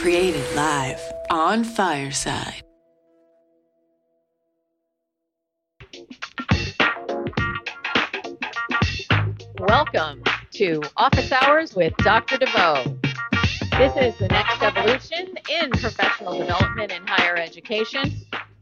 created 0.00 0.46
live 0.56 0.98
on 1.28 1.62
Fireside. 1.62 2.62
Welcome 9.58 10.22
to 10.52 10.80
Office 10.96 11.30
Hours 11.30 11.74
with 11.74 11.92
Dr. 11.98 12.38
De 12.38 12.46
Veau. 12.46 12.98
This 13.76 13.94
is 13.96 14.18
the 14.18 14.28
next 14.28 14.62
evolution 14.62 15.34
in 15.50 15.70
professional 15.72 16.38
development 16.38 16.92
in 16.92 17.06
higher 17.06 17.36
education. 17.36 18.10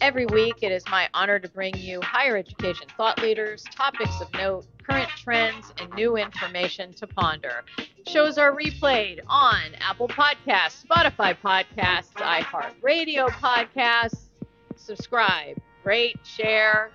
Every 0.01 0.27
week, 0.27 0.59
it 0.63 0.71
is 0.71 0.85
my 0.89 1.09
honor 1.13 1.41
to 1.41 1.49
bring 1.49 1.77
you 1.77 2.01
higher 2.03 2.37
education 2.37 2.87
thought 2.97 3.21
leaders, 3.21 3.65
topics 3.75 4.21
of 4.21 4.33
note, 4.35 4.65
current 4.89 5.09
trends, 5.09 5.73
and 5.81 5.93
new 5.95 6.17
information 6.17 6.95
to 6.95 7.07
ponder. 7.09 7.65
Shows 8.07 8.39
are 8.39 8.55
replayed 8.55 9.19
on 9.27 9.75
Apple 9.81 10.07
Podcasts, 10.07 10.87
Spotify 10.87 11.37
Podcasts, 11.43 12.13
iHeartRadio 12.15 13.29
Podcasts. 13.31 14.29
Subscribe, 14.77 15.59
rate, 15.83 16.19
share 16.25 16.93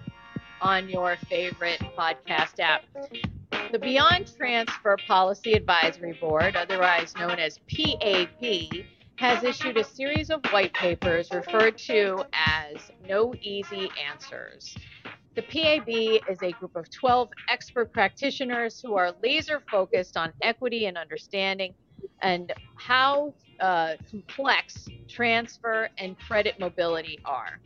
on 0.61 0.87
your 0.87 1.17
favorite 1.27 1.81
podcast 1.97 2.59
app. 2.59 2.83
The 3.73 3.79
Beyond 3.79 4.31
Transfer 4.37 4.97
Policy 5.07 5.53
Advisory 5.53 6.13
Board, 6.13 6.55
otherwise 6.55 7.13
known 7.17 7.37
as 7.37 7.59
PAB, 7.69 8.85
has 9.17 9.43
issued 9.43 9.77
a 9.77 9.83
series 9.83 10.29
of 10.29 10.43
white 10.51 10.73
papers 10.73 11.29
referred 11.31 11.77
to 11.77 12.25
as 12.33 12.91
No 13.07 13.33
Easy 13.41 13.89
Answers. 14.11 14.75
The 15.35 15.43
PAB 15.43 15.89
is 16.29 16.41
a 16.41 16.51
group 16.51 16.75
of 16.75 16.89
12 16.91 17.29
expert 17.49 17.91
practitioners 17.91 18.79
who 18.81 18.95
are 18.95 19.13
laser 19.23 19.63
focused 19.71 20.17
on 20.17 20.33
equity 20.41 20.85
and 20.85 20.97
understanding 20.97 21.73
and 22.21 22.53
how 22.75 23.33
uh, 23.59 23.95
complex 24.09 24.87
transfer 25.07 25.89
and 25.97 26.17
credit 26.19 26.59
mobility 26.59 27.19
are. 27.25 27.59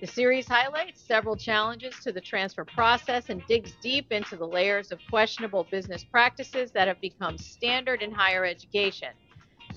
The 0.00 0.06
series 0.06 0.46
highlights 0.46 1.06
several 1.06 1.36
challenges 1.36 1.94
to 2.02 2.12
the 2.12 2.20
transfer 2.20 2.64
process 2.64 3.30
and 3.30 3.42
digs 3.48 3.72
deep 3.82 4.06
into 4.10 4.36
the 4.36 4.46
layers 4.46 4.92
of 4.92 5.00
questionable 5.10 5.66
business 5.70 6.04
practices 6.04 6.70
that 6.72 6.88
have 6.88 7.00
become 7.00 7.38
standard 7.38 8.02
in 8.02 8.12
higher 8.12 8.44
education. 8.44 9.08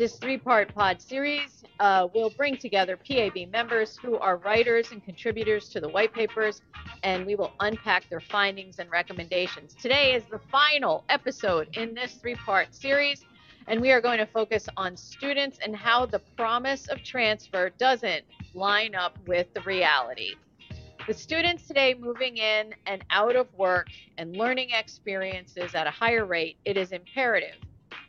This 0.02 0.18
three 0.18 0.40
part 0.40 0.74
pod 0.74 1.00
series 1.00 1.64
uh, 1.80 2.08
will 2.12 2.32
bring 2.32 2.58
together 2.58 2.98
PAB 2.98 3.48
members 3.52 3.96
who 3.96 4.18
are 4.18 4.38
writers 4.38 4.92
and 4.92 5.06
contributors 5.06 5.70
to 5.70 5.80
the 5.80 5.90
white 5.90 6.12
papers, 6.12 6.64
and 7.04 7.24
we 7.24 7.36
will 7.36 7.54
unpack 7.60 8.10
their 8.10 8.20
findings 8.20 8.80
and 8.80 8.90
recommendations. 8.90 9.76
Today 9.76 10.16
is 10.16 10.24
the 10.32 10.40
final 10.52 11.04
episode 11.10 11.78
in 11.78 11.94
this 11.94 12.16
three 12.16 12.34
part 12.34 12.74
series, 12.74 13.24
and 13.68 13.80
we 13.80 13.92
are 13.92 14.02
going 14.02 14.18
to 14.18 14.26
focus 14.26 14.68
on 14.76 14.98
students 14.98 15.60
and 15.64 15.76
how 15.76 16.08
the 16.08 16.18
promise 16.36 16.88
of 16.88 17.04
transfer 17.04 17.70
doesn't 17.70 18.26
line 18.56 18.96
up 18.96 19.20
with 19.28 19.54
the 19.54 19.62
reality. 19.62 20.34
The 21.06 21.14
students 21.14 21.68
today 21.68 21.94
moving 21.94 22.38
in 22.38 22.74
and 22.88 23.06
out 23.12 23.36
of 23.36 23.54
work 23.54 23.90
and 24.18 24.36
learning 24.36 24.72
experiences 24.72 25.76
at 25.76 25.86
a 25.86 25.92
higher 25.92 26.26
rate, 26.26 26.58
it 26.66 26.76
is 26.76 26.92
imperative 26.92 27.54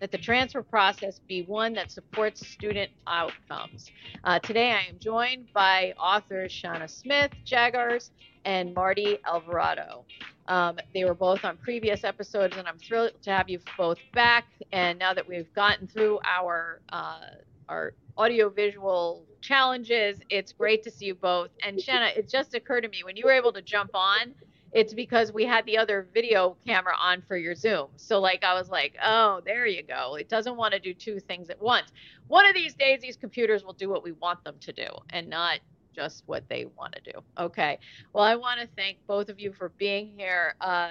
that 0.02 0.10
the 0.10 0.18
transfer 0.18 0.64
process 0.64 1.20
be 1.28 1.42
one 1.44 1.72
that 1.74 1.92
supports 1.92 2.44
student 2.44 2.90
outcomes. 3.06 3.88
Uh, 4.24 4.36
today, 4.40 4.72
I 4.72 4.88
am 4.90 4.98
joined 4.98 5.46
by 5.54 5.94
authors 5.96 6.50
Shanna 6.50 6.88
Smith, 6.88 7.30
Jaggars, 7.44 8.10
and 8.44 8.74
Marty 8.74 9.18
Alvarado. 9.24 10.04
Um, 10.48 10.80
they 10.92 11.04
were 11.04 11.14
both 11.14 11.44
on 11.44 11.56
previous 11.56 12.02
episodes, 12.02 12.56
and 12.56 12.66
I'm 12.66 12.78
thrilled 12.78 13.12
to 13.22 13.30
have 13.30 13.48
you 13.48 13.60
both 13.78 13.98
back. 14.12 14.46
And 14.72 14.98
now 14.98 15.14
that 15.14 15.28
we've 15.28 15.54
gotten 15.54 15.86
through 15.86 16.18
our 16.24 16.80
uh, 16.88 17.20
our 17.68 17.94
audiovisual 18.18 19.24
challenges, 19.40 20.18
it's 20.30 20.52
great 20.52 20.82
to 20.82 20.90
see 20.90 21.06
you 21.06 21.14
both. 21.14 21.50
And 21.64 21.80
Shanna, 21.80 22.10
it 22.16 22.28
just 22.28 22.56
occurred 22.56 22.80
to 22.80 22.88
me 22.88 23.04
when 23.04 23.16
you 23.16 23.22
were 23.24 23.32
able 23.32 23.52
to 23.52 23.62
jump 23.62 23.92
on 23.94 24.34
it's 24.72 24.94
because 24.94 25.32
we 25.32 25.44
had 25.44 25.66
the 25.66 25.76
other 25.76 26.08
video 26.14 26.56
camera 26.66 26.94
on 26.98 27.22
for 27.28 27.36
your 27.36 27.54
Zoom. 27.54 27.88
So 27.96 28.20
like 28.20 28.42
I 28.42 28.54
was 28.54 28.70
like, 28.70 28.96
oh, 29.04 29.42
there 29.44 29.66
you 29.66 29.82
go. 29.82 30.14
It 30.14 30.28
doesn't 30.28 30.56
want 30.56 30.72
to 30.72 30.80
do 30.80 30.94
two 30.94 31.20
things 31.20 31.50
at 31.50 31.60
once. 31.60 31.92
One 32.28 32.46
of 32.46 32.54
these 32.54 32.74
days, 32.74 33.00
these 33.00 33.16
computers 33.16 33.64
will 33.64 33.74
do 33.74 33.90
what 33.90 34.02
we 34.02 34.12
want 34.12 34.42
them 34.44 34.54
to 34.60 34.72
do 34.72 34.86
and 35.10 35.28
not 35.28 35.60
just 35.94 36.22
what 36.26 36.48
they 36.48 36.66
want 36.78 36.94
to 36.94 37.12
do. 37.12 37.18
Okay. 37.38 37.78
Well, 38.14 38.24
I 38.24 38.34
want 38.34 38.60
to 38.60 38.68
thank 38.76 38.98
both 39.06 39.28
of 39.28 39.38
you 39.38 39.52
for 39.52 39.68
being 39.70 40.12
here. 40.16 40.54
Uh, 40.60 40.90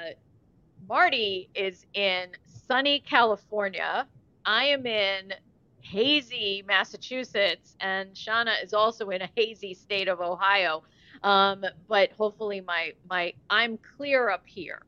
Marty 0.88 1.50
is 1.56 1.86
in 1.94 2.30
sunny 2.46 3.00
California. 3.00 4.08
I 4.46 4.66
am 4.66 4.86
in 4.86 5.34
hazy 5.81 6.63
Massachusetts, 6.68 7.75
and 7.80 8.16
Shanna 8.16 8.53
is 8.63 8.74
also 8.74 9.09
in 9.09 9.22
a 9.22 9.30
hazy 9.36 9.74
state 9.74 10.08
of 10.08 10.22
Ohio. 10.22 10.84
Um, 11.24 11.66
but 11.88 12.12
hopefully 12.14 12.62
my 12.62 12.94
my 13.09 13.34
I'm 13.50 13.78
clear 13.98 14.30
up 14.30 14.44
here. 14.46 14.82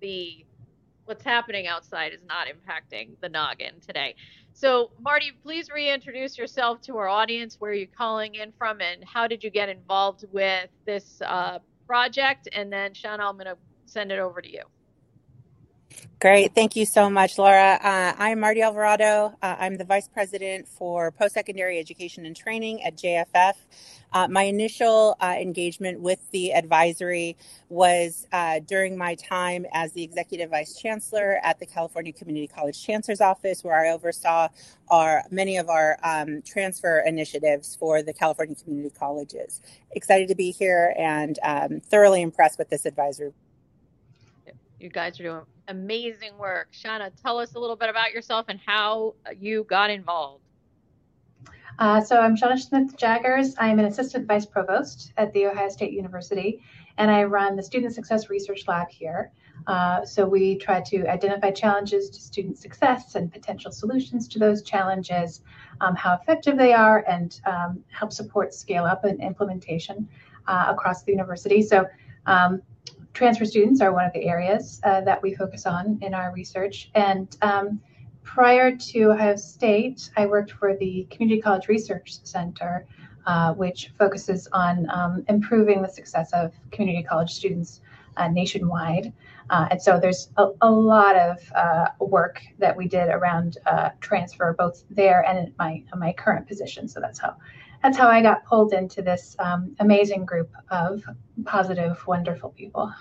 The 0.00 0.44
what's 1.04 1.24
happening 1.24 1.66
outside 1.66 2.12
is 2.12 2.20
not 2.28 2.46
impacting 2.46 3.10
the 3.20 3.28
noggin 3.28 3.80
today. 3.84 4.14
So, 4.52 4.90
Marty, 5.00 5.32
please 5.42 5.70
reintroduce 5.70 6.36
yourself 6.36 6.80
to 6.82 6.96
our 6.98 7.08
audience. 7.08 7.56
Where 7.58 7.70
are 7.70 7.74
you 7.74 7.86
calling 7.86 8.34
in 8.34 8.52
from, 8.58 8.80
and 8.80 9.04
how 9.04 9.26
did 9.26 9.42
you 9.42 9.50
get 9.50 9.68
involved 9.68 10.24
with 10.32 10.68
this 10.86 11.22
uh, 11.22 11.60
project? 11.86 12.48
And 12.52 12.72
then, 12.72 12.92
Shanna, 12.94 13.28
I'm 13.28 13.36
going 13.36 13.46
to 13.46 13.56
send 13.86 14.12
it 14.12 14.18
over 14.18 14.40
to 14.40 14.50
you. 14.50 14.62
Great. 16.20 16.54
Thank 16.54 16.76
you 16.76 16.86
so 16.86 17.10
much, 17.10 17.38
Laura. 17.38 17.78
Uh, 17.82 18.14
I'm 18.18 18.40
Marty 18.40 18.62
Alvarado. 18.62 19.34
Uh, 19.42 19.56
I'm 19.60 19.78
the 19.78 19.84
Vice 19.84 20.08
President 20.08 20.68
for 20.68 21.12
Post 21.12 21.34
Secondary 21.34 21.78
Education 21.78 22.26
and 22.26 22.36
Training 22.36 22.82
at 22.84 22.96
JFF. 22.96 23.54
Uh, 24.12 24.28
my 24.28 24.44
initial 24.44 25.16
uh, 25.20 25.36
engagement 25.40 26.00
with 26.00 26.20
the 26.32 26.54
advisory 26.54 27.36
was 27.68 28.26
uh, 28.32 28.60
during 28.66 28.98
my 28.98 29.14
time 29.16 29.66
as 29.74 29.92
the 29.92 30.02
Executive 30.02 30.50
Vice 30.50 30.76
Chancellor 30.76 31.38
at 31.42 31.60
the 31.60 31.66
California 31.66 32.12
Community 32.14 32.48
College 32.48 32.82
Chancellor's 32.82 33.20
Office, 33.20 33.62
where 33.62 33.76
I 33.78 33.92
oversaw 33.92 34.48
our 34.90 35.24
many 35.30 35.58
of 35.58 35.68
our 35.68 35.98
um, 36.02 36.42
transfer 36.42 37.04
initiatives 37.06 37.76
for 37.76 38.02
the 38.02 38.14
California 38.14 38.56
community 38.56 38.94
colleges. 38.98 39.60
Excited 39.92 40.28
to 40.28 40.34
be 40.34 40.50
here 40.50 40.94
and 40.98 41.38
um, 41.44 41.80
thoroughly 41.80 42.22
impressed 42.22 42.58
with 42.58 42.70
this 42.70 42.86
advisory. 42.86 43.34
You 44.80 44.88
guys 44.88 45.20
are 45.20 45.24
doing 45.24 45.40
amazing 45.68 46.38
work. 46.38 46.68
Shanna, 46.70 47.12
tell 47.22 47.38
us 47.38 47.54
a 47.54 47.58
little 47.58 47.76
bit 47.76 47.90
about 47.90 48.12
yourself 48.12 48.46
and 48.48 48.58
how 48.64 49.14
you 49.38 49.64
got 49.64 49.90
involved. 49.90 50.42
Uh, 51.78 52.00
so 52.00 52.18
I'm 52.18 52.34
Shanna 52.34 52.56
Smith 52.56 52.96
Jaggars. 52.96 53.54
I'm 53.58 53.78
an 53.78 53.84
assistant 53.84 54.26
vice 54.26 54.46
provost 54.46 55.12
at 55.18 55.34
The 55.34 55.46
Ohio 55.46 55.68
State 55.68 55.92
University, 55.92 56.62
and 56.96 57.10
I 57.10 57.24
run 57.24 57.56
the 57.56 57.62
Student 57.62 57.94
Success 57.94 58.30
Research 58.30 58.66
Lab 58.68 58.88
here. 58.88 59.32
Uh, 59.66 60.02
so 60.06 60.26
we 60.26 60.56
try 60.56 60.80
to 60.80 61.06
identify 61.06 61.50
challenges 61.50 62.08
to 62.08 62.20
student 62.20 62.56
success 62.56 63.16
and 63.16 63.30
potential 63.30 63.70
solutions 63.70 64.28
to 64.28 64.38
those 64.38 64.62
challenges, 64.62 65.42
um, 65.82 65.94
how 65.94 66.14
effective 66.14 66.56
they 66.56 66.72
are, 66.72 67.04
and 67.06 67.42
um, 67.44 67.84
help 67.88 68.14
support 68.14 68.54
scale 68.54 68.84
up 68.84 69.04
and 69.04 69.20
implementation 69.20 70.08
uh, 70.46 70.66
across 70.68 71.02
the 71.02 71.12
university. 71.12 71.60
So 71.60 71.86
um, 72.24 72.62
transfer 73.12 73.44
students 73.44 73.80
are 73.80 73.92
one 73.92 74.04
of 74.04 74.12
the 74.12 74.24
areas 74.24 74.80
uh, 74.84 75.00
that 75.02 75.22
we 75.22 75.34
focus 75.34 75.66
on 75.66 75.98
in 76.02 76.14
our 76.14 76.32
research. 76.32 76.90
And 76.94 77.36
um, 77.42 77.80
prior 78.22 78.76
to 78.76 79.12
Ohio 79.12 79.36
State, 79.36 80.10
I 80.16 80.26
worked 80.26 80.52
for 80.52 80.76
the 80.76 81.06
Community 81.10 81.40
College 81.40 81.68
Research 81.68 82.18
Center, 82.24 82.86
uh, 83.26 83.52
which 83.54 83.92
focuses 83.98 84.48
on 84.52 84.88
um, 84.90 85.24
improving 85.28 85.82
the 85.82 85.88
success 85.88 86.32
of 86.32 86.52
community 86.70 87.02
college 87.02 87.30
students 87.30 87.80
uh, 88.16 88.28
nationwide. 88.28 89.12
Uh, 89.50 89.66
and 89.72 89.82
so 89.82 89.98
there's 89.98 90.30
a, 90.36 90.48
a 90.62 90.70
lot 90.70 91.16
of 91.16 91.38
uh, 91.54 91.88
work 91.98 92.40
that 92.58 92.76
we 92.76 92.86
did 92.86 93.08
around 93.08 93.58
uh, 93.66 93.90
transfer, 94.00 94.54
both 94.56 94.84
there 94.90 95.24
and 95.26 95.38
in 95.38 95.54
my 95.58 95.82
my 95.96 96.12
current 96.12 96.46
position. 96.46 96.86
So 96.86 97.00
that's 97.00 97.18
how 97.18 97.36
that's 97.82 97.96
how 97.96 98.08
I 98.08 98.22
got 98.22 98.44
pulled 98.44 98.72
into 98.72 99.02
this 99.02 99.36
um, 99.38 99.74
amazing 99.80 100.24
group 100.24 100.50
of 100.70 101.02
positive, 101.44 102.06
wonderful 102.06 102.50
people. 102.50 102.92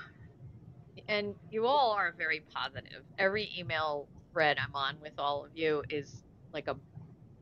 And 1.07 1.35
you 1.51 1.65
all 1.65 1.91
are 1.91 2.13
very 2.17 2.43
positive. 2.53 3.03
Every 3.17 3.51
email 3.57 4.07
thread 4.31 4.57
I'm 4.59 4.75
on 4.75 4.95
with 5.01 5.13
all 5.17 5.45
of 5.45 5.51
you 5.55 5.83
is 5.89 6.23
like 6.53 6.67
a 6.67 6.75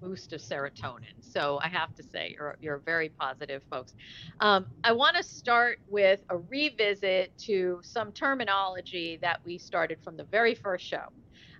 boost 0.01 0.33
of 0.33 0.41
serotonin. 0.41 1.13
So 1.19 1.59
I 1.61 1.67
have 1.67 1.93
to 1.95 2.03
say, 2.03 2.35
you're, 2.37 2.57
you're 2.61 2.77
very 2.77 3.09
positive 3.09 3.61
folks. 3.69 3.93
Um, 4.39 4.67
I 4.83 4.91
want 4.91 5.17
to 5.17 5.23
start 5.23 5.79
with 5.87 6.21
a 6.29 6.37
revisit 6.37 7.37
to 7.39 7.79
some 7.83 8.11
terminology 8.11 9.17
that 9.21 9.41
we 9.43 9.57
started 9.57 9.97
from 10.03 10.17
the 10.17 10.23
very 10.25 10.55
first 10.55 10.85
show. 10.85 11.07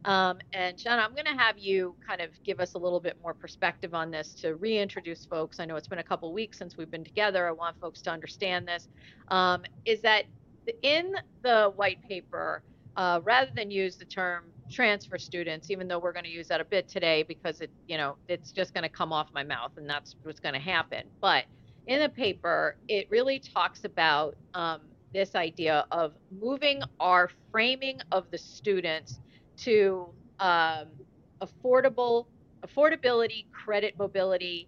Um, 0.07 0.39
and 0.53 0.79
Shanna, 0.79 1.01
I'm 1.01 1.11
going 1.11 1.25
to 1.25 1.37
have 1.37 1.57
you 1.57 1.93
kind 2.07 2.21
of 2.21 2.29
give 2.45 2.61
us 2.61 2.75
a 2.75 2.77
little 2.77 3.01
bit 3.01 3.17
more 3.21 3.33
perspective 3.33 3.93
on 3.93 4.09
this 4.09 4.33
to 4.35 4.55
reintroduce 4.55 5.25
folks. 5.25 5.59
I 5.59 5.65
know 5.65 5.75
it's 5.75 5.89
been 5.89 5.99
a 5.99 6.03
couple 6.03 6.31
weeks 6.31 6.57
since 6.57 6.77
we've 6.77 6.89
been 6.89 7.03
together. 7.03 7.45
I 7.45 7.51
want 7.51 7.77
folks 7.81 8.01
to 8.03 8.11
understand 8.11 8.65
this. 8.65 8.87
Um, 9.27 9.63
is 9.85 10.01
that 10.01 10.23
in 10.81 11.13
the 11.43 11.73
white 11.75 12.01
paper, 12.07 12.63
uh, 12.95 13.19
rather 13.25 13.51
than 13.53 13.69
use 13.69 13.97
the 13.97 14.05
term 14.05 14.45
transfer 14.71 15.17
students, 15.17 15.69
even 15.69 15.89
though 15.89 15.99
we're 15.99 16.13
going 16.13 16.25
to 16.25 16.31
use 16.31 16.47
that 16.47 16.61
a 16.61 16.65
bit 16.65 16.87
today 16.87 17.23
because 17.23 17.59
it, 17.59 17.69
you 17.85 17.97
know, 17.97 18.15
it's 18.29 18.53
just 18.53 18.73
going 18.73 18.83
to 18.83 18.89
come 18.89 19.11
off 19.11 19.27
my 19.33 19.43
mouth 19.43 19.71
and 19.75 19.89
that's 19.89 20.15
what's 20.23 20.39
going 20.39 20.53
to 20.53 20.59
happen. 20.59 21.03
But 21.19 21.45
in 21.85 21.99
the 21.99 22.09
paper, 22.09 22.77
it 22.87 23.07
really 23.09 23.39
talks 23.39 23.83
about 23.83 24.37
um, 24.53 24.79
this 25.13 25.35
idea 25.35 25.85
of 25.91 26.13
moving 26.41 26.81
our 26.97 27.29
framing 27.51 27.99
of 28.13 28.31
the 28.31 28.37
students 28.37 29.19
to 29.57 30.07
um, 30.39 30.87
affordable, 31.41 32.25
affordability, 32.65 33.45
credit 33.51 33.95
mobility 33.97 34.67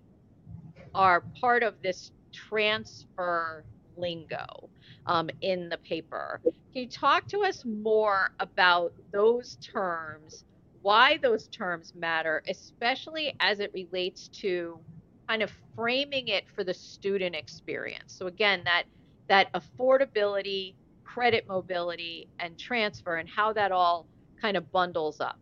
are 0.94 1.22
part 1.40 1.64
of 1.64 1.82
this 1.82 2.12
transfer 2.32 3.64
lingo 3.98 4.70
um, 5.06 5.30
in 5.42 5.70
the 5.70 5.78
paper. 5.78 6.42
Can 6.44 6.84
you 6.84 6.88
talk 6.88 7.28
to 7.28 7.40
us 7.42 7.64
more 7.66 8.32
about 8.40 8.94
those 9.12 9.58
terms, 9.62 10.46
why 10.82 11.18
those 11.18 11.48
terms 11.48 11.94
matter, 11.96 12.44
especially 12.48 13.36
as 13.40 13.60
it 13.60 13.72
relates 13.74 14.28
to 14.30 14.80
kind 15.28 15.44
of 15.44 15.52
framing 15.76 16.28
it 16.30 16.46
for 16.56 16.64
the 16.64 16.74
student 16.74 17.36
experience? 17.36 18.14
So 18.14 18.28
again, 18.28 18.62
that 18.66 18.84
that 19.28 19.52
affordability, 19.54 20.74
credit 21.04 21.48
mobility, 21.48 22.28
and 22.40 22.58
transfer, 22.58 23.18
and 23.18 23.30
how 23.30 23.54
that 23.54 23.72
all 23.72 24.08
kind 24.42 24.58
of 24.58 24.72
bundles 24.72 25.20
up. 25.20 25.40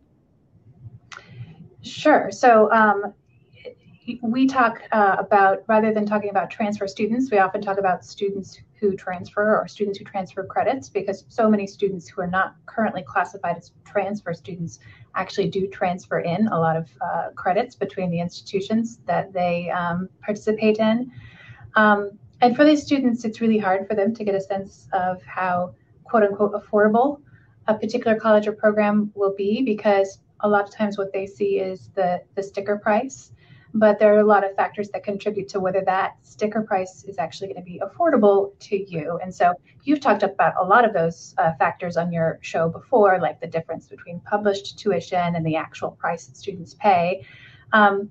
Sure. 1.82 2.30
So 2.30 2.70
um, 2.72 3.14
we 4.22 4.46
talk 4.46 4.82
uh, 4.92 5.16
about 5.18 5.62
rather 5.66 5.92
than 5.92 6.06
talking 6.06 6.30
about 6.30 6.50
transfer 6.50 6.86
students, 6.86 7.30
we 7.30 7.38
often 7.38 7.60
talk 7.60 7.78
about 7.78 8.04
students 8.04 8.58
who 8.80 8.96
transfer 8.96 9.56
or 9.56 9.66
students 9.66 9.98
who 9.98 10.04
transfer 10.04 10.44
credits 10.44 10.88
because 10.88 11.24
so 11.28 11.48
many 11.48 11.66
students 11.66 12.08
who 12.08 12.22
are 12.22 12.26
not 12.26 12.54
currently 12.66 13.02
classified 13.02 13.56
as 13.56 13.72
transfer 13.84 14.32
students 14.32 14.78
actually 15.14 15.48
do 15.48 15.66
transfer 15.66 16.20
in 16.20 16.46
a 16.48 16.58
lot 16.58 16.76
of 16.76 16.88
uh, 17.00 17.30
credits 17.34 17.74
between 17.74 18.10
the 18.10 18.20
institutions 18.20 19.00
that 19.06 19.32
they 19.32 19.68
um, 19.70 20.08
participate 20.22 20.78
in. 20.78 21.10
Um, 21.74 22.12
and 22.40 22.54
for 22.54 22.64
these 22.64 22.82
students, 22.82 23.24
it's 23.24 23.40
really 23.40 23.58
hard 23.58 23.88
for 23.88 23.94
them 23.94 24.14
to 24.14 24.24
get 24.24 24.34
a 24.34 24.40
sense 24.40 24.86
of 24.92 25.20
how 25.22 25.74
quote 26.04 26.22
unquote 26.22 26.52
affordable 26.52 27.20
a 27.68 27.74
particular 27.74 28.18
college 28.18 28.48
or 28.48 28.52
program 28.52 29.12
will 29.14 29.34
be 29.36 29.62
because 29.62 30.18
a 30.40 30.48
lot 30.48 30.64
of 30.64 30.74
times 30.74 30.98
what 30.98 31.12
they 31.12 31.26
see 31.26 31.60
is 31.60 31.90
the, 31.94 32.22
the 32.34 32.42
sticker 32.42 32.76
price 32.78 33.30
but 33.74 33.98
there 33.98 34.14
are 34.14 34.20
a 34.20 34.24
lot 34.24 34.44
of 34.44 34.54
factors 34.56 34.88
that 34.90 35.04
contribute 35.04 35.48
to 35.48 35.60
whether 35.60 35.82
that 35.82 36.16
sticker 36.22 36.62
price 36.62 37.04
is 37.04 37.18
actually 37.18 37.48
going 37.48 37.62
to 37.62 37.70
be 37.70 37.80
affordable 37.80 38.58
to 38.60 38.76
you. 38.90 39.18
And 39.22 39.34
so 39.34 39.54
you've 39.84 40.00
talked 40.00 40.22
about 40.22 40.54
a 40.58 40.64
lot 40.64 40.84
of 40.84 40.92
those 40.92 41.34
uh, 41.38 41.52
factors 41.58 41.96
on 41.96 42.12
your 42.12 42.38
show 42.40 42.68
before, 42.68 43.18
like 43.20 43.40
the 43.40 43.46
difference 43.46 43.86
between 43.86 44.20
published 44.20 44.78
tuition 44.78 45.36
and 45.36 45.44
the 45.44 45.56
actual 45.56 45.90
price 45.92 46.26
that 46.26 46.36
students 46.36 46.74
pay. 46.74 47.26
Um, 47.72 48.10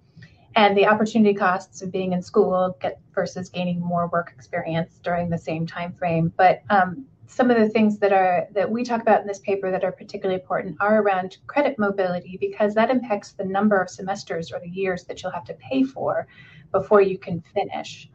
and 0.55 0.75
the 0.77 0.87
opportunity 0.87 1.35
costs 1.35 1.81
of 1.81 1.91
being 1.91 2.13
in 2.13 2.21
school 2.21 2.77
versus 3.13 3.49
gaining 3.49 3.79
more 3.79 4.07
work 4.07 4.31
experience 4.35 4.99
during 5.03 5.29
the 5.29 5.37
same 5.37 5.67
time 5.67 5.93
frame. 5.93 6.33
But 6.35 6.61
um, 6.69 7.05
some 7.27 7.51
of 7.51 7.57
the 7.57 7.69
things 7.69 7.99
that 7.99 8.13
are 8.13 8.47
that 8.53 8.69
we 8.69 8.83
talk 8.83 9.01
about 9.01 9.21
in 9.21 9.27
this 9.27 9.39
paper 9.39 9.69
that 9.69 9.83
are 9.83 9.91
particularly 9.91 10.39
important 10.39 10.77
are 10.79 11.01
around 11.01 11.37
credit 11.45 11.77
mobility 11.77 12.37
because 12.39 12.73
that 12.73 12.89
impacts 12.89 13.33
the 13.33 13.43
number 13.43 13.79
of 13.79 13.89
semesters 13.89 14.51
or 14.51 14.59
the 14.59 14.69
years 14.69 15.03
that 15.03 15.21
you'll 15.21 15.31
have 15.31 15.43
to 15.43 15.53
pay 15.55 15.83
for 15.83 16.25
before 16.71 17.01
you 17.01 17.17
can 17.17 17.43
finish. 17.53 18.09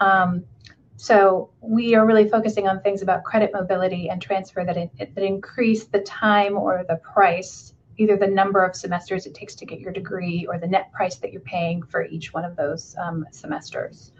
Um, 0.00 0.44
so 0.96 1.50
we 1.60 1.94
are 1.94 2.06
really 2.06 2.28
focusing 2.28 2.68
on 2.68 2.82
things 2.82 3.00
about 3.02 3.24
credit 3.24 3.52
mobility 3.54 4.10
and 4.10 4.20
transfer 4.20 4.64
that 4.64 4.76
that 4.98 5.24
increase 5.24 5.84
the 5.84 6.00
time 6.00 6.58
or 6.58 6.84
the 6.88 6.96
price, 6.96 7.72
either 7.96 8.16
the 8.18 8.26
number 8.26 8.62
of 8.62 8.76
semesters 8.76 9.24
it 9.24 9.34
takes 9.34 9.54
to 9.56 9.64
get 9.64 9.80
your 9.80 9.92
degree 9.92 10.44
or 10.46 10.58
the 10.58 10.66
net 10.66 10.92
price 10.92 11.16
that 11.16 11.32
you're 11.32 11.40
paying 11.42 11.82
for 11.82 12.04
each 12.04 12.34
one 12.34 12.44
of 12.44 12.54
those 12.54 12.94
um, 13.00 13.24
semesters. 13.30 14.12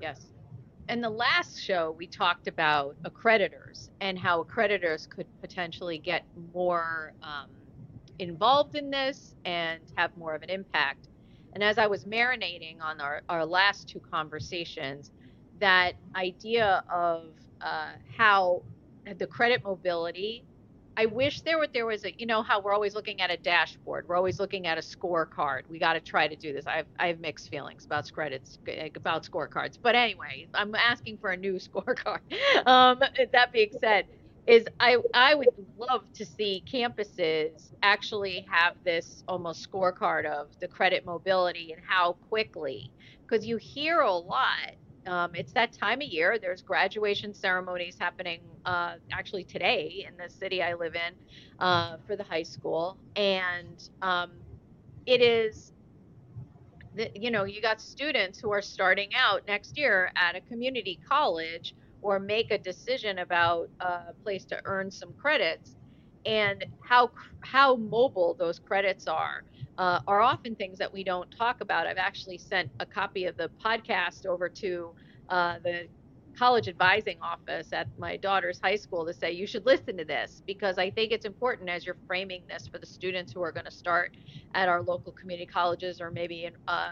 Yes 0.00 0.26
in 0.88 1.00
the 1.00 1.10
last 1.10 1.60
show, 1.60 1.94
we 1.98 2.06
talked 2.06 2.46
about 2.46 2.96
accreditors 3.02 3.88
and 4.00 4.18
how 4.18 4.42
accreditors 4.42 5.08
could 5.08 5.26
potentially 5.40 5.98
get 5.98 6.24
more 6.54 7.12
um, 7.22 7.50
involved 8.18 8.76
in 8.76 8.90
this 8.90 9.34
and 9.44 9.80
have 9.96 10.16
more 10.16 10.34
of 10.34 10.42
an 10.42 10.50
impact. 10.50 11.08
And 11.54 11.62
as 11.62 11.78
I 11.78 11.86
was 11.86 12.04
marinating 12.04 12.80
on 12.80 13.00
our, 13.00 13.22
our 13.28 13.44
last 13.44 13.88
two 13.88 14.00
conversations, 14.00 15.10
that 15.58 15.92
idea 16.14 16.84
of 16.92 17.30
uh, 17.60 17.92
how 18.16 18.62
the 19.18 19.26
credit 19.26 19.64
mobility 19.64 20.44
I 20.96 21.06
wish 21.06 21.42
there 21.42 21.58
were 21.58 21.68
there 21.72 21.86
was 21.86 22.04
a 22.04 22.14
you 22.18 22.26
know 22.26 22.42
how 22.42 22.60
we're 22.60 22.72
always 22.72 22.94
looking 22.94 23.20
at 23.20 23.30
a 23.30 23.36
dashboard. 23.36 24.06
We're 24.08 24.16
always 24.16 24.40
looking 24.40 24.66
at 24.66 24.78
a 24.78 24.80
scorecard. 24.80 25.62
We 25.68 25.78
got 25.78 25.94
to 25.94 26.00
try 26.00 26.28
to 26.28 26.36
do 26.36 26.52
this. 26.52 26.66
I 26.66 26.78
have 26.78 26.86
I 26.98 27.08
have 27.08 27.20
mixed 27.20 27.50
feelings 27.50 27.84
about 27.84 28.10
credits 28.12 28.58
about 28.94 29.24
scorecards. 29.24 29.78
But 29.82 29.94
anyway, 29.94 30.48
I'm 30.54 30.74
asking 30.74 31.18
for 31.18 31.30
a 31.30 31.36
new 31.36 31.54
scorecard. 31.58 32.20
Um, 32.66 33.00
that 33.32 33.52
being 33.52 33.70
said, 33.80 34.06
is 34.46 34.66
I 34.80 34.96
I 35.12 35.34
would 35.34 35.48
love 35.76 36.02
to 36.14 36.24
see 36.24 36.64
campuses 36.72 37.72
actually 37.82 38.46
have 38.50 38.74
this 38.84 39.22
almost 39.28 39.68
scorecard 39.70 40.24
of 40.24 40.48
the 40.60 40.68
credit 40.68 41.04
mobility 41.04 41.72
and 41.72 41.82
how 41.86 42.14
quickly 42.28 42.90
because 43.28 43.44
you 43.46 43.56
hear 43.56 44.00
a 44.00 44.12
lot 44.12 44.76
um, 45.06 45.32
it's 45.34 45.52
that 45.52 45.72
time 45.72 46.00
of 46.00 46.08
year. 46.08 46.38
There's 46.40 46.62
graduation 46.62 47.34
ceremonies 47.34 47.96
happening 47.98 48.40
uh, 48.64 48.94
actually 49.12 49.44
today 49.44 50.06
in 50.08 50.16
the 50.16 50.28
city 50.30 50.62
I 50.62 50.74
live 50.74 50.94
in 50.94 51.14
uh, 51.58 51.96
for 52.06 52.16
the 52.16 52.24
high 52.24 52.42
school, 52.42 52.98
and 53.16 53.80
um, 54.02 54.32
it 55.06 55.22
is. 55.22 55.72
The, 56.94 57.10
you 57.14 57.30
know, 57.30 57.44
you 57.44 57.60
got 57.60 57.80
students 57.80 58.38
who 58.40 58.50
are 58.52 58.62
starting 58.62 59.10
out 59.16 59.42
next 59.46 59.78
year 59.78 60.10
at 60.16 60.34
a 60.34 60.40
community 60.40 60.98
college 61.08 61.74
or 62.00 62.18
make 62.18 62.50
a 62.50 62.58
decision 62.58 63.18
about 63.18 63.68
a 63.80 64.14
place 64.24 64.44
to 64.46 64.60
earn 64.64 64.90
some 64.90 65.12
credits, 65.14 65.76
and 66.24 66.64
how 66.80 67.10
how 67.42 67.76
mobile 67.76 68.34
those 68.38 68.58
credits 68.58 69.06
are 69.06 69.44
uh, 69.78 70.00
are 70.06 70.20
often 70.20 70.54
things 70.54 70.78
that 70.78 70.92
we 70.92 71.04
don't 71.04 71.30
talk 71.36 71.60
about. 71.60 71.86
I've 71.86 71.98
actually 71.98 72.38
sent 72.38 72.70
a 72.80 72.86
copy 72.86 73.26
of 73.26 73.36
the 73.36 73.50
podcast 73.64 74.26
over 74.26 74.48
to 74.48 74.94
uh, 75.28 75.56
the 75.62 75.88
college 76.38 76.68
advising 76.68 77.16
office 77.22 77.68
at 77.72 77.88
my 77.98 78.16
daughter's 78.16 78.60
high 78.62 78.76
school 78.76 79.06
to 79.06 79.14
say 79.14 79.32
you 79.32 79.46
should 79.46 79.64
listen 79.64 79.96
to 79.96 80.04
this 80.04 80.42
because 80.46 80.78
I 80.78 80.90
think 80.90 81.12
it's 81.12 81.24
important 81.24 81.70
as 81.70 81.86
you're 81.86 81.96
framing 82.06 82.42
this 82.48 82.68
for 82.68 82.78
the 82.78 82.86
students 82.86 83.32
who 83.32 83.42
are 83.42 83.52
going 83.52 83.64
to 83.64 83.70
start 83.70 84.16
at 84.54 84.68
our 84.68 84.82
local 84.82 85.12
community 85.12 85.46
colleges 85.46 86.00
or 86.00 86.10
maybe 86.10 86.44
in, 86.44 86.52
uh, 86.68 86.90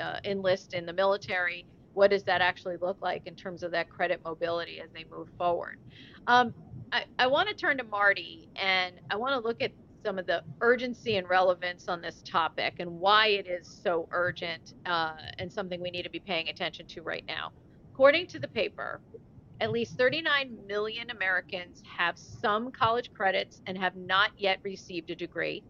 uh, 0.00 0.20
enlist 0.24 0.74
in 0.74 0.84
the 0.84 0.92
military. 0.92 1.66
What 1.94 2.10
does 2.10 2.24
that 2.24 2.40
actually 2.40 2.76
look 2.76 2.98
like 3.00 3.26
in 3.26 3.34
terms 3.34 3.62
of 3.62 3.70
that 3.72 3.88
credit 3.88 4.20
mobility 4.24 4.80
as 4.80 4.90
they 4.92 5.04
move 5.10 5.28
forward? 5.38 5.78
Um, 6.26 6.52
I, 6.92 7.04
I 7.18 7.26
want 7.26 7.48
to 7.48 7.54
turn 7.54 7.78
to 7.78 7.84
Marty 7.84 8.48
and 8.56 8.94
I 9.10 9.16
want 9.16 9.34
to 9.34 9.46
look 9.46 9.62
at 9.62 9.72
some 10.04 10.18
of 10.18 10.26
the 10.26 10.42
urgency 10.60 11.16
and 11.16 11.28
relevance 11.28 11.88
on 11.88 12.00
this 12.00 12.22
topic 12.24 12.74
and 12.78 12.90
why 12.90 13.28
it 13.28 13.46
is 13.46 13.66
so 13.82 14.08
urgent 14.12 14.74
uh, 14.86 15.14
and 15.38 15.52
something 15.52 15.80
we 15.80 15.90
need 15.90 16.04
to 16.04 16.10
be 16.10 16.20
paying 16.20 16.48
attention 16.48 16.86
to 16.86 17.02
right 17.02 17.24
now. 17.26 17.50
According 17.92 18.28
to 18.28 18.38
the 18.38 18.48
paper, 18.48 19.00
at 19.60 19.72
least 19.72 19.96
39 19.98 20.56
million 20.66 21.10
Americans 21.10 21.82
have 21.96 22.16
some 22.16 22.70
college 22.70 23.12
credits 23.12 23.60
and 23.66 23.76
have 23.76 23.96
not 23.96 24.30
yet 24.36 24.58
received 24.62 25.10
a 25.10 25.16
degree. 25.16 25.64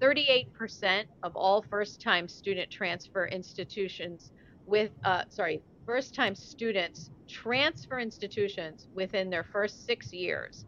38% 0.00 1.04
of 1.22 1.34
all 1.36 1.62
first 1.62 2.02
time 2.02 2.28
student 2.28 2.70
transfer 2.70 3.26
institutions 3.28 4.32
with, 4.66 4.90
uh, 5.04 5.22
sorry, 5.28 5.62
first 5.86 6.14
time 6.14 6.34
students 6.34 7.10
transfer 7.28 8.00
institutions 8.00 8.88
within 8.94 9.30
their 9.30 9.44
first 9.44 9.86
six 9.86 10.12
years 10.12 10.66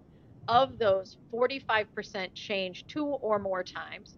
of 0.48 0.78
those, 0.78 1.18
45% 1.32 2.34
change 2.34 2.86
two 2.86 3.04
or 3.04 3.38
more 3.38 3.62
times. 3.62 4.16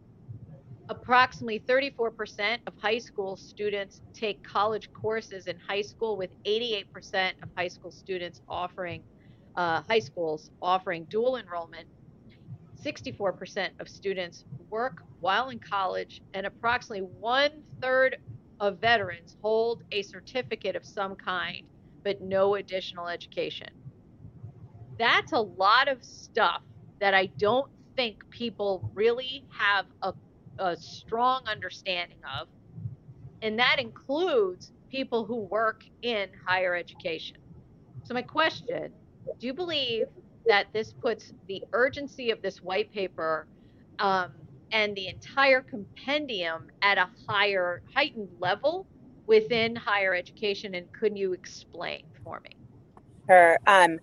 Approximately 0.89 1.61
34% 1.69 2.59
of 2.67 2.75
high 2.81 2.99
school 2.99 3.37
students 3.37 4.01
take 4.15 4.43
college 4.43 4.91
courses 4.93 5.47
in 5.47 5.57
high 5.59 5.83
school, 5.83 6.17
with 6.17 6.31
88% 6.45 7.33
of 7.43 7.49
high 7.57 7.69
school 7.69 7.91
students 7.91 8.41
offering 8.49 9.03
uh, 9.57 9.83
high 9.89 9.99
schools 9.99 10.51
offering 10.63 11.05
dual 11.05 11.37
enrollment. 11.37 11.87
64% 12.85 13.69
of 13.79 13.89
students 13.89 14.45
work 14.71 15.03
while 15.21 15.51
in 15.51 15.59
college, 15.59 16.23
and 16.33 16.47
approximately 16.47 17.07
one 17.21 17.51
third 17.83 18.17
of 18.59 18.81
veterans 18.81 19.37
hold 19.43 19.83
a 19.93 20.03
certificate 20.03 20.77
of 20.77 20.85
some 20.85 21.15
kind, 21.15 21.63
but 22.05 22.21
no 22.23 22.55
additional 22.55 23.09
education 23.09 23.69
that's 25.01 25.33
a 25.33 25.41
lot 25.41 25.89
of 25.89 26.05
stuff 26.05 26.61
that 27.01 27.15
I 27.15 27.27
don't 27.39 27.71
think 27.97 28.29
people 28.29 28.91
really 28.95 29.45
have 29.49 29.87
a, 30.03 30.13
a 30.59 30.77
strong 30.77 31.43
understanding 31.47 32.19
of. 32.39 32.49
And 33.41 33.59
that 33.59 33.79
includes 33.79 34.73
people 34.91 35.25
who 35.25 35.37
work 35.37 35.85
in 36.03 36.29
higher 36.47 36.77
education. 36.77 37.39
So, 38.05 38.13
my 38.13 38.23
question 38.23 38.93
do 39.39 39.47
you 39.47 39.55
believe 39.55 40.07
that 40.47 40.67
this 40.73 40.93
puts 40.93 41.33
the 41.47 41.63
urgency 41.73 42.31
of 42.31 42.43
this 42.43 42.63
white 42.63 42.93
paper 42.93 43.47
um, 43.99 44.33
and 44.73 44.95
the 44.97 45.09
entire 45.09 45.63
compendium 45.63 46.69
at 46.83 46.99
a 46.99 47.09
higher, 47.27 47.83
heightened 47.95 48.29
level 48.39 48.87
within 49.27 49.77
higher 49.77 50.15
education? 50.15 50.75
And 50.75 50.93
could 50.93 51.17
you 51.17 51.33
explain 51.33 52.03
for 52.23 52.41
me? 52.41 52.51
Sure. 53.29 53.59
Um, 53.67 54.01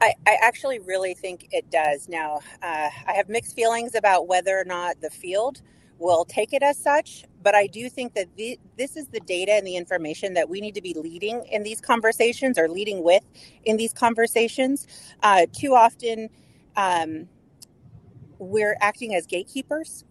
I, 0.00 0.14
I, 0.26 0.38
actually 0.40 0.78
really 0.78 1.14
think 1.14 1.48
it 1.50 1.70
does. 1.70 2.08
Now, 2.08 2.40
uh, 2.62 2.88
I 3.06 3.12
have 3.12 3.28
mixed 3.28 3.54
feelings 3.54 3.94
about 3.94 4.26
whether 4.26 4.58
or 4.58 4.64
not 4.64 5.00
the 5.00 5.10
field 5.10 5.60
will 5.98 6.24
take 6.24 6.54
it 6.54 6.62
as 6.62 6.78
such, 6.78 7.24
but 7.42 7.54
I 7.54 7.66
do 7.66 7.90
think 7.90 8.14
that 8.14 8.26
the, 8.36 8.58
this 8.78 8.96
is 8.96 9.08
the 9.08 9.20
data 9.20 9.52
and 9.52 9.66
the 9.66 9.76
information 9.76 10.32
that 10.34 10.48
we 10.48 10.60
need 10.60 10.74
to 10.74 10.80
be 10.80 10.94
leading 10.94 11.44
in 11.44 11.62
these 11.62 11.80
conversations 11.80 12.58
or 12.58 12.68
leading 12.68 13.02
with 13.02 13.22
in 13.64 13.76
these 13.76 13.92
conversations. 13.92 14.86
Uh, 15.22 15.44
too 15.52 15.74
often, 15.74 16.30
um, 16.76 17.28
we're 18.38 18.78
acting 18.80 19.14
as 19.14 19.26
gatekeepers, 19.26 20.04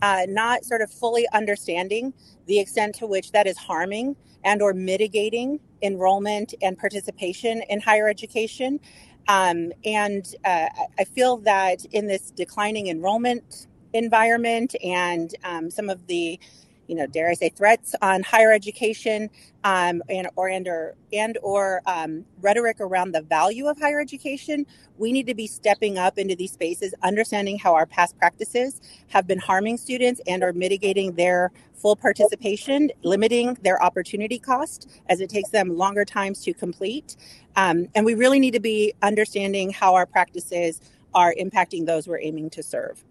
uh, 0.00 0.22
not 0.28 0.64
sort 0.64 0.80
of 0.80 0.90
fully 0.90 1.26
understanding 1.34 2.14
the 2.46 2.58
extent 2.58 2.94
to 2.96 3.06
which 3.06 3.32
that 3.32 3.46
is 3.46 3.58
harming 3.58 4.16
and 4.44 4.62
or 4.62 4.72
mitigating 4.72 5.60
enrollment 5.82 6.54
and 6.62 6.78
participation 6.78 7.62
in 7.68 7.80
higher 7.80 8.08
education. 8.08 8.80
Um, 9.28 9.72
and 9.84 10.26
uh, 10.44 10.68
I 10.98 11.04
feel 11.04 11.38
that 11.38 11.84
in 11.86 12.06
this 12.06 12.30
declining 12.30 12.88
enrollment 12.88 13.66
environment 13.92 14.74
and 14.84 15.34
um, 15.44 15.70
some 15.70 15.88
of 15.88 16.06
the 16.06 16.38
you 16.86 16.94
know, 16.94 17.06
dare 17.06 17.30
I 17.30 17.34
say, 17.34 17.48
threats 17.50 17.94
on 18.02 18.22
higher 18.22 18.52
education, 18.52 19.30
um, 19.64 20.02
and 20.08 20.28
or 20.36 20.48
and 20.48 20.68
or 20.68 20.94
and 21.12 21.38
or 21.42 21.82
um, 21.86 22.24
rhetoric 22.40 22.80
around 22.80 23.12
the 23.12 23.22
value 23.22 23.66
of 23.68 23.78
higher 23.78 24.00
education, 24.00 24.66
we 24.98 25.12
need 25.12 25.26
to 25.26 25.34
be 25.34 25.46
stepping 25.46 25.98
up 25.98 26.18
into 26.18 26.36
these 26.36 26.52
spaces, 26.52 26.94
understanding 27.02 27.58
how 27.58 27.74
our 27.74 27.86
past 27.86 28.16
practices 28.18 28.80
have 29.08 29.26
been 29.26 29.38
harming 29.38 29.76
students 29.76 30.20
and 30.26 30.42
are 30.42 30.52
mitigating 30.52 31.12
their 31.14 31.50
full 31.74 31.96
participation, 31.96 32.90
limiting 33.02 33.56
their 33.62 33.82
opportunity 33.82 34.38
cost 34.38 34.90
as 35.08 35.20
it 35.20 35.28
takes 35.30 35.50
them 35.50 35.76
longer 35.76 36.04
times 36.04 36.42
to 36.42 36.54
complete. 36.54 37.16
Um, 37.56 37.88
and 37.94 38.04
we 38.04 38.14
really 38.14 38.40
need 38.40 38.52
to 38.52 38.60
be 38.60 38.94
understanding 39.02 39.70
how 39.70 39.94
our 39.94 40.06
practices 40.06 40.80
are 41.14 41.34
impacting 41.40 41.86
those 41.86 42.08
we're 42.08 42.20
aiming 42.20 42.50
to 42.50 42.62
serve. 42.62 43.04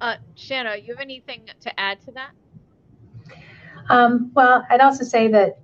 Uh, 0.00 0.16
Shanna, 0.34 0.76
you 0.76 0.94
have 0.94 1.00
anything 1.00 1.48
to 1.60 1.80
add 1.80 2.00
to 2.02 2.12
that? 2.12 2.30
Um, 3.88 4.30
well, 4.34 4.66
I'd 4.68 4.80
also 4.80 5.04
say 5.04 5.28
that 5.28 5.60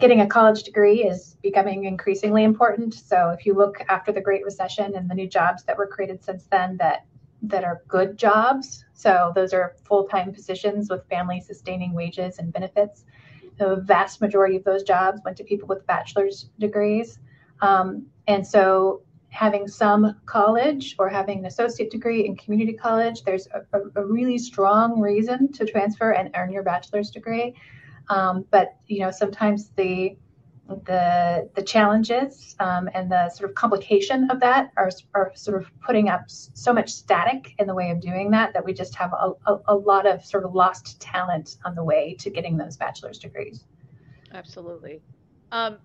getting 0.00 0.20
a 0.20 0.26
college 0.26 0.64
degree 0.64 1.04
is 1.04 1.36
becoming 1.42 1.84
increasingly 1.84 2.44
important. 2.44 2.94
So 2.94 3.30
if 3.30 3.46
you 3.46 3.54
look 3.54 3.80
after 3.88 4.12
the 4.12 4.20
Great 4.20 4.44
Recession 4.44 4.96
and 4.96 5.08
the 5.08 5.14
new 5.14 5.28
jobs 5.28 5.62
that 5.64 5.78
were 5.78 5.86
created 5.86 6.22
since 6.24 6.46
then 6.50 6.76
that 6.78 7.06
that 7.46 7.62
are 7.62 7.82
good 7.88 8.16
jobs, 8.16 8.86
so 8.94 9.30
those 9.34 9.52
are 9.52 9.74
full-time 9.84 10.32
positions 10.32 10.88
with 10.88 11.06
family 11.08 11.40
sustaining 11.40 11.92
wages 11.92 12.38
and 12.38 12.50
benefits. 12.50 13.04
The 13.58 13.76
vast 13.76 14.22
majority 14.22 14.56
of 14.56 14.64
those 14.64 14.82
jobs 14.82 15.20
went 15.24 15.36
to 15.36 15.44
people 15.44 15.68
with 15.68 15.86
bachelor's 15.86 16.48
degrees. 16.58 17.18
Um, 17.60 18.06
and 18.26 18.46
so 18.46 19.02
having 19.34 19.66
some 19.66 20.14
college 20.26 20.94
or 20.96 21.08
having 21.08 21.40
an 21.40 21.46
associate 21.46 21.90
degree 21.90 22.24
in 22.24 22.36
community 22.36 22.72
college, 22.72 23.24
there's 23.24 23.48
a, 23.48 23.80
a, 23.96 24.06
really 24.06 24.38
strong 24.38 25.00
reason 25.00 25.50
to 25.50 25.66
transfer 25.66 26.12
and 26.12 26.30
earn 26.36 26.52
your 26.52 26.62
bachelor's 26.62 27.10
degree. 27.10 27.52
Um, 28.08 28.44
but 28.52 28.76
you 28.86 29.00
know, 29.00 29.10
sometimes 29.10 29.70
the 29.70 30.16
the 30.86 31.50
the 31.56 31.62
challenges 31.62 32.54
um, 32.60 32.88
and 32.94 33.10
the 33.10 33.28
sort 33.28 33.50
of 33.50 33.56
complication 33.56 34.30
of 34.30 34.38
that 34.38 34.70
are, 34.76 34.90
are 35.14 35.32
sort 35.34 35.60
of 35.60 35.68
putting 35.84 36.08
up 36.08 36.22
so 36.28 36.72
much 36.72 36.90
static 36.90 37.54
in 37.58 37.66
the 37.66 37.74
way 37.74 37.90
of 37.90 38.00
doing 38.00 38.30
that 38.30 38.54
that 38.54 38.64
we 38.64 38.72
just 38.72 38.94
have 38.94 39.12
a, 39.12 39.32
a, 39.46 39.58
a 39.66 39.74
lot 39.74 40.06
of 40.06 40.24
sort 40.24 40.44
of 40.44 40.54
lost 40.54 41.00
talent 41.00 41.56
on 41.64 41.74
the 41.74 41.82
way 41.82 42.14
to 42.20 42.30
getting 42.30 42.56
those 42.56 42.76
bachelor's 42.76 43.18
degrees. 43.18 43.64
Absolutely. 44.32 45.00
Um, 45.50 45.78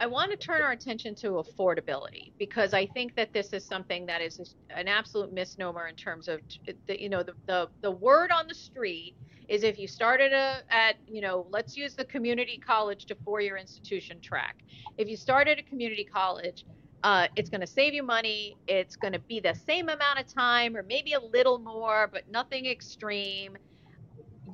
I 0.00 0.06
want 0.06 0.30
to 0.30 0.36
turn 0.36 0.62
our 0.62 0.72
attention 0.72 1.14
to 1.16 1.42
affordability 1.42 2.32
because 2.38 2.74
I 2.74 2.86
think 2.86 3.14
that 3.16 3.32
this 3.32 3.52
is 3.52 3.64
something 3.64 4.06
that 4.06 4.20
is 4.20 4.54
an 4.70 4.88
absolute 4.88 5.32
misnomer 5.32 5.86
in 5.86 5.94
terms 5.94 6.28
of 6.28 6.40
the, 6.86 7.00
you 7.00 7.08
know 7.08 7.22
the, 7.22 7.34
the 7.46 7.68
the 7.82 7.90
word 7.90 8.30
on 8.30 8.46
the 8.48 8.54
street 8.54 9.14
is 9.48 9.62
if 9.62 9.78
you 9.78 9.86
started 9.86 10.32
a, 10.32 10.62
at 10.70 10.96
you 11.06 11.20
know 11.20 11.46
let's 11.50 11.76
use 11.76 11.94
the 11.94 12.04
community 12.04 12.60
college 12.64 13.06
to 13.06 13.16
four-year 13.24 13.56
institution 13.56 14.20
track. 14.20 14.56
If 14.96 15.08
you 15.08 15.16
started 15.16 15.58
at 15.58 15.64
a 15.64 15.68
community 15.68 16.04
college 16.04 16.64
uh, 17.04 17.28
it's 17.36 17.48
going 17.48 17.60
to 17.60 17.66
save 17.66 17.94
you 17.94 18.02
money 18.02 18.56
it's 18.66 18.96
going 18.96 19.12
to 19.12 19.20
be 19.20 19.38
the 19.38 19.54
same 19.54 19.88
amount 19.88 20.18
of 20.18 20.26
time 20.26 20.76
or 20.76 20.82
maybe 20.82 21.12
a 21.12 21.20
little 21.20 21.58
more 21.58 22.08
but 22.12 22.28
nothing 22.30 22.66
extreme. 22.66 23.56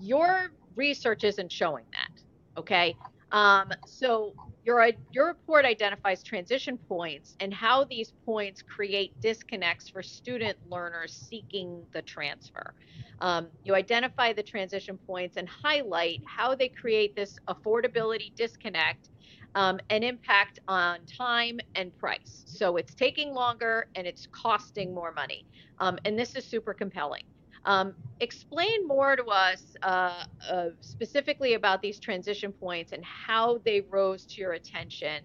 Your 0.00 0.50
research 0.76 1.24
isn't 1.24 1.50
showing 1.50 1.84
that 1.92 2.14
okay? 2.56 2.96
Um, 3.32 3.72
so 3.86 4.34
your, 4.64 4.90
your 5.12 5.26
report 5.26 5.64
identifies 5.64 6.22
transition 6.22 6.78
points 6.88 7.36
and 7.40 7.52
how 7.52 7.84
these 7.84 8.12
points 8.24 8.62
create 8.62 9.12
disconnects 9.20 9.90
for 9.90 10.02
student 10.02 10.58
learners 10.68 11.26
seeking 11.28 11.82
the 11.92 12.02
transfer. 12.02 12.74
Um, 13.20 13.48
you 13.62 13.74
identify 13.74 14.32
the 14.32 14.42
transition 14.42 14.98
points 15.06 15.36
and 15.36 15.48
highlight 15.48 16.20
how 16.26 16.54
they 16.54 16.68
create 16.68 17.14
this 17.14 17.38
affordability 17.48 18.34
disconnect 18.36 19.10
um, 19.54 19.78
and 19.90 20.02
impact 20.02 20.58
on 20.66 20.98
time 21.06 21.60
and 21.74 21.96
price. 21.98 22.42
So 22.46 22.76
it's 22.76 22.94
taking 22.94 23.34
longer 23.34 23.86
and 23.94 24.06
it's 24.06 24.26
costing 24.32 24.94
more 24.94 25.12
money. 25.12 25.46
Um, 25.78 25.98
and 26.04 26.18
this 26.18 26.34
is 26.36 26.44
super 26.46 26.74
compelling. 26.74 27.22
Um, 27.66 27.94
explain 28.20 28.86
more 28.86 29.16
to 29.16 29.24
us 29.24 29.62
uh, 29.82 30.24
uh, 30.50 30.68
specifically 30.80 31.54
about 31.54 31.80
these 31.80 31.98
transition 31.98 32.52
points 32.52 32.92
and 32.92 33.04
how 33.04 33.58
they 33.64 33.80
rose 33.80 34.26
to 34.26 34.40
your 34.40 34.52
attention. 34.52 35.22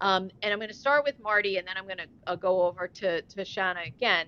Um, 0.00 0.30
and 0.42 0.52
I'm 0.52 0.58
going 0.58 0.68
to 0.68 0.74
start 0.74 1.04
with 1.04 1.20
Marty, 1.20 1.58
and 1.58 1.68
then 1.68 1.76
I'm 1.76 1.84
going 1.84 1.98
to 1.98 2.08
uh, 2.26 2.34
go 2.34 2.62
over 2.62 2.88
to, 2.88 3.22
to 3.22 3.44
Shanna 3.44 3.82
again. 3.86 4.26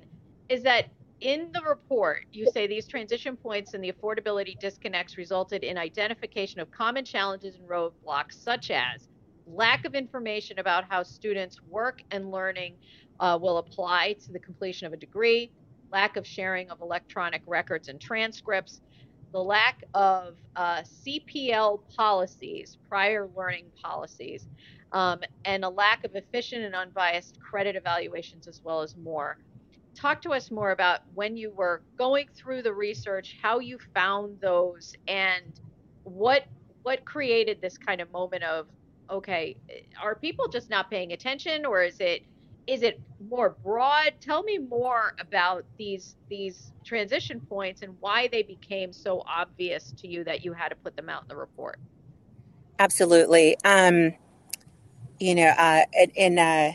Is 0.48 0.62
that 0.62 0.90
in 1.20 1.50
the 1.52 1.62
report, 1.62 2.26
you 2.32 2.50
say 2.52 2.66
these 2.66 2.86
transition 2.86 3.36
points 3.36 3.74
and 3.74 3.82
the 3.82 3.90
affordability 3.90 4.58
disconnects 4.60 5.16
resulted 5.16 5.64
in 5.64 5.78
identification 5.78 6.60
of 6.60 6.70
common 6.70 7.04
challenges 7.04 7.56
and 7.56 7.66
roadblocks, 7.68 8.34
such 8.34 8.70
as 8.70 9.08
lack 9.46 9.84
of 9.84 9.94
information 9.94 10.58
about 10.58 10.84
how 10.88 11.02
students' 11.02 11.60
work 11.62 12.02
and 12.10 12.30
learning 12.30 12.74
uh, 13.20 13.38
will 13.40 13.58
apply 13.58 14.14
to 14.24 14.32
the 14.32 14.38
completion 14.38 14.86
of 14.86 14.92
a 14.92 14.96
degree, 14.96 15.50
lack 15.94 16.16
of 16.16 16.26
sharing 16.26 16.68
of 16.70 16.80
electronic 16.80 17.40
records 17.46 17.88
and 17.88 18.00
transcripts, 18.00 18.80
the 19.32 19.38
lack 19.38 19.84
of 19.94 20.34
uh, 20.56 20.82
CPL 20.82 21.80
policies, 21.96 22.78
prior 22.88 23.28
learning 23.36 23.66
policies, 23.80 24.48
um, 24.90 25.20
and 25.44 25.64
a 25.64 25.68
lack 25.68 26.02
of 26.04 26.16
efficient 26.16 26.64
and 26.64 26.74
unbiased 26.74 27.38
credit 27.38 27.76
evaluations, 27.76 28.48
as 28.48 28.60
well 28.64 28.82
as 28.82 28.96
more. 28.96 29.38
Talk 29.94 30.20
to 30.22 30.30
us 30.32 30.50
more 30.50 30.72
about 30.72 31.02
when 31.14 31.36
you 31.36 31.52
were 31.52 31.82
going 31.96 32.26
through 32.34 32.62
the 32.62 32.74
research, 32.74 33.36
how 33.40 33.60
you 33.60 33.78
found 33.94 34.40
those, 34.40 34.94
and 35.06 35.60
what 36.02 36.42
what 36.82 37.04
created 37.04 37.60
this 37.62 37.78
kind 37.78 38.00
of 38.00 38.10
moment 38.10 38.42
of, 38.42 38.66
okay, 39.08 39.56
are 40.02 40.16
people 40.16 40.48
just 40.48 40.68
not 40.68 40.90
paying 40.90 41.12
attention, 41.12 41.64
or 41.64 41.82
is 41.84 42.00
it 42.00 42.24
is 42.66 42.82
it 42.82 43.00
more 43.28 43.56
broad 43.62 44.12
tell 44.20 44.42
me 44.42 44.58
more 44.58 45.14
about 45.20 45.64
these 45.78 46.16
these 46.28 46.72
transition 46.84 47.40
points 47.40 47.82
and 47.82 47.94
why 48.00 48.28
they 48.28 48.42
became 48.42 48.92
so 48.92 49.22
obvious 49.26 49.92
to 49.96 50.08
you 50.08 50.24
that 50.24 50.44
you 50.44 50.52
had 50.52 50.68
to 50.68 50.76
put 50.76 50.96
them 50.96 51.08
out 51.08 51.22
in 51.22 51.28
the 51.28 51.36
report 51.36 51.78
absolutely 52.78 53.56
um 53.64 54.12
you 55.18 55.34
know 55.34 55.48
uh 55.48 55.82
and 56.16 56.38
uh 56.38 56.72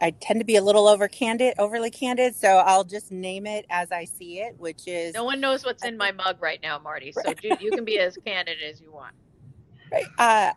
I 0.00 0.10
tend 0.20 0.40
to 0.40 0.44
be 0.44 0.56
a 0.56 0.62
little 0.62 0.86
over 0.86 1.08
candid, 1.08 1.54
overly 1.58 1.90
candid, 1.90 2.36
so 2.36 2.58
I'll 2.58 2.84
just 2.84 3.10
name 3.10 3.46
it 3.46 3.64
as 3.70 3.90
I 3.90 4.04
see 4.04 4.40
it, 4.40 4.54
which 4.58 4.86
is. 4.86 5.14
No 5.14 5.24
one 5.24 5.40
knows 5.40 5.64
what's 5.64 5.84
in 5.84 5.96
my 5.96 6.12
mug 6.12 6.36
right 6.40 6.60
now, 6.62 6.78
Marty. 6.78 7.12
So 7.22 7.34
you, 7.42 7.56
you 7.60 7.70
can 7.72 7.84
be 7.84 7.98
as 7.98 8.16
candid 8.24 8.58
as 8.62 8.80
you 8.80 8.92
want. 8.92 9.14
Right. 9.90 10.04
Uh, 10.18 10.52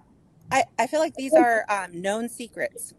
I 0.51 0.63
I 0.77 0.88
feel 0.88 1.00
like 1.00 1.15
these 1.15 1.33
are 1.33 1.65
um, 1.69 2.00
known 2.00 2.29
secrets 2.29 2.93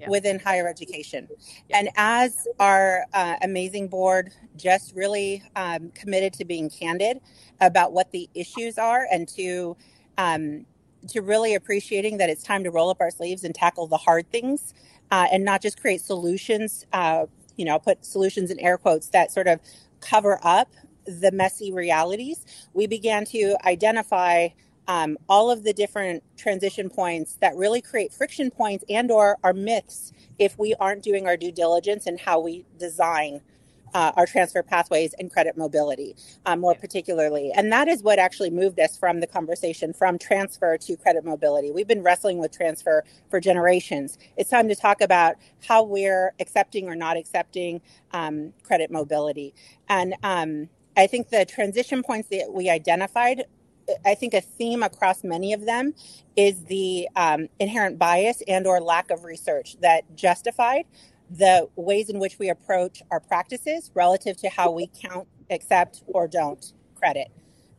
yeah. 0.00 0.08
within 0.08 0.38
higher 0.38 0.68
education. 0.68 1.28
Yeah. 1.68 1.78
And 1.78 1.88
as 1.96 2.46
our 2.58 3.04
uh, 3.12 3.36
amazing 3.42 3.88
board 3.88 4.30
just 4.56 4.94
really 4.94 5.42
um, 5.56 5.90
committed 5.94 6.32
to 6.34 6.44
being 6.44 6.70
candid 6.70 7.20
about 7.60 7.92
what 7.92 8.10
the 8.12 8.28
issues 8.34 8.78
are 8.78 9.06
and 9.10 9.28
to 9.28 9.76
um, 10.18 10.66
to 11.08 11.20
really 11.20 11.54
appreciating 11.54 12.16
that 12.18 12.30
it's 12.30 12.42
time 12.42 12.64
to 12.64 12.70
roll 12.70 12.88
up 12.88 12.98
our 13.00 13.10
sleeves 13.10 13.44
and 13.44 13.54
tackle 13.54 13.86
the 13.86 13.96
hard 13.96 14.30
things 14.30 14.72
uh, 15.10 15.26
and 15.30 15.44
not 15.44 15.60
just 15.60 15.80
create 15.80 16.00
solutions. 16.00 16.86
Uh, 16.92 17.26
you 17.56 17.64
know, 17.64 17.78
put 17.78 18.04
solutions 18.04 18.50
in 18.50 18.58
air 18.58 18.76
quotes 18.76 19.08
that 19.08 19.30
sort 19.30 19.46
of 19.46 19.60
cover 20.00 20.40
up 20.42 20.72
the 21.06 21.30
messy 21.30 21.72
realities. 21.72 22.44
We 22.72 22.86
began 22.86 23.24
to 23.26 23.56
identify 23.64 24.48
um, 24.88 25.16
all 25.28 25.50
of 25.50 25.64
the 25.64 25.72
different 25.72 26.22
transition 26.36 26.90
points 26.90 27.36
that 27.40 27.56
really 27.56 27.80
create 27.80 28.12
friction 28.12 28.50
points 28.50 28.84
and 28.88 29.10
or 29.10 29.38
are 29.42 29.52
myths 29.52 30.12
if 30.38 30.58
we 30.58 30.74
aren't 30.80 31.02
doing 31.02 31.26
our 31.26 31.36
due 31.36 31.52
diligence 31.52 32.06
and 32.06 32.20
how 32.20 32.40
we 32.40 32.64
design 32.78 33.40
uh, 33.94 34.12
our 34.16 34.26
transfer 34.26 34.62
pathways 34.62 35.14
and 35.18 35.32
credit 35.32 35.56
mobility 35.56 36.16
uh, 36.46 36.56
more 36.56 36.74
particularly. 36.74 37.52
And 37.54 37.72
that 37.72 37.88
is 37.88 38.02
what 38.02 38.18
actually 38.18 38.50
moved 38.50 38.78
us 38.80 38.96
from 38.96 39.20
the 39.20 39.26
conversation 39.26 39.92
from 39.92 40.18
transfer 40.18 40.76
to 40.78 40.96
credit 40.96 41.24
mobility. 41.24 41.70
We've 41.70 41.86
been 41.86 42.02
wrestling 42.02 42.38
with 42.38 42.52
transfer 42.52 43.04
for 43.30 43.40
generations. 43.40 44.18
It's 44.36 44.50
time 44.50 44.68
to 44.68 44.74
talk 44.74 45.00
about 45.00 45.36
how 45.66 45.84
we're 45.84 46.34
accepting 46.40 46.88
or 46.88 46.96
not 46.96 47.16
accepting 47.16 47.80
um, 48.12 48.52
credit 48.64 48.90
mobility. 48.90 49.54
And 49.88 50.14
um, 50.22 50.68
I 50.96 51.06
think 51.06 51.30
the 51.30 51.44
transition 51.44 52.02
points 52.02 52.28
that 52.30 52.52
we 52.52 52.68
identified 52.68 53.44
I 54.04 54.14
think 54.14 54.34
a 54.34 54.40
theme 54.40 54.82
across 54.82 55.24
many 55.24 55.52
of 55.52 55.66
them 55.66 55.94
is 56.36 56.64
the 56.64 57.08
um, 57.16 57.48
inherent 57.58 57.98
bias 57.98 58.42
and 58.48 58.66
or 58.66 58.80
lack 58.80 59.10
of 59.10 59.24
research 59.24 59.76
that 59.80 60.16
justified 60.16 60.84
the 61.30 61.68
ways 61.76 62.08
in 62.10 62.18
which 62.18 62.38
we 62.38 62.48
approach 62.48 63.02
our 63.10 63.20
practices 63.20 63.90
relative 63.94 64.36
to 64.38 64.48
how 64.48 64.70
we 64.70 64.90
count, 65.02 65.26
accept, 65.50 66.02
or 66.06 66.28
don't 66.28 66.72
credit. 66.94 67.28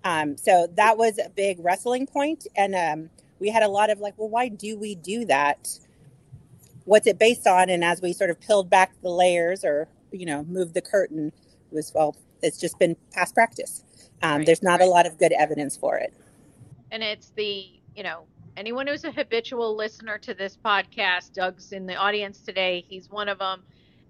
Um, 0.03 0.37
so 0.37 0.67
that 0.75 0.97
was 0.97 1.17
a 1.17 1.29
big 1.29 1.57
wrestling 1.59 2.05
point, 2.05 2.47
and 2.55 2.75
um, 2.75 3.09
we 3.39 3.49
had 3.49 3.63
a 3.63 3.67
lot 3.67 3.89
of 3.89 3.99
like, 3.99 4.13
well, 4.17 4.29
why 4.29 4.49
do 4.49 4.77
we 4.77 4.95
do 4.95 5.25
that? 5.25 5.79
What's 6.85 7.07
it 7.07 7.17
based 7.17 7.47
on? 7.47 7.69
And 7.69 7.83
as 7.83 8.01
we 8.01 8.13
sort 8.13 8.29
of 8.29 8.39
peeled 8.39 8.69
back 8.69 8.93
the 9.01 9.09
layers, 9.09 9.63
or 9.63 9.87
you 10.11 10.25
know, 10.25 10.43
moved 10.43 10.73
the 10.75 10.81
curtain, 10.81 11.31
it 11.71 11.75
was 11.75 11.91
well, 11.93 12.15
it's 12.41 12.59
just 12.59 12.77
been 12.77 12.95
past 13.11 13.33
practice. 13.33 13.83
Um, 14.21 14.37
right, 14.37 14.45
there's 14.45 14.63
not 14.63 14.79
right. 14.79 14.87
a 14.87 14.89
lot 14.89 15.05
of 15.05 15.17
good 15.17 15.33
evidence 15.33 15.75
for 15.75 15.97
it. 15.97 16.13
And 16.91 17.03
it's 17.03 17.31
the 17.35 17.69
you 17.95 18.03
know 18.03 18.23
anyone 18.57 18.87
who's 18.87 19.03
a 19.03 19.11
habitual 19.11 19.75
listener 19.75 20.17
to 20.19 20.33
this 20.33 20.57
podcast, 20.63 21.33
Doug's 21.33 21.71
in 21.71 21.85
the 21.85 21.95
audience 21.95 22.39
today. 22.39 22.85
He's 22.87 23.09
one 23.09 23.29
of 23.29 23.39
them. 23.39 23.63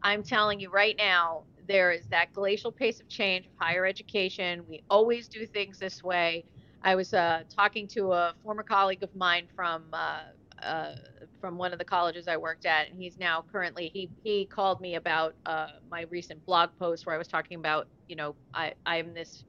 I'm 0.04 0.24
telling 0.24 0.60
you 0.60 0.70
right 0.70 0.96
now, 0.98 1.44
there 1.68 1.92
is 1.92 2.06
that 2.08 2.32
glacial 2.34 2.72
pace 2.72 3.00
of 3.00 3.08
change 3.08 3.48
of 3.48 3.52
higher 3.58 3.86
education. 3.86 4.64
We 4.70 4.84
always 4.90 5.28
do 5.28 5.46
things 5.46 5.80
this 5.80 6.04
way. 6.04 6.46
I 6.84 6.96
was 6.96 7.14
uh, 7.14 7.44
talking 7.50 7.88
to 7.90 8.12
a 8.12 8.36
former 8.44 8.62
colleague 8.62 9.02
of 9.02 9.16
mine 9.16 9.48
from 9.56 9.86
uh, 9.92 10.20
uh, 10.62 10.96
from 11.42 11.58
one 11.58 11.74
of 11.74 11.80
the 11.80 11.86
colleges 11.86 12.28
I 12.28 12.38
worked 12.38 12.66
at, 12.66 12.90
and 12.90 13.02
he's 13.02 13.18
now 13.18 13.44
currently 13.52 13.90
he 13.94 14.10
he 14.24 14.46
called 14.46 14.80
me 14.80 14.96
about 14.96 15.34
uh, 15.46 15.70
my 15.90 16.02
recent 16.12 16.46
blog 16.46 16.70
post 16.78 17.06
where 17.06 17.16
I 17.16 17.18
was 17.18 17.28
talking 17.28 17.58
about 17.58 17.88
you 18.08 18.16
know 18.16 18.36
I 18.54 18.74
I'm 18.86 19.14
this 19.14 19.44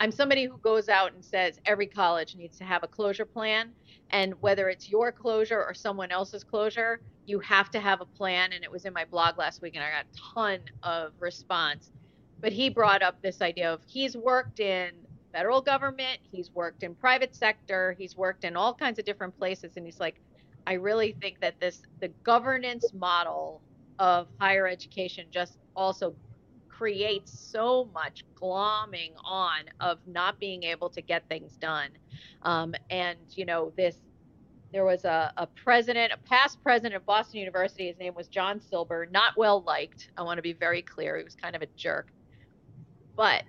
I'm 0.00 0.12
somebody 0.12 0.44
who 0.44 0.58
goes 0.58 0.88
out 0.88 1.12
and 1.12 1.24
says 1.24 1.60
every 1.66 1.86
college 1.86 2.36
needs 2.36 2.56
to 2.58 2.64
have 2.64 2.84
a 2.84 2.86
closure 2.88 3.24
plan. 3.24 3.72
And 4.10 4.34
whether 4.40 4.68
it's 4.68 4.88
your 4.88 5.10
closure 5.10 5.62
or 5.62 5.74
someone 5.74 6.10
else's 6.12 6.44
closure, 6.44 7.00
you 7.26 7.40
have 7.40 7.70
to 7.72 7.80
have 7.80 8.00
a 8.00 8.06
plan. 8.06 8.52
And 8.52 8.62
it 8.62 8.70
was 8.70 8.84
in 8.84 8.92
my 8.92 9.04
blog 9.04 9.38
last 9.38 9.60
week, 9.60 9.74
and 9.74 9.84
I 9.84 9.90
got 9.90 10.04
a 10.04 10.34
ton 10.34 10.60
of 10.82 11.12
response. 11.18 11.90
But 12.40 12.52
he 12.52 12.70
brought 12.70 13.02
up 13.02 13.20
this 13.22 13.42
idea 13.42 13.72
of 13.72 13.80
he's 13.86 14.16
worked 14.16 14.60
in 14.60 14.92
federal 15.32 15.60
government, 15.60 16.20
he's 16.22 16.50
worked 16.52 16.84
in 16.84 16.94
private 16.94 17.34
sector, 17.34 17.94
he's 17.98 18.16
worked 18.16 18.44
in 18.44 18.56
all 18.56 18.72
kinds 18.72 18.98
of 18.98 19.04
different 19.04 19.36
places. 19.36 19.72
And 19.76 19.84
he's 19.84 20.00
like, 20.00 20.20
I 20.66 20.74
really 20.74 21.16
think 21.20 21.40
that 21.40 21.58
this, 21.60 21.82
the 22.00 22.08
governance 22.22 22.92
model 22.94 23.60
of 23.98 24.28
higher 24.38 24.68
education 24.68 25.26
just 25.30 25.58
also 25.74 26.14
creates 26.78 27.36
so 27.36 27.90
much 27.92 28.24
glomming 28.40 29.10
on 29.24 29.64
of 29.80 29.98
not 30.06 30.38
being 30.38 30.62
able 30.62 30.88
to 30.88 31.02
get 31.02 31.28
things 31.28 31.56
done. 31.56 31.90
Um, 32.42 32.72
and, 32.88 33.18
you 33.30 33.44
know, 33.44 33.72
this, 33.76 33.96
there 34.72 34.84
was 34.84 35.04
a, 35.04 35.32
a 35.36 35.46
president, 35.46 36.12
a 36.12 36.18
past 36.18 36.62
president 36.62 36.94
of 36.94 37.04
Boston 37.04 37.40
University. 37.40 37.88
His 37.88 37.98
name 37.98 38.14
was 38.14 38.28
John 38.28 38.60
Silber, 38.60 39.08
not 39.10 39.36
well 39.36 39.62
liked. 39.62 40.10
I 40.16 40.22
want 40.22 40.38
to 40.38 40.42
be 40.42 40.52
very 40.52 40.82
clear. 40.82 41.18
He 41.18 41.24
was 41.24 41.34
kind 41.34 41.56
of 41.56 41.62
a 41.62 41.68
jerk. 41.76 42.12
But 43.16 43.42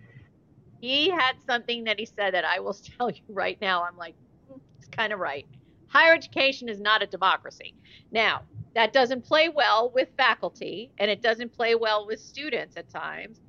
he 0.82 1.12
had 1.12 1.34
something 1.46 1.84
that 1.84 2.00
he 2.00 2.06
said 2.08 2.34
that 2.34 2.46
I 2.46 2.60
will 2.60 2.74
tell 2.98 3.12
you 3.12 3.22
right 3.30 3.60
now. 3.62 3.84
I'm 3.84 3.98
like, 3.98 4.16
hmm, 4.48 4.58
he's 4.80 4.88
kind 4.88 5.14
of 5.14 5.20
right. 5.20 5.46
Higher 5.88 6.16
education 6.16 6.68
is 6.68 6.80
not 6.80 7.04
a 7.04 7.08
democracy. 7.08 7.76
Now, 8.12 8.42
that 8.76 8.94
doesn't 8.94 9.26
play 9.26 9.50
well 9.50 9.92
with 9.94 10.10
faculty 10.18 10.92
and 11.00 11.10
it 11.10 11.22
doesn't 11.22 11.54
play 11.54 11.76
well 11.76 12.06
with 12.06 12.20
students 12.20 12.78
at 12.78 12.90
times. 12.90 13.42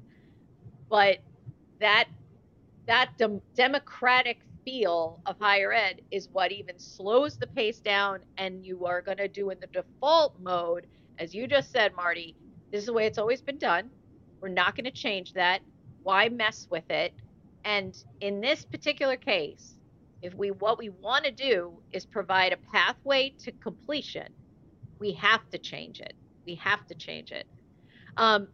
But 0.88 1.18
that 1.80 2.08
that 2.86 3.16
de- 3.18 3.40
democratic 3.54 4.40
feel 4.64 5.20
of 5.26 5.38
higher 5.38 5.72
ed 5.72 6.02
is 6.10 6.28
what 6.32 6.52
even 6.52 6.78
slows 6.78 7.38
the 7.38 7.46
pace 7.46 7.80
down 7.80 8.20
and 8.38 8.64
you 8.64 8.86
are 8.86 9.02
going 9.02 9.18
to 9.18 9.28
do 9.28 9.50
in 9.50 9.60
the 9.60 9.66
default 9.68 10.38
mode 10.40 10.86
as 11.18 11.34
you 11.34 11.46
just 11.46 11.70
said 11.70 11.94
Marty. 11.94 12.36
This 12.72 12.80
is 12.80 12.86
the 12.86 12.92
way 12.92 13.06
it's 13.06 13.18
always 13.18 13.42
been 13.42 13.58
done. 13.58 13.90
We're 14.40 14.48
not 14.48 14.74
going 14.76 14.84
to 14.84 14.90
change 14.90 15.34
that. 15.34 15.60
Why 16.02 16.28
mess 16.28 16.66
with 16.70 16.88
it? 16.90 17.12
And 17.64 17.96
in 18.20 18.40
this 18.40 18.64
particular 18.64 19.16
case 19.16 19.76
if 20.22 20.34
we 20.34 20.50
what 20.50 20.78
we 20.78 20.88
want 20.88 21.24
to 21.24 21.30
do 21.30 21.72
is 21.92 22.06
provide 22.06 22.52
a 22.52 22.56
pathway 22.56 23.30
to 23.38 23.52
completion 23.52 24.28
we 25.00 25.12
have 25.12 25.48
to 25.50 25.58
change 25.58 26.00
it. 26.00 26.12
We 26.46 26.54
have 26.56 26.86
to 26.86 26.94
change 26.94 27.32
it. 27.32 27.46
Um, 28.16 28.48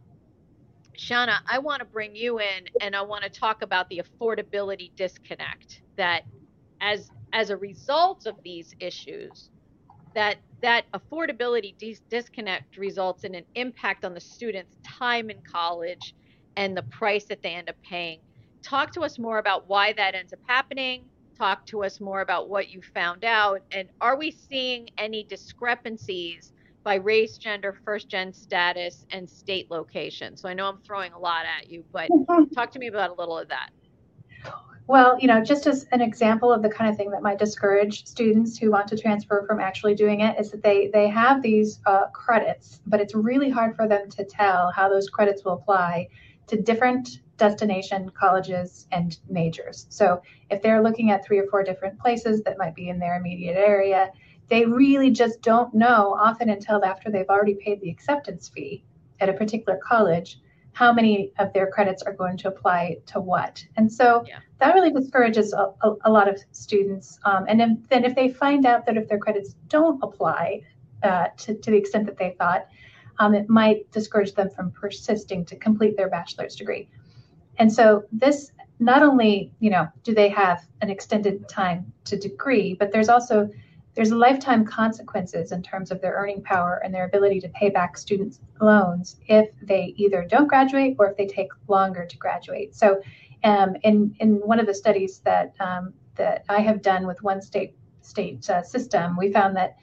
Shanna, 0.95 1.39
I 1.47 1.59
want 1.59 1.79
to 1.79 1.85
bring 1.85 2.15
you 2.15 2.39
in 2.39 2.65
and 2.81 2.95
I 2.95 3.01
want 3.03 3.23
to 3.23 3.29
talk 3.29 3.61
about 3.61 3.87
the 3.89 4.01
affordability 4.01 4.95
disconnect 4.95 5.81
that 5.97 6.23
as 6.81 7.09
as 7.33 7.49
a 7.49 7.57
result 7.57 8.25
of 8.25 8.35
these 8.43 8.73
issues 8.79 9.49
that 10.15 10.37
that 10.61 10.85
affordability 10.93 11.77
dis- 11.77 12.01
disconnect 12.09 12.77
results 12.77 13.23
in 13.23 13.35
an 13.35 13.43
impact 13.55 14.05
on 14.05 14.13
the 14.13 14.19
students 14.19 14.77
time 14.83 15.29
in 15.29 15.37
college 15.51 16.15
and 16.55 16.75
the 16.75 16.83
price 16.83 17.25
that 17.25 17.43
they 17.43 17.53
end 17.53 17.69
up 17.69 17.75
paying 17.87 18.19
talk 18.63 18.91
to 18.91 19.01
us 19.01 19.19
more 19.19 19.37
about 19.37 19.67
why 19.67 19.93
that 19.93 20.15
ends 20.15 20.33
up 20.33 20.39
happening 20.47 21.05
talk 21.37 21.65
to 21.67 21.83
us 21.83 21.99
more 21.99 22.21
about 22.21 22.49
what 22.49 22.69
you 22.69 22.81
found 22.93 23.23
out 23.23 23.61
and 23.71 23.89
are 24.01 24.17
we 24.17 24.31
seeing 24.31 24.87
any 24.97 25.23
discrepancies 25.23 26.51
by 26.83 26.95
race, 26.95 27.37
gender, 27.37 27.75
first 27.83 28.09
gen 28.09 28.31
status, 28.31 29.05
and 29.11 29.29
state 29.29 29.69
location? 29.69 30.37
So 30.37 30.47
I 30.47 30.53
know 30.53 30.67
I'm 30.69 30.79
throwing 30.79 31.11
a 31.11 31.19
lot 31.19 31.45
at 31.45 31.69
you, 31.69 31.83
but 31.91 32.09
talk 32.55 32.71
to 32.71 32.79
me 32.79 32.87
about 32.87 33.09
a 33.09 33.13
little 33.13 33.37
of 33.37 33.49
that. 33.49 33.69
Well, 34.87 35.19
you 35.19 35.27
know, 35.27 35.43
just 35.43 35.67
as 35.67 35.85
an 35.91 35.99
example 35.99 36.51
of 36.51 36.61
the 36.61 36.69
kind 36.69 36.89
of 36.89 36.95
thing 36.95 37.11
that 37.11 37.21
might 37.21 37.39
discourage 37.39 38.05
students 38.05 38.57
who 38.57 38.71
want 38.71 38.87
to 38.87 38.97
transfer 38.97 39.43
from 39.45 39.59
actually 39.59 39.95
doing 39.95 40.21
it 40.21 40.39
is 40.39 40.49
that 40.51 40.63
they 40.63 40.89
they 40.93 41.09
have 41.09 41.41
these 41.41 41.81
uh, 41.85 42.05
credits, 42.13 42.79
but 42.87 43.01
it's 43.01 43.13
really 43.13 43.49
hard 43.49 43.75
for 43.75 43.85
them 43.85 44.09
to 44.11 44.23
tell 44.23 44.71
how 44.71 44.87
those 44.87 45.09
credits 45.09 45.43
will 45.43 45.53
apply 45.53 46.07
to 46.47 46.61
different 46.61 47.21
destination 47.37 48.09
colleges 48.09 48.87
and 48.91 49.19
majors. 49.29 49.85
So 49.89 50.21
if 50.49 50.61
they're 50.61 50.81
looking 50.81 51.11
at 51.11 51.25
three 51.25 51.37
or 51.39 51.47
four 51.47 51.63
different 51.63 51.99
places 51.99 52.41
that 52.43 52.57
might 52.57 52.75
be 52.75 52.89
in 52.89 52.99
their 52.99 53.17
immediate 53.17 53.57
area, 53.57 54.11
they 54.49 54.65
really 54.65 55.11
just 55.11 55.41
don't 55.41 55.73
know 55.73 56.15
often 56.19 56.49
until 56.49 56.83
after 56.83 57.11
they've 57.11 57.29
already 57.29 57.55
paid 57.55 57.81
the 57.81 57.89
acceptance 57.89 58.49
fee 58.49 58.83
at 59.19 59.29
a 59.29 59.33
particular 59.33 59.79
college 59.83 60.39
how 60.73 60.93
many 60.93 61.31
of 61.39 61.51
their 61.53 61.65
credits 61.65 62.03
are 62.03 62.13
going 62.13 62.37
to 62.37 62.47
apply 62.47 62.97
to 63.07 63.19
what. 63.19 63.65
And 63.77 63.91
so 63.91 64.23
yeah. 64.27 64.37
that 64.59 64.75
really 64.75 64.91
discourages 64.91 65.51
a, 65.51 65.73
a, 65.81 65.95
a 66.05 66.11
lot 66.11 66.29
of 66.29 66.39
students. 66.51 67.17
Um, 67.25 67.45
and 67.47 67.59
then, 67.59 67.83
then 67.89 68.05
if 68.05 68.13
they 68.13 68.29
find 68.29 68.63
out 68.63 68.85
that 68.85 68.95
if 68.95 69.09
their 69.09 69.17
credits 69.17 69.55
don't 69.69 69.99
apply 70.03 70.61
uh, 71.01 71.29
to, 71.37 71.55
to 71.55 71.71
the 71.71 71.77
extent 71.77 72.05
that 72.05 72.19
they 72.19 72.35
thought, 72.37 72.67
um, 73.19 73.33
it 73.33 73.49
might 73.49 73.89
discourage 73.91 74.33
them 74.33 74.49
from 74.49 74.71
persisting 74.71 75.45
to 75.45 75.55
complete 75.55 75.97
their 75.97 76.09
bachelor's 76.09 76.55
degree. 76.55 76.89
And 77.57 77.71
so 77.71 78.03
this 78.11 78.51
not 78.79 79.01
only, 79.01 79.51
you 79.59 79.69
know, 79.69 79.87
do 80.03 80.13
they 80.13 80.29
have 80.29 80.65
an 80.81 80.89
extended 80.89 81.49
time 81.49 81.91
to 82.05 82.17
degree, 82.17 82.75
but 82.75 82.91
there's 82.91 83.09
also 83.09 83.49
there's 83.95 84.11
lifetime 84.11 84.63
consequences 84.63 85.51
in 85.51 85.63
terms 85.63 85.89
of 85.89 85.99
their 86.01 86.13
earning 86.13 86.43
power 86.43 86.79
and 86.85 86.93
their 86.93 87.05
ability 87.05 87.41
to 87.41 87.49
pay 87.49 87.71
back 87.71 87.97
students' 87.97 88.39
loans 88.61 89.15
if 89.27 89.49
they 89.63 89.95
either 89.97 90.23
don't 90.29 90.47
graduate 90.47 90.95
or 90.99 91.09
if 91.09 91.17
they 91.17 91.25
take 91.25 91.49
longer 91.67 92.05
to 92.05 92.17
graduate. 92.17 92.75
So, 92.75 93.01
um, 93.43 93.75
in 93.83 94.15
in 94.19 94.35
one 94.35 94.59
of 94.59 94.67
the 94.67 94.73
studies 94.73 95.19
that 95.25 95.55
um, 95.59 95.93
that 96.13 96.45
I 96.47 96.59
have 96.59 96.83
done 96.83 97.07
with 97.07 97.23
one 97.23 97.41
state 97.41 97.75
state 98.01 98.47
uh, 98.51 98.61
system, 98.61 99.17
we 99.17 99.31
found 99.31 99.55
that 99.57 99.77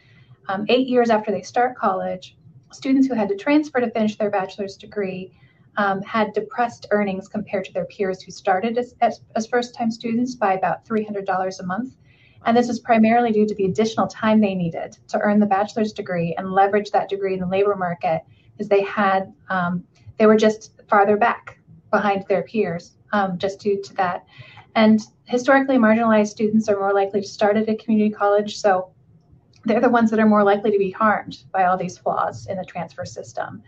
um, 0.48 0.64
eight 0.68 0.86
years 0.86 1.10
after 1.10 1.32
they 1.32 1.42
start 1.42 1.76
college, 1.76 2.36
students 2.74 3.06
who 3.06 3.14
had 3.14 3.28
to 3.28 3.36
transfer 3.36 3.80
to 3.80 3.90
finish 3.90 4.16
their 4.16 4.30
bachelor's 4.30 4.76
degree 4.76 5.32
um, 5.76 6.02
had 6.02 6.32
depressed 6.32 6.86
earnings 6.90 7.28
compared 7.28 7.64
to 7.64 7.72
their 7.72 7.86
peers 7.86 8.22
who 8.22 8.30
started 8.30 8.78
as, 8.78 8.94
as, 9.00 9.20
as 9.34 9.46
first 9.46 9.74
time 9.74 9.90
students 9.90 10.34
by 10.34 10.54
about 10.54 10.84
$300 10.86 11.60
a 11.60 11.62
month. 11.64 11.94
And 12.46 12.56
this 12.56 12.68
was 12.68 12.78
primarily 12.78 13.32
due 13.32 13.46
to 13.46 13.54
the 13.54 13.64
additional 13.64 14.06
time 14.06 14.40
they 14.40 14.54
needed 14.54 14.98
to 15.08 15.18
earn 15.18 15.40
the 15.40 15.46
bachelor's 15.46 15.92
degree 15.92 16.34
and 16.36 16.52
leverage 16.52 16.90
that 16.90 17.08
degree 17.08 17.34
in 17.34 17.40
the 17.40 17.46
labor 17.46 17.74
market 17.74 18.22
because 18.52 18.68
they 18.68 18.82
had, 18.82 19.32
um, 19.48 19.82
they 20.18 20.26
were 20.26 20.36
just 20.36 20.72
farther 20.88 21.16
back 21.16 21.58
behind 21.90 22.24
their 22.28 22.42
peers 22.42 22.92
um, 23.12 23.38
just 23.38 23.60
due 23.60 23.80
to 23.82 23.94
that. 23.94 24.26
And 24.74 25.00
historically 25.24 25.76
marginalized 25.76 26.28
students 26.28 26.68
are 26.68 26.78
more 26.78 26.92
likely 26.92 27.20
to 27.20 27.26
start 27.26 27.56
at 27.56 27.68
a 27.68 27.76
community 27.76 28.10
college. 28.10 28.58
So 28.58 28.90
they're 29.64 29.80
the 29.80 29.88
ones 29.88 30.10
that 30.10 30.20
are 30.20 30.26
more 30.26 30.44
likely 30.44 30.70
to 30.70 30.78
be 30.78 30.90
harmed 30.90 31.44
by 31.52 31.64
all 31.64 31.76
these 31.76 31.98
flaws 31.98 32.46
in 32.46 32.56
the 32.56 32.64
transfer 32.64 33.04
system. 33.04 33.62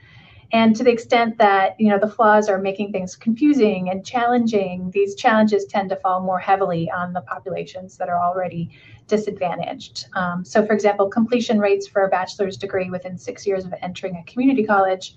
And 0.52 0.76
to 0.76 0.84
the 0.84 0.92
extent 0.92 1.38
that 1.38 1.78
you 1.80 1.88
know 1.88 1.98
the 1.98 2.08
flaws 2.08 2.48
are 2.48 2.58
making 2.58 2.92
things 2.92 3.16
confusing 3.16 3.90
and 3.90 4.06
challenging, 4.06 4.90
these 4.92 5.16
challenges 5.16 5.64
tend 5.64 5.88
to 5.90 5.96
fall 5.96 6.20
more 6.20 6.38
heavily 6.38 6.90
on 6.90 7.12
the 7.12 7.20
populations 7.22 7.96
that 7.96 8.08
are 8.08 8.22
already 8.22 8.70
disadvantaged. 9.08 10.06
Um, 10.14 10.44
so, 10.44 10.64
for 10.64 10.72
example, 10.72 11.08
completion 11.08 11.58
rates 11.58 11.88
for 11.88 12.04
a 12.04 12.08
bachelor's 12.08 12.56
degree 12.56 12.90
within 12.90 13.18
six 13.18 13.46
years 13.46 13.64
of 13.64 13.74
entering 13.82 14.16
a 14.16 14.30
community 14.30 14.64
college 14.64 15.16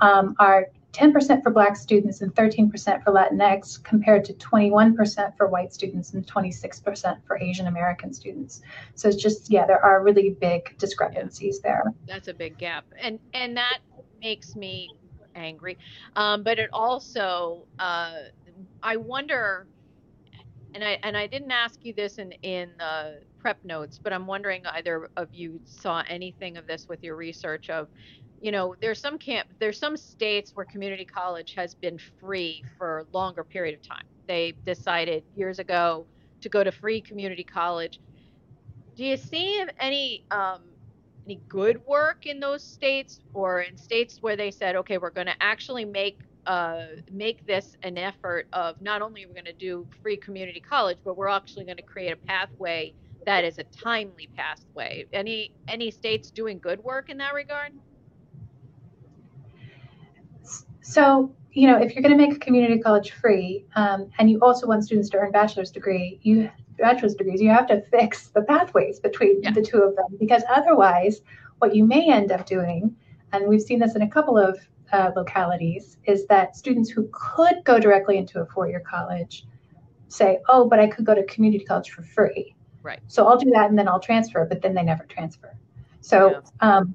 um, 0.00 0.34
are 0.40 0.66
10% 0.94 1.42
for 1.42 1.50
Black 1.50 1.76
students 1.76 2.20
and 2.20 2.34
13% 2.34 3.02
for 3.02 3.12
Latinx, 3.12 3.82
compared 3.82 4.24
to 4.24 4.32
21% 4.34 5.36
for 5.36 5.48
white 5.48 5.72
students 5.72 6.14
and 6.14 6.24
26% 6.26 7.18
for 7.26 7.36
Asian 7.38 7.66
American 7.66 8.12
students. 8.12 8.62
So 8.94 9.08
it's 9.08 9.20
just, 9.20 9.50
yeah, 9.50 9.66
there 9.66 9.84
are 9.84 10.02
really 10.02 10.30
big 10.40 10.78
discrepancies 10.78 11.60
there. 11.60 11.92
That's 12.06 12.28
a 12.28 12.34
big 12.34 12.58
gap, 12.58 12.84
and 12.98 13.18
and 13.32 13.56
that 13.56 13.78
makes 14.22 14.54
me 14.54 14.90
angry. 15.34 15.78
Um, 16.14 16.44
but 16.44 16.58
it 16.58 16.70
also, 16.72 17.64
uh, 17.78 18.14
I 18.82 18.96
wonder, 18.96 19.66
and 20.74 20.84
I 20.84 20.98
and 21.02 21.16
I 21.16 21.26
didn't 21.26 21.50
ask 21.50 21.80
you 21.82 21.92
this 21.92 22.18
in 22.18 22.32
in 22.42 22.70
the 22.78 23.20
prep 23.40 23.62
notes, 23.64 23.98
but 24.02 24.12
I'm 24.12 24.26
wondering 24.26 24.64
either 24.66 25.10
of 25.16 25.28
you 25.32 25.60
saw 25.64 26.02
anything 26.08 26.56
of 26.56 26.66
this 26.66 26.88
with 26.88 27.02
your 27.02 27.16
research 27.16 27.68
of 27.68 27.88
you 28.44 28.52
know 28.52 28.74
there's 28.82 29.00
some 29.00 29.16
camp 29.16 29.48
there's 29.58 29.78
some 29.78 29.96
states 29.96 30.50
where 30.54 30.66
community 30.66 31.06
college 31.06 31.54
has 31.54 31.74
been 31.74 31.98
free 32.20 32.62
for 32.76 32.98
a 32.98 33.16
longer 33.16 33.42
period 33.42 33.74
of 33.74 33.80
time. 33.80 34.04
They 34.28 34.52
decided 34.66 35.24
years 35.34 35.58
ago 35.58 36.06
to 36.42 36.50
go 36.50 36.62
to 36.62 36.70
free 36.70 37.00
community 37.00 37.42
college. 37.42 38.00
Do 38.96 39.04
you 39.04 39.16
see 39.16 39.64
any 39.80 40.26
um, 40.30 40.60
any 41.24 41.40
good 41.48 41.80
work 41.86 42.26
in 42.26 42.38
those 42.38 42.62
states 42.62 43.20
or 43.32 43.62
in 43.62 43.78
states 43.78 44.18
where 44.20 44.36
they 44.36 44.50
said 44.50 44.76
okay 44.76 44.98
we're 44.98 45.08
going 45.08 45.26
to 45.26 45.42
actually 45.42 45.86
make 45.86 46.18
uh, 46.44 46.84
make 47.10 47.46
this 47.46 47.78
an 47.82 47.96
effort 47.96 48.46
of 48.52 48.78
not 48.82 49.00
only 49.00 49.24
we're 49.24 49.32
going 49.32 49.46
to 49.46 49.54
do 49.54 49.86
free 50.02 50.18
community 50.18 50.60
college 50.60 50.98
but 51.02 51.16
we're 51.16 51.28
actually 51.28 51.64
going 51.64 51.78
to 51.78 51.82
create 51.82 52.12
a 52.12 52.16
pathway 52.26 52.92
that 53.24 53.42
is 53.42 53.56
a 53.58 53.64
timely 53.64 54.28
pathway 54.36 55.06
any 55.14 55.50
any 55.66 55.90
states 55.90 56.30
doing 56.30 56.58
good 56.58 56.84
work 56.84 57.08
in 57.08 57.16
that 57.16 57.32
regard 57.32 57.72
So, 60.84 61.34
you 61.52 61.66
know, 61.66 61.78
if 61.78 61.94
you're 61.94 62.02
going 62.02 62.16
to 62.16 62.26
make 62.26 62.36
a 62.36 62.38
community 62.38 62.78
college 62.78 63.12
free, 63.12 63.64
um, 63.74 64.10
and 64.18 64.30
you 64.30 64.38
also 64.40 64.66
want 64.66 64.84
students 64.84 65.08
to 65.10 65.16
earn 65.16 65.32
bachelor's 65.32 65.70
degree, 65.70 66.20
you 66.22 66.50
bachelor's 66.78 67.14
degrees, 67.14 67.40
you 67.40 67.48
have 67.48 67.66
to 67.68 67.80
fix 67.90 68.28
the 68.28 68.42
pathways 68.42 69.00
between 69.00 69.42
yeah. 69.42 69.52
the 69.52 69.62
two 69.62 69.78
of 69.78 69.96
them 69.96 70.16
because 70.20 70.42
otherwise, 70.50 71.22
what 71.58 71.74
you 71.74 71.86
may 71.86 72.12
end 72.12 72.30
up 72.32 72.44
doing, 72.44 72.94
and 73.32 73.48
we've 73.48 73.62
seen 73.62 73.78
this 73.78 73.96
in 73.96 74.02
a 74.02 74.08
couple 74.08 74.36
of 74.36 74.58
uh, 74.92 75.10
localities, 75.16 75.96
is 76.04 76.26
that 76.26 76.54
students 76.54 76.90
who 76.90 77.08
could 77.12 77.64
go 77.64 77.80
directly 77.80 78.18
into 78.18 78.40
a 78.40 78.46
four-year 78.46 78.80
college 78.80 79.46
say, 80.08 80.38
"Oh, 80.48 80.68
but 80.68 80.80
I 80.80 80.86
could 80.86 81.06
go 81.06 81.14
to 81.14 81.24
community 81.24 81.64
college 81.64 81.90
for 81.90 82.02
free." 82.02 82.54
Right. 82.82 83.00
So 83.08 83.26
I'll 83.26 83.38
do 83.38 83.50
that 83.52 83.70
and 83.70 83.78
then 83.78 83.88
I'll 83.88 84.00
transfer, 84.00 84.44
but 84.44 84.60
then 84.60 84.74
they 84.74 84.82
never 84.82 85.04
transfer. 85.04 85.56
So 86.02 86.30
yeah. 86.30 86.40
um, 86.60 86.94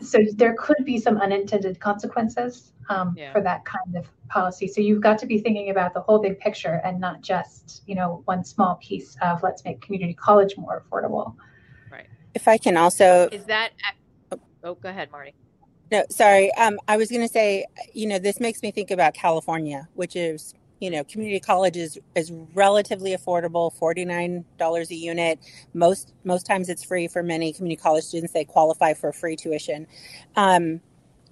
so 0.00 0.18
there 0.34 0.54
could 0.54 0.84
be 0.84 0.98
some 0.98 1.18
unintended 1.18 1.80
consequences 1.80 2.72
um, 2.88 3.14
yeah. 3.16 3.32
for 3.32 3.40
that 3.40 3.64
kind 3.64 3.96
of 3.96 4.06
policy. 4.28 4.68
So 4.68 4.80
you've 4.80 5.00
got 5.00 5.18
to 5.18 5.26
be 5.26 5.38
thinking 5.38 5.70
about 5.70 5.94
the 5.94 6.00
whole 6.00 6.18
big 6.18 6.38
picture 6.38 6.80
and 6.84 7.00
not 7.00 7.22
just 7.22 7.82
you 7.86 7.94
know 7.94 8.22
one 8.24 8.44
small 8.44 8.76
piece 8.76 9.16
of 9.22 9.42
let's 9.42 9.64
make 9.64 9.80
community 9.80 10.14
college 10.14 10.56
more 10.56 10.82
affordable. 10.82 11.34
Right. 11.90 12.06
If 12.34 12.48
I 12.48 12.58
can 12.58 12.76
also 12.76 13.28
is 13.30 13.44
that 13.44 13.70
oh 14.64 14.74
go 14.74 14.88
ahead, 14.88 15.10
Marty. 15.10 15.34
No, 15.90 16.04
sorry. 16.10 16.52
Um, 16.54 16.80
I 16.88 16.96
was 16.96 17.10
going 17.10 17.22
to 17.22 17.32
say, 17.32 17.64
you 17.94 18.08
know, 18.08 18.18
this 18.18 18.40
makes 18.40 18.60
me 18.60 18.72
think 18.72 18.90
about 18.90 19.14
California, 19.14 19.86
which 19.94 20.16
is 20.16 20.52
you 20.80 20.90
know, 20.90 21.04
community 21.04 21.40
college 21.40 21.76
is, 21.76 21.98
is 22.14 22.32
relatively 22.54 23.16
affordable, 23.16 23.72
$49 23.78 24.90
a 24.90 24.94
unit. 24.94 25.38
Most, 25.72 26.12
most 26.24 26.46
times 26.46 26.68
it's 26.68 26.84
free 26.84 27.08
for 27.08 27.22
many 27.22 27.52
community 27.52 27.80
college 27.80 28.04
students. 28.04 28.32
They 28.32 28.44
qualify 28.44 28.94
for 28.94 29.12
free 29.12 29.36
tuition. 29.36 29.86
Um, 30.36 30.80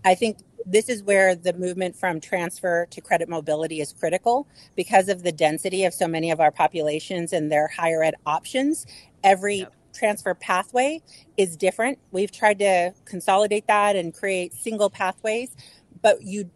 I 0.04 0.14
think 0.14 0.38
this 0.66 0.88
is 0.88 1.02
where 1.02 1.34
the 1.34 1.52
movement 1.52 1.96
from 1.96 2.20
transfer 2.20 2.86
to 2.90 3.00
credit 3.00 3.28
mobility 3.28 3.80
is 3.80 3.92
critical 3.92 4.46
because 4.76 5.08
of 5.08 5.22
the 5.22 5.32
density 5.32 5.84
of 5.84 5.92
so 5.92 6.08
many 6.08 6.30
of 6.30 6.40
our 6.40 6.50
populations 6.50 7.32
and 7.32 7.50
their 7.52 7.68
higher 7.68 8.02
ed 8.02 8.14
options. 8.24 8.86
Every 9.22 9.56
yep. 9.56 9.72
transfer 9.92 10.34
pathway 10.34 11.02
is 11.36 11.56
different. 11.56 11.98
We've 12.12 12.32
tried 12.32 12.58
to 12.60 12.94
consolidate 13.04 13.66
that 13.66 13.96
and 13.96 14.14
create 14.14 14.54
single 14.54 14.88
pathways, 14.88 15.54
but 16.00 16.22
you 16.22 16.50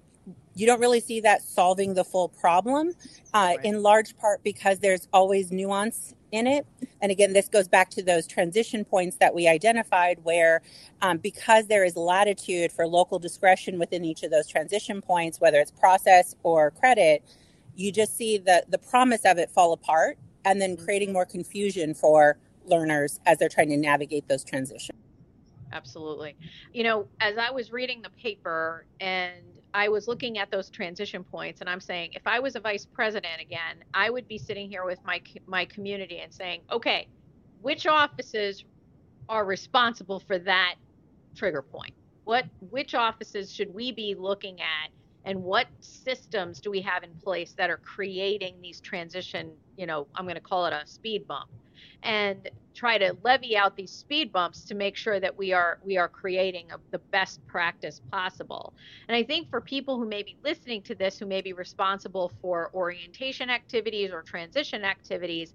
you 0.59 0.66
don't 0.66 0.81
really 0.81 1.01
see 1.01 1.21
that 1.21 1.42
solving 1.42 1.94
the 1.94 2.05
full 2.05 2.29
problem, 2.29 2.92
uh, 3.33 3.55
right. 3.57 3.64
in 3.64 3.81
large 3.81 4.16
part 4.18 4.42
because 4.42 4.81
there's 4.81 5.07
always 5.12 5.53
nuance 5.53 6.14
in 6.33 6.49
it. 6.49 6.66
And 7.01 7.12
again, 7.12 7.33
this 7.33 7.49
goes 7.49 7.68
back 7.68 7.90
to 7.90 8.03
those 8.03 8.27
transition 8.27 8.85
points 8.85 9.16
that 9.18 9.33
we 9.33 9.47
identified, 9.47 10.18
where 10.25 10.62
um, 11.01 11.18
because 11.18 11.68
there 11.68 11.85
is 11.85 11.97
latitude 11.97 12.73
for 12.73 12.88
local 12.88 13.21
discretion 13.21 13.79
within 13.79 14.05
each 14.05 14.25
of 14.25 14.33
those 14.33 14.49
transition 14.49 15.01
points, 15.01 15.40
whether 15.40 15.61
it's 15.61 15.71
process 15.71 16.35
or 16.42 16.73
credit, 16.73 17.23
you 17.77 17.92
just 17.92 18.16
see 18.16 18.37
the, 18.37 18.64
the 18.68 18.79
promise 18.79 19.25
of 19.25 19.38
it 19.38 19.51
fall 19.51 19.73
apart 19.73 20.18
and 20.44 20.61
then 20.61 20.77
creating 20.77 21.12
more 21.12 21.25
confusion 21.25 21.94
for 21.94 22.37
learners 22.66 23.21
as 23.27 23.38
they're 23.38 23.49
trying 23.49 23.68
to 23.68 23.77
navigate 23.77 24.27
those 24.27 24.42
transitions. 24.42 24.99
Absolutely. 25.73 26.35
You 26.73 26.83
know, 26.83 27.09
as 27.21 27.37
I 27.38 27.51
was 27.51 27.71
reading 27.71 28.03
the 28.03 28.11
paper 28.11 28.87
and 29.01 29.58
I 29.74 29.88
was 29.88 30.09
looking 30.09 30.38
at 30.38 30.50
those 30.50 30.70
transition 30.70 31.24
points 31.24 31.61
and 31.61 31.68
I'm 31.68 31.81
saying 31.81 32.12
if 32.14 32.26
I 32.26 32.40
was 32.40 32.57
a 32.57 32.61
vice 32.61 32.87
president 32.87 33.40
again, 33.40 33.85
I 33.94 34.11
would 34.11 34.26
be 34.28 34.38
sitting 34.38 34.68
here 34.68 34.85
with 34.85 34.98
my 35.04 35.20
my 35.46 35.64
community 35.66 36.20
and 36.20 36.33
saying, 36.33 36.62
"Okay, 36.70 37.09
which 37.61 37.87
offices 37.87 38.64
are 39.28 39.44
responsible 39.44 40.20
for 40.20 40.38
that 40.38 40.76
trigger 41.35 41.62
point? 41.62 41.94
What 42.24 42.46
which 42.70 42.94
offices 42.94 43.52
should 43.52 43.72
we 43.74 43.92
be 43.92 44.14
looking 44.14 44.61
at 44.61 44.90
and 45.24 45.42
what 45.42 45.66
systems 45.81 46.61
do 46.61 46.70
we 46.70 46.81
have 46.81 47.02
in 47.02 47.14
place 47.16 47.52
that 47.54 47.68
are 47.70 47.78
creating 47.78 48.61
these 48.62 48.81
transition, 48.81 49.52
you 49.76 49.87
know, 49.87 50.07
I'm 50.14 50.24
going 50.24 50.37
to 50.37 50.40
call 50.40 50.66
it 50.66 50.72
a 50.72 50.87
speed 50.87 51.26
bump." 51.26 51.50
And 52.03 52.49
try 52.75 52.97
to 52.97 53.17
levy 53.25 53.57
out 53.57 53.77
these 53.77 53.91
speed 53.91 54.33
bumps 54.33 54.64
to 54.64 54.75
make 54.75 54.97
sure 54.97 55.19
that 55.19 55.37
we 55.37 55.53
are 55.53 55.79
we 55.85 55.97
are 55.97 56.09
creating 56.09 56.67
a, 56.73 56.79
the 56.91 56.99
best 56.99 57.45
practice 57.47 58.01
possible. 58.11 58.73
And 59.09 59.17
I 59.17 59.23
think 59.25 59.51
for 59.51 59.61
people 59.61 59.97
who 59.97 60.07
may 60.07 60.23
be 60.23 60.37
listening 60.45 60.83
to 60.83 60.95
this, 60.95 61.19
who 61.19 61.27
may 61.27 61.41
be 61.41 61.53
responsible 61.53 62.33
for 62.41 62.71
orientation 62.75 63.51
activities 63.51 64.12
or 64.12 64.23
transition 64.23 64.85
activities, 64.85 65.55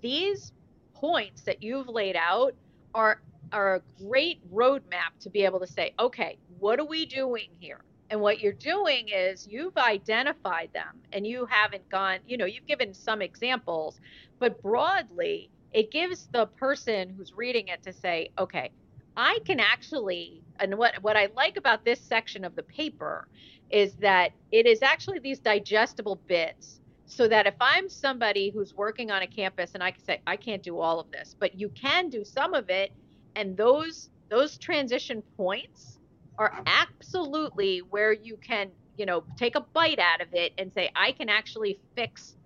these 0.00 0.52
points 0.94 1.42
that 1.42 1.62
you've 1.62 1.88
laid 1.88 2.16
out 2.16 2.54
are 2.94 3.20
are 3.52 3.76
a 3.76 3.82
great 4.02 4.40
roadmap 4.52 5.12
to 5.20 5.28
be 5.28 5.44
able 5.44 5.60
to 5.60 5.66
say, 5.66 5.92
okay, 5.98 6.38
what 6.58 6.80
are 6.80 6.86
we 6.86 7.04
doing 7.04 7.48
here? 7.60 7.80
And 8.08 8.20
what 8.20 8.40
you're 8.40 8.52
doing 8.52 9.08
is 9.08 9.46
you've 9.50 9.76
identified 9.76 10.70
them 10.72 11.00
and 11.12 11.26
you 11.26 11.46
haven't 11.46 11.88
gone, 11.88 12.18
you 12.26 12.36
know, 12.36 12.44
you've 12.44 12.66
given 12.66 12.94
some 12.94 13.22
examples, 13.22 14.00
but 14.38 14.60
broadly, 14.62 15.50
it 15.72 15.90
gives 15.90 16.28
the 16.32 16.46
person 16.46 17.10
who's 17.10 17.32
reading 17.34 17.68
it 17.68 17.82
to 17.84 17.92
say, 17.92 18.30
okay, 18.38 18.70
I 19.16 19.38
can 19.44 19.60
actually, 19.60 20.42
and 20.58 20.76
what, 20.76 21.02
what 21.02 21.16
I 21.16 21.28
like 21.34 21.56
about 21.56 21.84
this 21.84 22.00
section 22.00 22.44
of 22.44 22.54
the 22.56 22.62
paper 22.62 23.28
is 23.70 23.94
that 23.96 24.32
it 24.50 24.66
is 24.66 24.82
actually 24.82 25.18
these 25.18 25.38
digestible 25.38 26.16
bits 26.26 26.80
so 27.06 27.28
that 27.28 27.46
if 27.46 27.54
I'm 27.60 27.88
somebody 27.88 28.50
who's 28.50 28.74
working 28.74 29.10
on 29.10 29.22
a 29.22 29.26
campus 29.26 29.72
and 29.74 29.82
I 29.82 29.90
can 29.90 30.04
say, 30.04 30.20
I 30.26 30.36
can't 30.36 30.62
do 30.62 30.78
all 30.78 30.98
of 31.00 31.10
this, 31.10 31.36
but 31.38 31.58
you 31.58 31.68
can 31.70 32.08
do 32.08 32.24
some 32.24 32.54
of 32.54 32.70
it. 32.70 32.92
And 33.36 33.56
those, 33.56 34.10
those 34.30 34.56
transition 34.58 35.22
points 35.36 35.98
are 36.38 36.62
absolutely 36.66 37.80
where 37.80 38.12
you 38.12 38.36
can, 38.36 38.70
you 38.96 39.04
know, 39.04 39.24
take 39.36 39.56
a 39.56 39.60
bite 39.60 39.98
out 39.98 40.20
of 40.20 40.32
it 40.32 40.52
and 40.58 40.72
say, 40.72 40.90
I 40.94 41.12
can 41.12 41.28
actually 41.28 41.78
fix 41.94 42.36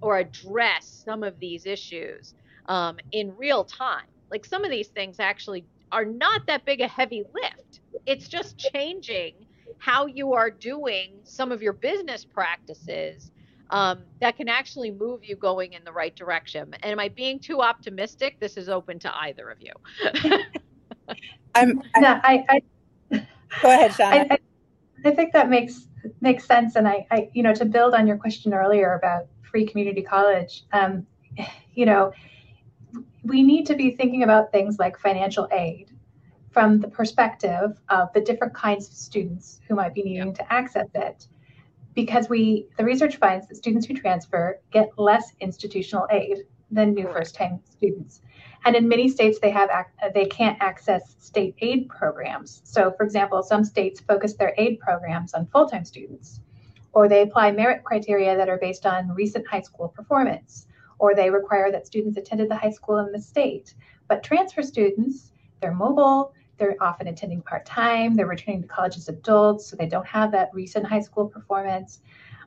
or 0.00 0.18
address 0.18 1.02
some 1.04 1.22
of 1.22 1.38
these 1.38 1.66
issues 1.66 2.34
um, 2.68 2.98
in 3.12 3.34
real 3.36 3.64
time. 3.64 4.06
Like 4.30 4.44
some 4.44 4.64
of 4.64 4.70
these 4.70 4.88
things 4.88 5.20
actually 5.20 5.64
are 5.92 6.04
not 6.04 6.46
that 6.46 6.64
big 6.64 6.80
a 6.80 6.88
heavy 6.88 7.24
lift. 7.34 7.80
It's 8.06 8.28
just 8.28 8.58
changing 8.58 9.34
how 9.78 10.06
you 10.06 10.32
are 10.32 10.50
doing 10.50 11.12
some 11.24 11.52
of 11.52 11.62
your 11.62 11.72
business 11.72 12.24
practices 12.24 13.30
um, 13.70 14.00
that 14.20 14.36
can 14.36 14.48
actually 14.48 14.90
move 14.90 15.24
you 15.24 15.36
going 15.36 15.72
in 15.72 15.84
the 15.84 15.92
right 15.92 16.14
direction. 16.14 16.74
And 16.82 16.92
am 16.92 17.00
I 17.00 17.08
being 17.08 17.38
too 17.38 17.62
optimistic? 17.62 18.38
This 18.40 18.56
is 18.56 18.68
open 18.68 18.98
to 19.00 19.16
either 19.16 19.50
of 19.50 19.58
you. 19.60 19.72
I'm, 21.54 21.82
I'm, 21.94 22.02
no, 22.02 22.20
I, 22.22 22.44
I, 22.48 22.60
go 23.62 23.70
ahead, 23.70 23.92
Shanna. 23.94 24.26
I, 24.30 24.38
I, 25.04 25.14
think 25.14 25.32
that 25.32 25.48
makes 25.48 25.88
makes 26.20 26.44
sense. 26.44 26.76
And 26.76 26.86
I, 26.86 27.06
I, 27.10 27.28
you 27.32 27.42
know, 27.42 27.54
to 27.54 27.64
build 27.64 27.94
on 27.94 28.06
your 28.06 28.16
question 28.16 28.52
earlier 28.54 28.94
about 28.94 29.26
free 29.50 29.66
community 29.66 30.02
college, 30.02 30.64
um, 30.72 31.06
you 31.74 31.86
know, 31.86 32.12
we 33.26 33.42
need 33.42 33.66
to 33.66 33.74
be 33.74 33.90
thinking 33.90 34.22
about 34.22 34.52
things 34.52 34.78
like 34.78 34.98
financial 34.98 35.48
aid 35.52 35.90
from 36.50 36.80
the 36.80 36.88
perspective 36.88 37.78
of 37.88 38.12
the 38.14 38.20
different 38.20 38.54
kinds 38.54 38.88
of 38.88 38.94
students 38.94 39.60
who 39.68 39.74
might 39.74 39.94
be 39.94 40.02
needing 40.02 40.32
to 40.34 40.52
access 40.52 40.88
it. 40.94 41.26
Because 41.94 42.28
we 42.28 42.68
the 42.76 42.84
research 42.84 43.16
finds 43.16 43.48
that 43.48 43.56
students 43.56 43.86
who 43.86 43.94
transfer 43.94 44.60
get 44.70 44.90
less 44.98 45.32
institutional 45.40 46.06
aid 46.10 46.44
than 46.70 46.94
new 46.94 47.08
first 47.12 47.34
time 47.34 47.60
students. 47.70 48.20
And 48.64 48.76
in 48.76 48.88
many 48.88 49.08
states 49.08 49.38
they 49.40 49.50
have 49.50 49.70
they 50.14 50.26
can't 50.26 50.58
access 50.60 51.16
state 51.18 51.54
aid 51.58 51.88
programs. 51.88 52.60
So 52.64 52.92
for 52.96 53.04
example 53.04 53.42
some 53.42 53.64
states 53.64 54.00
focus 54.00 54.34
their 54.34 54.54
aid 54.58 54.78
programs 54.78 55.34
on 55.34 55.46
full-time 55.46 55.84
students 55.84 56.40
or 56.92 57.08
they 57.08 57.22
apply 57.22 57.52
merit 57.52 57.82
criteria 57.82 58.36
that 58.36 58.48
are 58.48 58.58
based 58.58 58.86
on 58.86 59.14
recent 59.14 59.46
high 59.46 59.62
school 59.62 59.88
performance 59.88 60.65
or 60.98 61.14
they 61.14 61.30
require 61.30 61.70
that 61.70 61.86
students 61.86 62.16
attended 62.16 62.50
the 62.50 62.56
high 62.56 62.70
school 62.70 62.98
in 62.98 63.12
the 63.12 63.20
state 63.20 63.74
but 64.08 64.22
transfer 64.22 64.62
students 64.62 65.32
they're 65.60 65.74
mobile 65.74 66.32
they're 66.58 66.76
often 66.80 67.08
attending 67.08 67.42
part 67.42 67.66
time. 67.66 68.14
They're 68.14 68.26
returning 68.26 68.62
to 68.62 68.68
college 68.68 68.96
as 68.96 69.08
adults, 69.08 69.66
so 69.66 69.76
they 69.76 69.86
don't 69.86 70.06
have 70.06 70.32
that 70.32 70.50
recent 70.52 70.86
high 70.86 71.00
school 71.00 71.26
performance. 71.26 72.00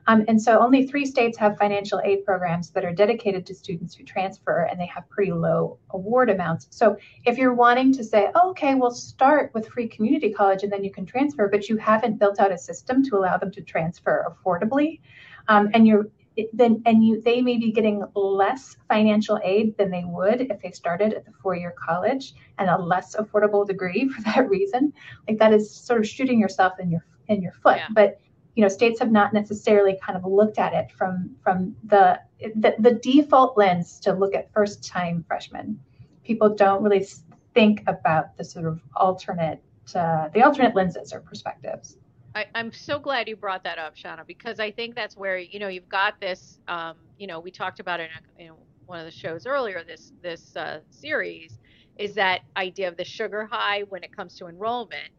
Um, 0.06 0.24
and 0.28 0.40
so 0.40 0.58
only 0.58 0.86
three 0.86 1.04
states 1.04 1.36
have 1.38 1.58
financial 1.58 2.00
aid 2.02 2.24
programs 2.24 2.70
that 2.70 2.84
are 2.84 2.92
dedicated 2.92 3.44
to 3.46 3.54
students 3.54 3.94
who 3.94 4.02
transfer, 4.02 4.62
and 4.62 4.80
they 4.80 4.86
have 4.86 5.08
pretty 5.10 5.30
low 5.30 5.78
award 5.90 6.30
amounts. 6.30 6.66
So 6.70 6.96
if 7.26 7.36
you're 7.36 7.54
wanting 7.54 7.92
to 7.92 8.02
say, 8.02 8.30
oh, 8.34 8.50
okay, 8.50 8.74
we'll 8.74 8.90
start 8.92 9.52
with 9.54 9.68
free 9.68 9.88
community 9.88 10.32
college 10.32 10.62
and 10.62 10.72
then 10.72 10.82
you 10.82 10.90
can 10.90 11.04
transfer, 11.04 11.48
but 11.48 11.68
you 11.68 11.76
haven't 11.76 12.18
built 12.18 12.40
out 12.40 12.50
a 12.50 12.58
system 12.58 13.04
to 13.04 13.16
allow 13.16 13.36
them 13.36 13.52
to 13.52 13.62
transfer 13.62 14.26
affordably, 14.26 15.00
um, 15.48 15.70
and 15.74 15.86
you're 15.86 16.08
then 16.52 16.82
and 16.86 17.04
you 17.04 17.20
they 17.20 17.40
may 17.40 17.58
be 17.58 17.72
getting 17.72 18.04
less 18.14 18.76
financial 18.88 19.38
aid 19.42 19.76
than 19.76 19.90
they 19.90 20.04
would 20.04 20.42
if 20.42 20.60
they 20.60 20.70
started 20.70 21.12
at 21.12 21.24
the 21.24 21.32
four-year 21.42 21.74
college 21.78 22.34
and 22.58 22.70
a 22.70 22.78
less 22.78 23.16
affordable 23.16 23.66
degree 23.66 24.08
for 24.14 24.22
that 24.22 24.48
reason. 24.48 24.92
Like 25.28 25.38
that 25.38 25.52
is 25.52 25.70
sort 25.70 26.00
of 26.00 26.08
shooting 26.08 26.40
yourself 26.40 26.74
in 26.78 26.90
your 26.90 27.04
in 27.28 27.42
your 27.42 27.52
foot. 27.52 27.78
Yeah. 27.78 27.88
but 27.94 28.20
you 28.56 28.62
know 28.62 28.68
states 28.68 28.98
have 28.98 29.12
not 29.12 29.32
necessarily 29.32 29.98
kind 30.04 30.16
of 30.16 30.24
looked 30.24 30.58
at 30.58 30.72
it 30.72 30.90
from 30.92 31.30
from 31.42 31.74
the, 31.84 32.20
the 32.56 32.74
the 32.78 32.94
default 32.94 33.56
lens 33.56 34.00
to 34.00 34.12
look 34.12 34.34
at 34.34 34.52
first 34.52 34.86
time 34.86 35.24
freshmen. 35.26 35.78
People 36.24 36.54
don't 36.54 36.82
really 36.82 37.06
think 37.54 37.82
about 37.86 38.36
the 38.36 38.44
sort 38.44 38.66
of 38.66 38.80
alternate 38.96 39.62
uh, 39.94 40.28
the 40.28 40.42
alternate 40.42 40.74
lenses 40.74 41.12
or 41.12 41.20
perspectives 41.20 41.96
I, 42.34 42.46
am 42.54 42.72
so 42.72 42.98
glad 42.98 43.28
you 43.28 43.36
brought 43.36 43.64
that 43.64 43.78
up, 43.78 43.96
Shanna, 43.96 44.24
because 44.24 44.60
I 44.60 44.70
think 44.70 44.94
that's 44.94 45.16
where 45.16 45.38
you 45.38 45.58
know 45.58 45.68
you've 45.68 45.88
got 45.88 46.20
this. 46.20 46.58
Um, 46.68 46.96
you 47.18 47.26
know, 47.26 47.40
we 47.40 47.50
talked 47.50 47.80
about 47.80 48.00
it 48.00 48.10
in, 48.38 48.46
in, 48.46 48.52
one 48.86 48.98
of 48.98 49.04
the 49.04 49.12
shows 49.12 49.46
earlier. 49.46 49.82
This 49.84 50.12
this 50.22 50.56
uh, 50.56 50.80
series 50.90 51.58
is 51.98 52.14
that 52.14 52.42
idea 52.56 52.88
of 52.88 52.96
the 52.96 53.04
sugar 53.04 53.46
high 53.50 53.82
when 53.88 54.02
it 54.02 54.14
comes 54.16 54.36
to 54.36 54.46
enrollment, 54.46 55.10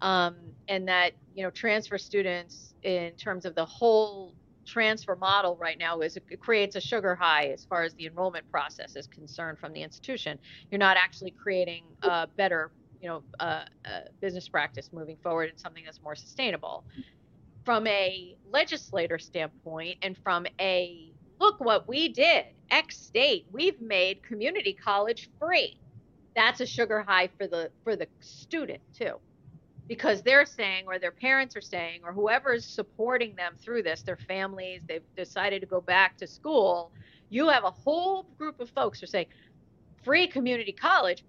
um, 0.00 0.36
and 0.68 0.86
that 0.88 1.12
you 1.34 1.42
know 1.42 1.50
transfer 1.50 1.98
students 1.98 2.74
in 2.82 3.12
terms 3.12 3.44
of 3.44 3.54
the 3.54 3.64
whole 3.64 4.34
transfer 4.64 5.16
model 5.16 5.56
right 5.56 5.78
now 5.78 6.00
is 6.00 6.16
it 6.16 6.40
creates 6.40 6.76
a 6.76 6.80
sugar 6.80 7.16
high 7.16 7.46
as 7.46 7.64
far 7.64 7.82
as 7.82 7.94
the 7.94 8.06
enrollment 8.06 8.48
process 8.50 8.94
is 8.94 9.08
concerned 9.08 9.58
from 9.58 9.72
the 9.72 9.82
institution. 9.82 10.38
You're 10.70 10.78
not 10.78 10.96
actually 10.96 11.32
creating 11.32 11.82
a 12.02 12.28
better 12.36 12.70
you 13.02 13.08
know 13.08 13.22
a, 13.40 13.66
a 13.84 14.02
business 14.20 14.48
practice 14.48 14.90
moving 14.92 15.16
forward 15.22 15.50
and 15.50 15.58
something 15.58 15.84
that's 15.84 16.00
more 16.02 16.14
sustainable. 16.14 16.84
Mm-hmm. 16.92 17.00
From 17.64 17.86
a 17.86 18.36
legislator 18.50 19.18
standpoint 19.18 19.98
and 20.02 20.16
from 20.18 20.46
a 20.60 21.12
look 21.40 21.60
what 21.60 21.88
we 21.88 22.08
did 22.08 22.46
x 22.70 22.96
state 22.96 23.46
we've 23.52 23.80
made 23.80 24.22
community 24.22 24.72
college 24.72 25.28
free. 25.38 25.76
That's 26.34 26.60
a 26.60 26.66
sugar 26.66 27.02
high 27.02 27.28
for 27.36 27.46
the 27.46 27.70
for 27.84 27.96
the 27.96 28.06
student 28.20 28.80
too. 28.96 29.16
Because 29.88 30.22
they're 30.22 30.46
saying 30.46 30.84
or 30.86 30.98
their 30.98 31.12
parents 31.12 31.56
are 31.56 31.60
saying 31.60 32.00
or 32.04 32.12
whoever 32.12 32.54
is 32.54 32.64
supporting 32.64 33.34
them 33.34 33.54
through 33.60 33.82
this 33.82 34.02
their 34.02 34.16
families 34.16 34.80
they've 34.88 35.02
decided 35.16 35.60
to 35.60 35.66
go 35.66 35.80
back 35.80 36.16
to 36.18 36.26
school 36.26 36.92
you 37.30 37.48
have 37.48 37.64
a 37.64 37.70
whole 37.70 38.26
group 38.38 38.60
of 38.60 38.70
folks 38.70 39.00
who 39.00 39.04
are 39.04 39.08
saying 39.08 39.26
free 40.04 40.26
community 40.26 40.72
college 40.72 41.24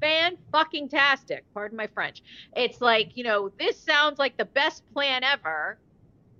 fan 0.00 0.36
fucking 0.52 0.88
tastic. 0.88 1.44
Pardon 1.54 1.76
my 1.76 1.86
French. 1.88 2.22
It's 2.56 2.80
like, 2.80 3.16
you 3.16 3.24
know, 3.24 3.50
this 3.58 3.78
sounds 3.78 4.18
like 4.18 4.36
the 4.36 4.44
best 4.44 4.82
plan 4.92 5.24
ever. 5.24 5.78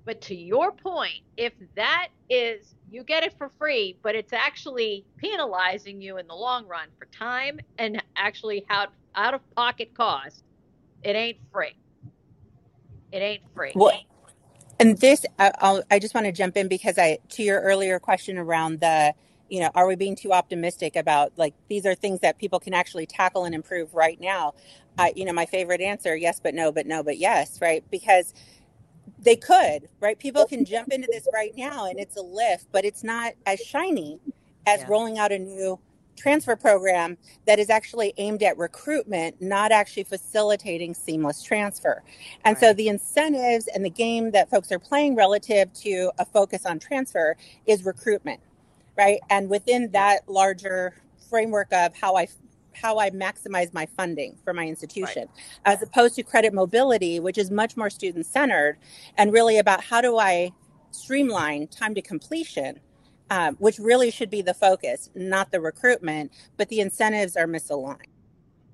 But 0.05 0.23
to 0.23 0.35
your 0.35 0.73
point, 0.73 1.21
if 1.37 1.53
that 1.77 2.09
is 2.29 2.75
you 2.91 3.05
get 3.05 3.23
it 3.23 3.35
for 3.39 3.51
free, 3.59 3.97
but 4.03 4.15
it's 4.15 4.33
actually 4.33 5.05
penalizing 5.19 6.01
you 6.01 6.17
in 6.17 6.27
the 6.27 6.35
long 6.35 6.67
run 6.67 6.89
for 6.99 7.05
time 7.07 7.61
and 7.79 8.03
actually 8.17 8.65
out 8.71 8.89
out 9.15 9.35
of 9.35 9.41
pocket 9.55 9.95
cost, 9.95 10.43
it 11.03 11.15
ain't 11.15 11.39
free. 11.53 11.77
It 13.13 13.19
ain't 13.19 13.43
free. 13.55 13.73
And 14.79 14.97
this, 14.99 15.27
I, 15.39 15.83
I 15.91 15.99
just 15.99 16.15
want 16.15 16.27
to 16.27 16.33
jump 16.33 16.57
in 16.57 16.67
because 16.67 16.97
I, 16.97 17.19
to 17.31 17.43
your 17.43 17.61
earlier 17.61 17.99
question 17.99 18.39
around 18.39 18.81
the 18.81 19.15
you 19.51 19.61
know, 19.61 19.71
are 19.75 19.87
we 19.87 19.97
being 19.97 20.17
too 20.17 20.33
optimistic 20.33 20.97
about 20.97 21.33
like 21.37 21.55
these 21.69 21.85
are 21.85 21.95
things 21.95 22.21
that 22.21 22.39
people 22.39 22.61
can 22.61 22.73
actually 22.73 23.07
tackle 23.07 23.45
and 23.45 23.55
improve 23.55 23.93
right 23.95 24.21
now? 24.21 24.55
Uh, 24.99 25.09
you 25.15 25.25
know, 25.25 25.33
my 25.33 25.47
favorite 25.47 25.81
answer, 25.81 26.17
yes, 26.17 26.41
but 26.41 26.55
no, 26.55 26.71
but 26.73 26.87
no, 26.87 27.03
but 27.03 27.19
yes, 27.19 27.61
right? 27.61 27.85
Because 27.91 28.33
they 29.19 29.37
could, 29.37 29.89
right? 30.01 30.19
People 30.19 30.47
can 30.47 30.65
jump 30.65 30.93
into 30.93 31.09
this 31.11 31.27
right 31.35 31.53
now 31.57 31.87
and 31.87 31.99
it's 31.99 32.17
a 32.17 32.23
lift, 32.23 32.67
but 32.73 32.85
it's 32.85 33.03
not 33.05 33.33
as 33.45 33.61
shiny 33.61 34.19
as 34.67 34.81
yeah. 34.81 34.87
rolling 34.89 35.19
out 35.19 35.33
a 35.33 35.39
new 35.39 35.79
transfer 36.17 36.55
program 36.55 37.17
that 37.47 37.59
is 37.59 37.71
actually 37.71 38.13
aimed 38.19 38.43
at 38.43 38.57
recruitment, 38.59 39.41
not 39.41 39.73
actually 39.73 40.05
facilitating 40.05 40.95
seamless 40.95 41.43
transfer. 41.43 42.03
And 42.45 42.55
right. 42.57 42.61
so 42.61 42.73
the 42.73 42.89
incentives 42.89 43.69
and 43.69 43.85
the 43.85 43.91
game 43.91 44.31
that 44.33 44.51
folks 44.51 44.71
are 44.71 44.79
playing 44.79 45.17
relative 45.17 45.73
to 45.75 46.13
a 46.19 46.25
focus 46.25 46.67
on 46.67 46.79
transfer 46.79 47.37
is 47.67 47.85
recruitment 47.85 48.41
right? 48.97 49.21
And 49.31 49.49
within 49.49 49.91
that 49.93 50.29
larger 50.29 50.95
framework 51.29 51.73
of 51.73 51.95
how 51.97 52.17
I 52.17 52.29
how 52.73 52.99
I 52.99 53.11
maximize 53.11 53.75
my 53.75 53.87
funding 53.87 54.37
for 54.45 54.55
my 54.55 54.67
institution, 54.67 55.29
right. 55.29 55.75
as 55.75 55.83
opposed 55.83 56.15
to 56.17 56.23
credit 56.23 56.55
mobility, 56.55 57.21
which 57.21 57.37
is 57.37 57.51
much 57.51 57.77
more 57.77 57.91
student 57.91 58.27
centered 58.27 58.79
and 59.19 59.33
really 59.33 59.59
about 59.59 59.83
how 59.83 60.01
do 60.01 60.19
I 60.19 60.53
streamline 60.93 61.67
time 61.67 61.95
to 61.95 62.03
completion, 62.03 62.81
um, 63.29 63.57
which 63.57 63.79
really 63.79 64.11
should 64.11 64.31
be 64.31 64.41
the 64.41 64.55
focus, 64.55 65.11
not 65.15 65.51
the 65.51 65.61
recruitment, 65.61 66.33
but 66.57 66.69
the 66.69 66.81
incentives 66.81 67.37
are 67.37 67.47
misaligned. 67.47 68.07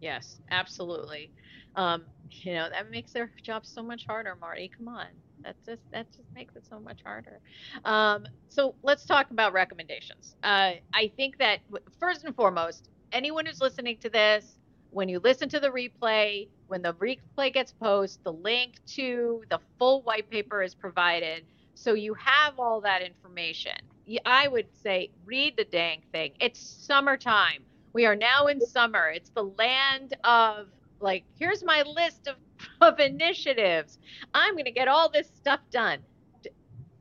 Yes, 0.00 0.40
absolutely. 0.50 1.30
Um, 1.74 2.04
you 2.30 2.54
know, 2.54 2.68
that 2.70 2.90
makes 2.90 3.12
their 3.12 3.30
job 3.42 3.66
so 3.66 3.82
much 3.82 4.06
harder, 4.06 4.36
Marty. 4.40 4.70
Come 4.76 4.88
on. 4.88 5.06
That 5.46 5.56
just 5.64 5.82
that 5.92 6.10
just 6.10 6.28
makes 6.34 6.56
it 6.56 6.66
so 6.66 6.80
much 6.80 7.02
harder. 7.04 7.40
Um, 7.84 8.26
so 8.48 8.74
let's 8.82 9.04
talk 9.04 9.30
about 9.30 9.52
recommendations. 9.52 10.34
Uh, 10.42 10.72
I 10.92 11.12
think 11.16 11.38
that 11.38 11.60
first 12.00 12.24
and 12.24 12.34
foremost, 12.34 12.90
anyone 13.12 13.46
who's 13.46 13.60
listening 13.60 13.98
to 13.98 14.10
this, 14.10 14.58
when 14.90 15.08
you 15.08 15.20
listen 15.20 15.48
to 15.50 15.60
the 15.60 15.68
replay, 15.68 16.48
when 16.66 16.82
the 16.82 16.94
replay 16.94 17.52
gets 17.52 17.72
posted, 17.72 18.24
the 18.24 18.32
link 18.32 18.74
to 18.86 19.44
the 19.48 19.60
full 19.78 20.02
white 20.02 20.28
paper 20.30 20.62
is 20.62 20.74
provided, 20.74 21.44
so 21.74 21.94
you 21.94 22.14
have 22.14 22.58
all 22.58 22.80
that 22.80 23.02
information. 23.02 23.72
I 24.24 24.48
would 24.48 24.66
say 24.82 25.10
read 25.24 25.56
the 25.56 25.64
dang 25.64 26.02
thing. 26.12 26.32
It's 26.40 26.60
summertime. 26.60 27.62
We 27.92 28.06
are 28.06 28.16
now 28.16 28.48
in 28.48 28.60
summer. 28.60 29.10
It's 29.10 29.30
the 29.30 29.44
land 29.44 30.16
of 30.24 30.68
like 31.00 31.24
here's 31.38 31.62
my 31.62 31.82
list 31.82 32.26
of, 32.26 32.34
of 32.80 32.98
initiatives. 32.98 33.98
I'm 34.34 34.54
going 34.54 34.64
to 34.64 34.70
get 34.70 34.88
all 34.88 35.10
this 35.10 35.28
stuff 35.36 35.60
done. 35.70 36.00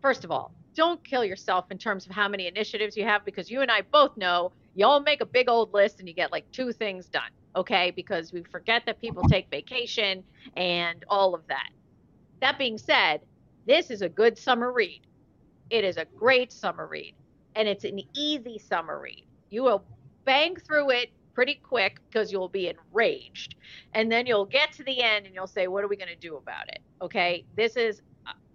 First 0.02 0.24
of 0.24 0.32
all 0.32 0.54
don't 0.76 1.02
kill 1.06 1.24
yourself 1.24 1.72
in 1.72 1.78
terms 1.78 2.06
of 2.06 2.12
how 2.12 2.28
many 2.28 2.48
initiatives 2.48 2.98
you 2.98 3.06
have 3.06 3.24
because 3.24 3.50
you 3.50 3.62
and 3.62 3.72
i 3.72 3.80
both 3.94 4.18
know 4.18 4.52
you 4.74 4.86
all 4.86 5.00
make 5.00 5.22
a 5.22 5.26
big 5.26 5.48
old 5.48 5.74
list 5.74 6.02
and 6.02 6.10
you 6.10 6.14
get 6.14 6.34
like 6.34 6.44
two 6.52 6.74
things 6.74 7.06
done 7.06 7.32
okay? 7.56 7.92
Because 7.96 8.34
we 8.34 8.44
forget 8.44 8.84
that 8.86 9.00
people 9.00 9.24
take 9.24 9.50
vacation 9.50 10.24
and 10.58 11.04
all 11.08 11.34
of 11.34 11.42
that. 11.48 11.70
That 12.42 12.58
being 12.58 12.78
said 12.78 13.22
this 13.66 13.90
is 13.90 14.02
a 14.02 14.10
good 14.10 14.38
summer 14.38 14.72
read. 14.72 15.02
It 15.70 15.84
is 15.84 15.98
a 15.98 16.06
great 16.06 16.52
summer 16.52 16.86
read 16.86 17.16
and 17.56 17.68
it's 17.68 17.84
an 17.84 18.02
easy 18.14 18.60
summer 18.60 19.00
read. 19.00 19.26
You 19.50 19.64
will 19.64 19.84
bang 20.26 20.56
through 20.56 20.92
it 20.92 21.12
pretty 21.36 21.56
quick 21.56 22.00
because 22.08 22.32
you'll 22.32 22.50
be 22.50 22.70
enraged. 22.70 23.56
And 23.94 24.12
then 24.12 24.26
you'll 24.26 24.46
get 24.46 24.72
to 24.74 24.84
the 24.84 25.04
end 25.04 25.28
and 25.28 25.36
you'll 25.36 25.46
say, 25.46 25.68
What 25.68 25.84
are 25.84 25.88
we 25.88 25.98
going 25.98 26.10
to 26.10 26.16
do 26.16 26.38
about 26.38 26.70
it? 26.70 26.80
Okay. 27.02 27.46
This 27.56 27.76
is, 27.76 28.02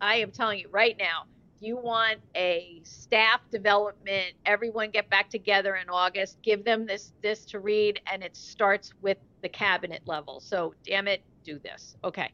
I 0.00 0.16
am 0.16 0.32
telling 0.32 0.58
you 0.58 0.68
right 0.72 0.96
now, 0.98 1.26
you 1.60 1.76
want 1.76 2.18
a 2.34 2.80
staff 2.84 3.42
development, 3.52 4.32
everyone 4.46 4.90
get 4.90 5.10
back 5.10 5.28
together 5.28 5.76
in 5.76 5.90
August, 5.90 6.38
give 6.42 6.64
them 6.64 6.86
this 6.86 7.12
this 7.22 7.44
to 7.44 7.60
read, 7.60 8.00
and 8.10 8.24
it 8.24 8.34
starts 8.34 8.94
with 9.02 9.18
the 9.42 9.48
cabinet 9.48 10.00
level. 10.06 10.40
So 10.40 10.74
damn 10.84 11.06
it, 11.06 11.22
do 11.44 11.58
this. 11.58 11.96
Okay. 12.02 12.32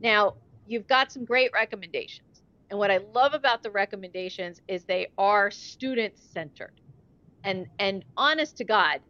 Now 0.00 0.36
you've 0.66 0.86
got 0.86 1.12
some 1.12 1.24
great 1.24 1.52
recommendations. 1.52 2.22
And 2.70 2.78
what 2.78 2.90
I 2.90 2.98
love 3.14 3.34
about 3.34 3.62
the 3.62 3.70
recommendations 3.70 4.60
is 4.66 4.84
they 4.84 5.08
are 5.18 5.50
student 5.50 6.18
centered. 6.18 6.80
And 7.44 7.66
and 7.78 8.04
honest 8.16 8.56
to 8.56 8.64
God, 8.64 9.00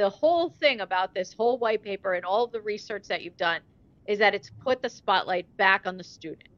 the 0.00 0.08
whole 0.08 0.48
thing 0.48 0.80
about 0.80 1.12
this 1.12 1.34
whole 1.34 1.58
white 1.58 1.82
paper 1.82 2.14
and 2.14 2.24
all 2.24 2.46
the 2.46 2.62
research 2.62 3.06
that 3.08 3.20
you've 3.20 3.36
done 3.36 3.60
is 4.06 4.18
that 4.18 4.34
it's 4.34 4.50
put 4.64 4.80
the 4.80 4.88
spotlight 4.88 5.44
back 5.58 5.82
on 5.84 5.98
the 5.98 6.04
student. 6.04 6.48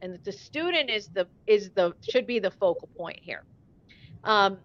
And 0.00 0.16
the 0.22 0.30
student 0.30 0.88
is 0.90 1.08
the 1.08 1.26
is 1.48 1.70
the 1.70 1.94
should 2.08 2.24
be 2.24 2.38
the 2.38 2.52
focal 2.52 2.88
point 2.96 3.18
here. 3.20 3.42
Um, 4.22 4.58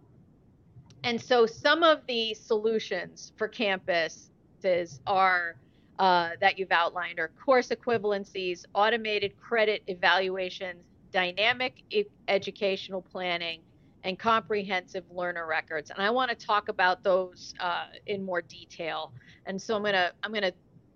and 1.04 1.20
so 1.20 1.48
some 1.48 1.82
of 1.82 2.02
the 2.08 2.36
solutions 2.36 3.34
for 3.36 3.50
campuses 3.50 5.00
are 5.08 5.56
uh, 5.98 6.30
that 6.40 6.60
you've 6.60 6.72
outlined 6.72 7.18
are 7.18 7.32
course 7.44 7.70
equivalencies 7.70 8.64
automated 8.76 9.34
credit 9.42 9.82
evaluations 9.88 10.84
dynamic 11.12 11.82
e- 11.90 12.04
educational 12.28 13.02
planning 13.02 13.62
and 14.04 14.18
comprehensive 14.18 15.04
learner 15.12 15.46
records 15.48 15.90
and 15.92 16.02
i 16.02 16.10
want 16.10 16.30
to 16.30 16.36
talk 16.36 16.70
about 16.70 17.04
those 17.04 17.54
uh, 17.60 17.86
in 18.08 18.24
more 18.24 18.42
detail. 18.42 19.14
And 19.46 19.62
so 19.62 19.76
i'm 19.76 19.84
to 19.84 20.14
i'm 20.24 20.34
to 20.34 20.54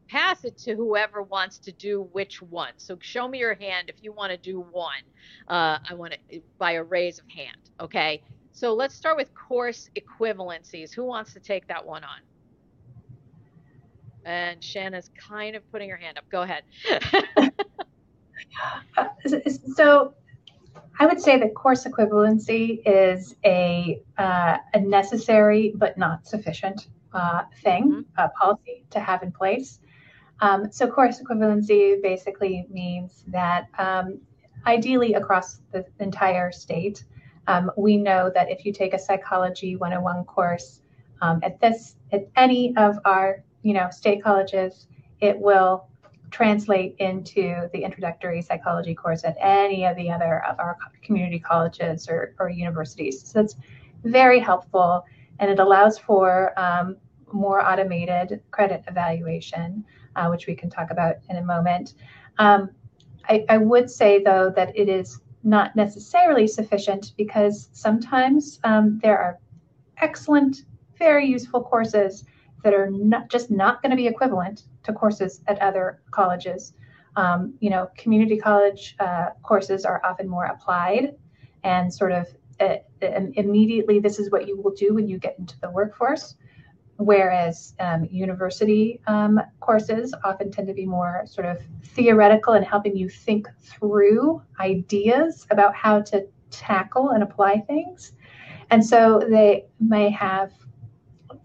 pass 0.09 0.43
it 0.45 0.57
to 0.59 0.75
whoever 0.75 1.23
wants 1.23 1.57
to 1.59 1.71
do 1.71 2.07
which 2.11 2.41
one. 2.41 2.71
So 2.77 2.97
show 3.01 3.27
me 3.27 3.39
your 3.39 3.55
hand 3.55 3.89
if 3.89 3.95
you 4.01 4.13
want 4.13 4.31
to 4.31 4.37
do 4.37 4.59
one. 4.59 5.01
Uh, 5.47 5.79
i 5.89 5.93
want 5.93 6.15
to 6.29 6.41
by 6.59 6.73
a 6.73 6.83
raise 6.83 7.19
of 7.19 7.25
hand 7.35 7.57
okay? 7.81 8.21
So 8.53 8.73
let's 8.73 8.95
start 8.95 9.17
with 9.17 9.29
course 9.33 9.89
equivalencies. 9.97 10.93
Who 10.93 11.05
wants 11.05 11.33
to 11.33 11.39
take 11.39 11.67
that 11.67 11.85
one 11.85 12.03
on? 12.03 12.19
And 14.25 14.63
shanna's 14.63 15.09
kind 15.29 15.55
of 15.55 15.69
putting 15.71 15.89
her 15.89 15.97
hand 15.97 16.17
up. 16.17 16.25
Go 16.31 16.43
ahead. 16.43 16.63
So 19.75 20.13
I 20.99 21.05
would 21.05 21.19
say 21.19 21.37
that 21.39 21.55
course 21.55 21.85
equivalency 21.85 22.81
is 22.85 23.35
a, 23.43 24.01
uh, 24.17 24.57
a 24.73 24.79
necessary 24.79 25.73
but 25.75 25.97
not 25.97 26.27
sufficient 26.27 26.87
uh, 27.13 27.43
thing, 27.63 27.91
mm-hmm. 27.91 28.01
a 28.17 28.29
policy 28.29 28.85
to 28.91 28.99
have 28.99 29.23
in 29.23 29.31
place. 29.31 29.79
Um, 30.39 30.71
so, 30.71 30.87
course 30.87 31.21
equivalency 31.21 32.01
basically 32.01 32.67
means 32.69 33.23
that 33.27 33.67
um, 33.77 34.19
ideally 34.65 35.13
across 35.13 35.59
the 35.71 35.85
entire 35.99 36.51
state, 36.51 37.05
um, 37.47 37.71
we 37.77 37.97
know 37.97 38.31
that 38.33 38.49
if 38.49 38.65
you 38.65 38.73
take 38.73 38.93
a 38.93 38.99
psychology 38.99 39.75
101 39.75 40.25
course 40.25 40.81
um, 41.21 41.39
at 41.43 41.59
this 41.59 41.95
at 42.11 42.27
any 42.35 42.75
of 42.77 42.99
our 43.05 43.43
you 43.61 43.73
know 43.73 43.89
state 43.89 44.23
colleges, 44.23 44.87
it 45.21 45.37
will 45.39 45.87
translate 46.33 46.95
into 46.97 47.69
the 47.73 47.83
introductory 47.83 48.41
psychology 48.41 48.95
course 48.95 49.23
at 49.23 49.37
any 49.39 49.85
of 49.85 49.95
the 49.95 50.09
other 50.09 50.43
of 50.45 50.59
our 50.59 50.75
community 51.03 51.39
colleges 51.39 52.09
or, 52.09 52.33
or 52.39 52.49
universities. 52.49 53.23
So 53.23 53.39
it's 53.39 53.55
very 54.03 54.39
helpful 54.39 55.05
and 55.39 55.51
it 55.51 55.59
allows 55.59 55.99
for 55.99 56.51
um, 56.59 56.97
more 57.31 57.63
automated 57.63 58.41
credit 58.49 58.83
evaluation, 58.87 59.85
uh, 60.15 60.27
which 60.27 60.47
we 60.47 60.55
can 60.55 60.71
talk 60.71 60.89
about 60.89 61.17
in 61.29 61.37
a 61.37 61.43
moment. 61.43 61.93
Um, 62.39 62.71
I, 63.29 63.45
I, 63.47 63.57
would 63.57 63.89
say, 63.89 64.21
though, 64.23 64.51
that 64.55 64.75
it 64.75 64.89
is 64.89 65.21
not 65.43 65.75
necessarily 65.75 66.47
sufficient 66.47 67.13
because 67.15 67.69
sometimes 67.73 68.59
um, 68.63 68.99
there 69.03 69.19
are 69.19 69.39
excellent, 69.97 70.65
very 70.97 71.27
useful 71.27 71.61
courses 71.61 72.25
that 72.63 72.73
are 72.73 72.89
not 72.89 73.29
just 73.29 73.51
not 73.51 73.81
going 73.81 73.91
to 73.91 73.95
be 73.95 74.07
equivalent 74.07 74.63
to 74.83 74.93
courses 74.93 75.41
at 75.47 75.59
other 75.59 76.01
colleges. 76.11 76.73
Um, 77.15 77.53
you 77.59 77.69
know, 77.69 77.89
community 77.97 78.37
college 78.37 78.95
uh, 78.99 79.27
courses 79.43 79.85
are 79.85 80.01
often 80.03 80.27
more 80.27 80.45
applied 80.45 81.15
and 81.63 81.93
sort 81.93 82.11
of 82.11 82.27
uh, 82.59 82.75
immediately 83.35 83.99
this 83.99 84.19
is 84.19 84.31
what 84.31 84.47
you 84.47 84.59
will 84.59 84.73
do 84.73 84.93
when 84.93 85.07
you 85.07 85.17
get 85.17 85.37
into 85.39 85.59
the 85.59 85.69
workforce. 85.69 86.35
Whereas 86.97 87.73
um, 87.79 88.07
university 88.11 89.01
um, 89.07 89.39
courses 89.59 90.13
often 90.23 90.51
tend 90.51 90.67
to 90.67 90.73
be 90.73 90.85
more 90.85 91.23
sort 91.25 91.47
of 91.47 91.59
theoretical 91.83 92.53
and 92.53 92.63
helping 92.63 92.95
you 92.95 93.09
think 93.09 93.47
through 93.61 94.41
ideas 94.59 95.47
about 95.49 95.75
how 95.75 96.01
to 96.01 96.27
tackle 96.51 97.09
and 97.09 97.23
apply 97.23 97.61
things. 97.61 98.13
And 98.69 98.85
so 98.85 99.21
they 99.27 99.65
may 99.79 100.09
have 100.11 100.51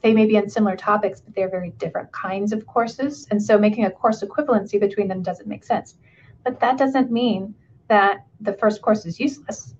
they 0.02 0.12
may 0.12 0.26
be 0.26 0.38
on 0.38 0.48
similar 0.48 0.76
topics, 0.76 1.20
but 1.20 1.34
they're 1.34 1.50
very 1.50 1.70
different 1.78 2.12
kinds 2.12 2.52
of 2.52 2.66
courses. 2.66 3.26
And 3.30 3.42
so 3.42 3.58
making 3.58 3.84
a 3.84 3.90
course 3.90 4.22
equivalency 4.22 4.78
between 4.78 5.08
them 5.08 5.22
doesn't 5.22 5.48
make 5.48 5.64
sense. 5.64 5.96
But 6.44 6.61
that 6.61 6.78
doesn't 6.78 7.11
mean 7.11 7.54
that 7.88 8.26
the 8.40 8.52
first 8.54 8.80
course 8.80 9.04
is 9.06 9.18
useless 9.18 9.74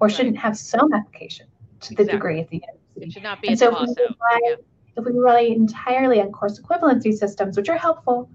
or 0.00 0.06
right. 0.06 0.16
shouldn't 0.16 0.38
have 0.38 0.56
some 0.56 0.92
application 0.92 1.46
to 1.80 1.94
the 1.94 2.02
exactly. 2.02 2.12
degree 2.12 2.40
at 2.40 2.48
the 2.50 2.62
end. 2.68 2.78
It 2.96 3.12
should 3.12 3.22
not 3.22 3.42
be 3.42 3.48
and 3.48 3.58
so 3.58 3.68
if 3.68 3.88
we, 3.88 3.94
rely, 4.02 4.40
yeah. 4.44 4.54
if 4.96 5.04
we 5.04 5.12
rely 5.12 5.40
entirely 5.40 6.20
on 6.20 6.32
course 6.32 6.60
equivalency 6.60 7.12
systems, 7.12 7.56
which 7.56 7.68
are 7.68 7.76
helpful, 7.76 8.30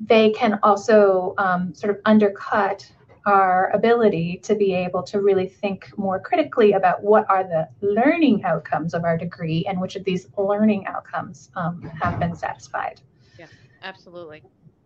they 0.00 0.30
can 0.30 0.58
also 0.62 1.34
um, 1.38 1.74
sort 1.74 1.94
of 1.94 2.00
undercut 2.06 2.90
our 3.26 3.70
ability 3.70 4.40
to 4.44 4.54
be 4.54 4.74
able 4.74 5.02
to 5.02 5.20
really 5.20 5.48
think 5.48 5.96
more 5.98 6.18
critically 6.18 6.72
about 6.72 7.02
what 7.02 7.28
are 7.28 7.44
the 7.44 7.68
learning 7.80 8.44
outcomes 8.44 8.94
of 8.94 9.04
our 9.04 9.16
degree 9.16 9.64
and 9.68 9.80
which 9.80 9.96
of 9.96 10.04
these 10.04 10.28
learning 10.36 10.86
outcomes 10.86 11.50
um, 11.56 11.82
have 12.00 12.18
been 12.18 12.34
satisfied. 12.34 13.00
Yeah, 13.38 13.46
absolutely. 13.82 14.42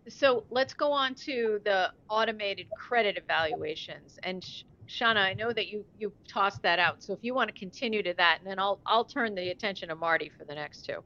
So 0.07 0.43
let's 0.49 0.73
go 0.73 0.91
on 0.91 1.15
to 1.15 1.59
the 1.63 1.91
automated 2.09 2.67
credit 2.77 3.17
evaluations. 3.17 4.19
And 4.23 4.45
Shanna, 4.87 5.19
I 5.19 5.33
know 5.33 5.51
that 5.51 5.67
you 5.67 5.83
you 5.97 6.13
tossed 6.27 6.61
that 6.61 6.77
out. 6.77 7.01
So 7.01 7.13
if 7.13 7.19
you 7.23 7.33
want 7.33 7.53
to 7.53 7.59
continue 7.59 8.03
to 8.03 8.13
that, 8.17 8.39
and 8.39 8.47
then 8.47 8.59
I'll 8.59 8.79
I'll 8.85 9.05
turn 9.05 9.33
the 9.33 9.49
attention 9.49 9.89
to 9.89 9.95
Marty 9.95 10.31
for 10.37 10.45
the 10.45 10.53
next 10.53 10.85
two. 10.85 11.03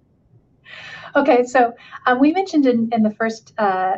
Okay, 1.15 1.43
so 1.43 1.73
um, 2.05 2.19
we 2.19 2.31
mentioned 2.31 2.65
in, 2.65 2.89
in 2.91 3.03
the 3.03 3.11
first 3.11 3.53
uh, 3.57 3.97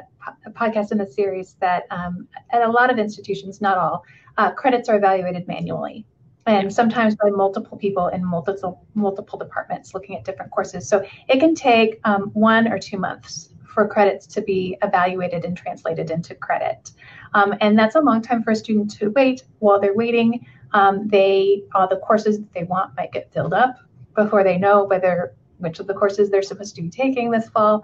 podcast 0.51 0.91
in 0.91 0.97
the 0.97 1.07
series 1.07 1.55
that 1.59 1.83
um, 1.91 2.27
at 2.51 2.61
a 2.61 2.71
lot 2.71 2.89
of 2.89 2.97
institutions, 2.97 3.61
not 3.61 3.77
all, 3.77 4.05
uh, 4.37 4.51
credits 4.51 4.87
are 4.87 4.95
evaluated 4.95 5.47
manually 5.47 6.05
and 6.47 6.73
sometimes 6.73 7.15
by 7.15 7.29
multiple 7.29 7.77
people 7.77 8.07
in 8.07 8.25
multiple 8.25 8.83
multiple 8.95 9.37
departments 9.37 9.93
looking 9.93 10.15
at 10.15 10.25
different 10.25 10.51
courses. 10.51 10.87
So 10.87 11.03
it 11.27 11.39
can 11.39 11.55
take 11.55 11.99
um, 12.03 12.31
one 12.33 12.67
or 12.67 12.79
two 12.79 12.97
months 12.97 13.49
for 13.65 13.87
credits 13.87 14.27
to 14.27 14.41
be 14.41 14.77
evaluated 14.81 15.45
and 15.45 15.55
translated 15.55 16.11
into 16.11 16.35
credit, 16.35 16.91
um, 17.33 17.53
and 17.61 17.77
that's 17.77 17.95
a 17.95 18.01
long 18.01 18.21
time 18.21 18.43
for 18.43 18.51
a 18.51 18.55
student 18.55 18.91
to 18.99 19.09
wait. 19.11 19.43
While 19.59 19.79
they're 19.79 19.95
waiting, 19.95 20.45
um, 20.73 21.07
they 21.07 21.63
all 21.75 21.87
the 21.87 21.97
courses 21.97 22.39
that 22.39 22.53
they 22.53 22.63
want 22.63 22.95
might 22.97 23.11
get 23.11 23.31
filled 23.31 23.53
up 23.53 23.77
before 24.15 24.43
they 24.43 24.57
know 24.57 24.83
whether 24.83 25.35
which 25.61 25.79
of 25.79 25.87
the 25.87 25.93
courses 25.93 26.29
they're 26.29 26.41
supposed 26.41 26.75
to 26.75 26.81
be 26.81 26.89
taking 26.89 27.31
this 27.31 27.49
fall. 27.49 27.83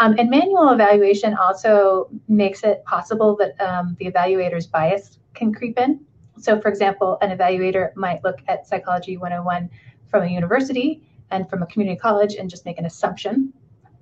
Um, 0.00 0.14
and 0.18 0.30
manual 0.30 0.70
evaluation 0.70 1.34
also 1.34 2.08
makes 2.28 2.62
it 2.62 2.84
possible 2.84 3.36
that 3.36 3.60
um, 3.60 3.96
the 3.98 4.06
evaluator's 4.06 4.66
bias 4.66 5.18
can 5.34 5.52
creep 5.52 5.78
in. 5.78 6.04
So, 6.38 6.60
for 6.60 6.68
example, 6.68 7.18
an 7.20 7.36
evaluator 7.36 7.94
might 7.96 8.22
look 8.22 8.38
at 8.46 8.66
Psychology 8.66 9.16
101 9.16 9.68
from 10.06 10.22
a 10.22 10.26
university 10.26 11.02
and 11.30 11.48
from 11.50 11.62
a 11.62 11.66
community 11.66 11.98
college 11.98 12.36
and 12.36 12.48
just 12.48 12.64
make 12.64 12.78
an 12.78 12.86
assumption 12.86 13.52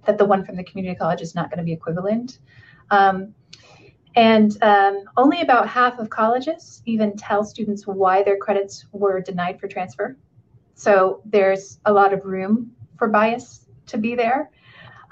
that 0.05 0.19
the 0.19 0.25
one 0.25 0.45
from 0.45 0.57
the 0.57 0.65
community 0.65 0.97
college 0.97 1.21
is 1.21 1.35
not 1.35 1.51
going 1.51 1.59
to 1.59 1.65
be 1.65 1.73
equivalent. 1.73 2.39
Um, 2.91 3.35
and 4.15 4.57
um, 4.63 5.05
only 5.17 5.43
about 5.43 5.69
half 5.69 5.99
of 5.99 6.09
colleges 6.09 6.83
even 6.87 7.17
tell 7.17 7.45
students 7.45 7.87
why 7.87 8.23
their 8.23 8.39
credits 8.39 8.87
were 8.93 9.21
denied 9.21 9.61
for 9.61 9.69
transfer. 9.69 10.17
So 10.75 11.21
there's 11.25 11.81
a 11.85 11.93
lot 11.93 12.13
of 12.13 12.25
room 12.25 12.71
for 12.99 13.09
bias 13.09 13.67
to 13.87 13.99
be 13.99 14.15
there. 14.15 14.51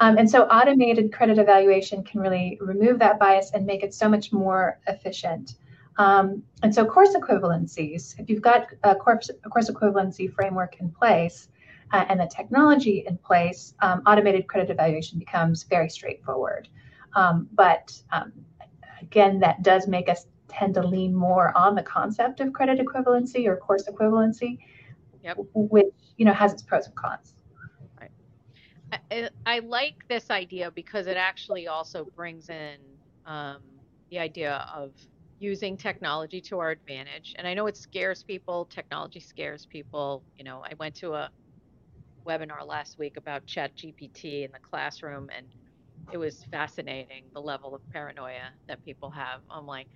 Um, 0.01 0.18
and 0.18 0.29
so 0.29 0.42
automated 0.44 1.12
credit 1.12 1.38
evaluation 1.38 2.03
can 2.03 2.20
really 2.20 2.59
remove 2.61 2.99
that 2.99 3.18
bias 3.18 3.53
and 3.53 3.64
make 3.64 3.83
it 3.83 3.94
so 3.94 4.09
much 4.09 4.33
more 4.33 4.81
efficient. 4.88 5.57
Um, 5.97 6.42
and 6.62 6.75
so 6.75 6.85
course 6.85 7.14
equivalencies, 7.14 8.18
if 8.18 8.29
you've 8.29 8.42
got 8.42 8.66
a 8.83 8.94
course, 8.97 9.31
a 9.31 9.49
course 9.49 9.70
equivalency 9.70 10.33
framework 10.33 10.81
in 10.81 10.90
place 10.90 11.49
uh, 11.92 12.05
and 12.09 12.18
the 12.18 12.27
technology 12.27 13.05
in 13.07 13.16
place, 13.18 13.75
um, 13.81 14.03
automated 14.07 14.49
credit 14.49 14.70
evaluation 14.70 15.18
becomes 15.18 15.62
very 15.62 15.88
straightforward. 15.88 16.68
Um, 17.14 17.49
but 17.53 17.97
um, 18.11 18.33
again, 19.01 19.38
that 19.40 19.62
does 19.62 19.87
make 19.87 20.09
us 20.09 20.27
tend 20.49 20.75
to 20.75 20.83
lean 20.83 21.14
more 21.14 21.57
on 21.57 21.75
the 21.75 21.83
concept 21.83 22.40
of 22.40 22.53
credit 22.53 22.79
equivalency 22.79 23.46
or 23.46 23.56
course 23.56 23.85
equivalency, 23.88 24.58
yep. 25.23 25.37
which 25.54 25.87
you 26.17 26.25
know 26.25 26.33
has 26.33 26.52
its 26.52 26.63
pros 26.63 26.87
and 26.87 26.94
cons. 26.96 27.33
I, 29.11 29.29
I 29.47 29.59
like 29.61 29.97
this 30.09 30.31
idea 30.31 30.71
because 30.75 31.07
it 31.07 31.17
actually 31.17 31.69
also 31.69 32.07
brings 32.17 32.49
in 32.49 32.77
um, 33.27 33.63
the 34.11 34.19
idea 34.19 34.67
of 34.75 34.92
using 35.38 35.77
technology 35.77 36.40
to 36.40 36.59
our 36.61 36.71
advantage. 36.71 37.35
And 37.37 37.47
I 37.47 37.55
know 37.55 37.67
it 37.67 37.77
scares 37.77 38.23
people. 38.23 38.67
Technology 38.67 39.21
scares 39.21 39.67
people. 39.67 40.25
You 40.37 40.45
know, 40.45 40.63
I 40.65 40.75
went 40.79 40.95
to 40.97 41.15
a 41.15 41.31
webinar 42.27 42.67
last 42.67 42.99
week 42.99 43.17
about 43.17 43.47
Chat 43.47 43.77
GPT 43.77 44.45
in 44.45 44.53
the 44.53 44.59
classroom, 44.59 45.29
and 45.37 45.47
it 46.13 46.19
was 46.19 46.45
fascinating 46.51 47.25
the 47.35 47.40
level 47.40 47.75
of 47.75 47.83
paranoia 47.92 48.51
that 48.69 48.85
people 48.85 49.11
have. 49.11 49.40
I'm 49.51 49.67
like, 49.67 49.88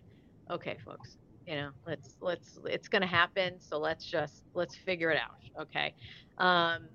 okay, 0.50 0.78
folks, 0.84 1.16
you 1.46 1.54
know, 1.56 1.70
let's 1.86 2.16
let's 2.20 2.58
it's 2.66 2.88
going 2.88 3.02
to 3.02 3.08
happen. 3.08 3.60
So 3.60 3.78
let's 3.78 4.04
just 4.04 4.42
let's 4.54 4.76
figure 4.76 5.10
it 5.10 5.18
out. 5.18 5.62
Okay. 5.62 5.94
Um, 6.38 6.88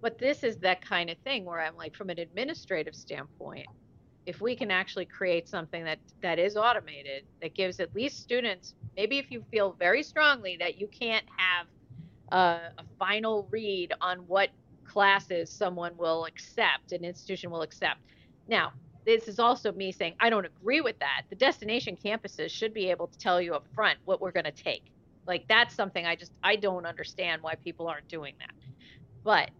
but 0.00 0.18
this 0.18 0.42
is 0.42 0.58
that 0.58 0.84
kind 0.84 1.10
of 1.10 1.16
thing 1.18 1.44
where 1.44 1.60
I'm 1.60 1.76
like, 1.76 1.94
from 1.94 2.10
an 2.10 2.18
administrative 2.18 2.94
standpoint, 2.94 3.66
if 4.26 4.40
we 4.40 4.56
can 4.56 4.70
actually 4.70 5.04
create 5.04 5.48
something 5.48 5.84
that 5.84 5.98
that 6.22 6.38
is 6.38 6.56
automated 6.56 7.24
that 7.42 7.54
gives 7.54 7.80
at 7.80 7.94
least 7.94 8.22
students 8.22 8.74
maybe 8.96 9.18
if 9.18 9.30
you 9.30 9.44
feel 9.50 9.76
very 9.78 10.02
strongly 10.02 10.56
that 10.58 10.78
you 10.78 10.88
can't 10.88 11.26
have 11.36 11.66
a, 12.32 12.72
a 12.78 12.84
final 12.98 13.46
read 13.50 13.92
on 14.00 14.18
what 14.26 14.48
classes 14.84 15.50
someone 15.50 15.96
will 15.96 16.24
accept 16.26 16.92
an 16.92 17.04
institution 17.04 17.50
will 17.50 17.62
accept. 17.62 18.00
Now 18.48 18.72
this 19.04 19.28
is 19.28 19.38
also 19.38 19.70
me 19.72 19.92
saying 19.92 20.14
i 20.20 20.30
don't 20.30 20.46
agree 20.46 20.80
with 20.80 20.98
that. 21.00 21.22
The 21.28 21.36
destination 21.36 21.96
campuses 22.02 22.50
should 22.50 22.72
be 22.72 22.90
able 22.90 23.08
to 23.08 23.18
tell 23.18 23.40
you 23.40 23.54
up 23.54 23.66
front 23.74 23.98
what 24.04 24.20
we're 24.20 24.32
going 24.32 24.44
to 24.44 24.52
take. 24.52 24.84
Like 25.26 25.46
that's 25.48 25.74
something 25.74 26.06
i 26.06 26.16
just 26.16 26.32
i 26.42 26.56
don't 26.56 26.86
understand 26.86 27.42
why 27.42 27.56
people 27.56 27.88
aren't 27.88 28.08
doing 28.08 28.34
that. 28.38 28.54
But 29.22 29.50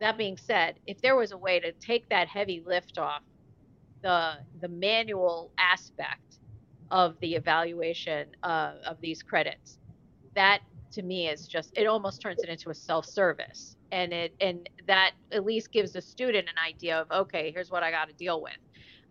that 0.00 0.18
being 0.18 0.36
said 0.36 0.78
if 0.86 1.00
there 1.00 1.16
was 1.16 1.32
a 1.32 1.38
way 1.38 1.60
to 1.60 1.72
take 1.72 2.08
that 2.08 2.28
heavy 2.28 2.62
lift 2.66 2.98
off 2.98 3.22
the 4.02 4.34
the 4.60 4.68
manual 4.68 5.50
aspect 5.58 6.38
of 6.90 7.18
the 7.20 7.34
evaluation 7.34 8.28
uh, 8.42 8.74
of 8.86 9.00
these 9.00 9.22
credits. 9.22 9.78
That 10.34 10.60
to 10.92 11.02
me 11.02 11.28
is 11.28 11.46
just 11.48 11.76
it 11.76 11.86
almost 11.86 12.20
turns 12.22 12.42
it 12.42 12.48
into 12.48 12.70
a 12.70 12.74
self-service, 12.74 13.76
and 13.92 14.12
it 14.12 14.34
and 14.40 14.68
that 14.86 15.12
at 15.32 15.44
least 15.44 15.72
gives 15.72 15.92
the 15.92 16.02
student 16.02 16.48
an 16.48 16.54
idea 16.64 17.00
of 17.00 17.10
okay, 17.10 17.50
here's 17.52 17.70
what 17.70 17.82
I 17.82 17.90
got 17.90 18.08
to 18.08 18.14
deal 18.14 18.40
with, 18.42 18.58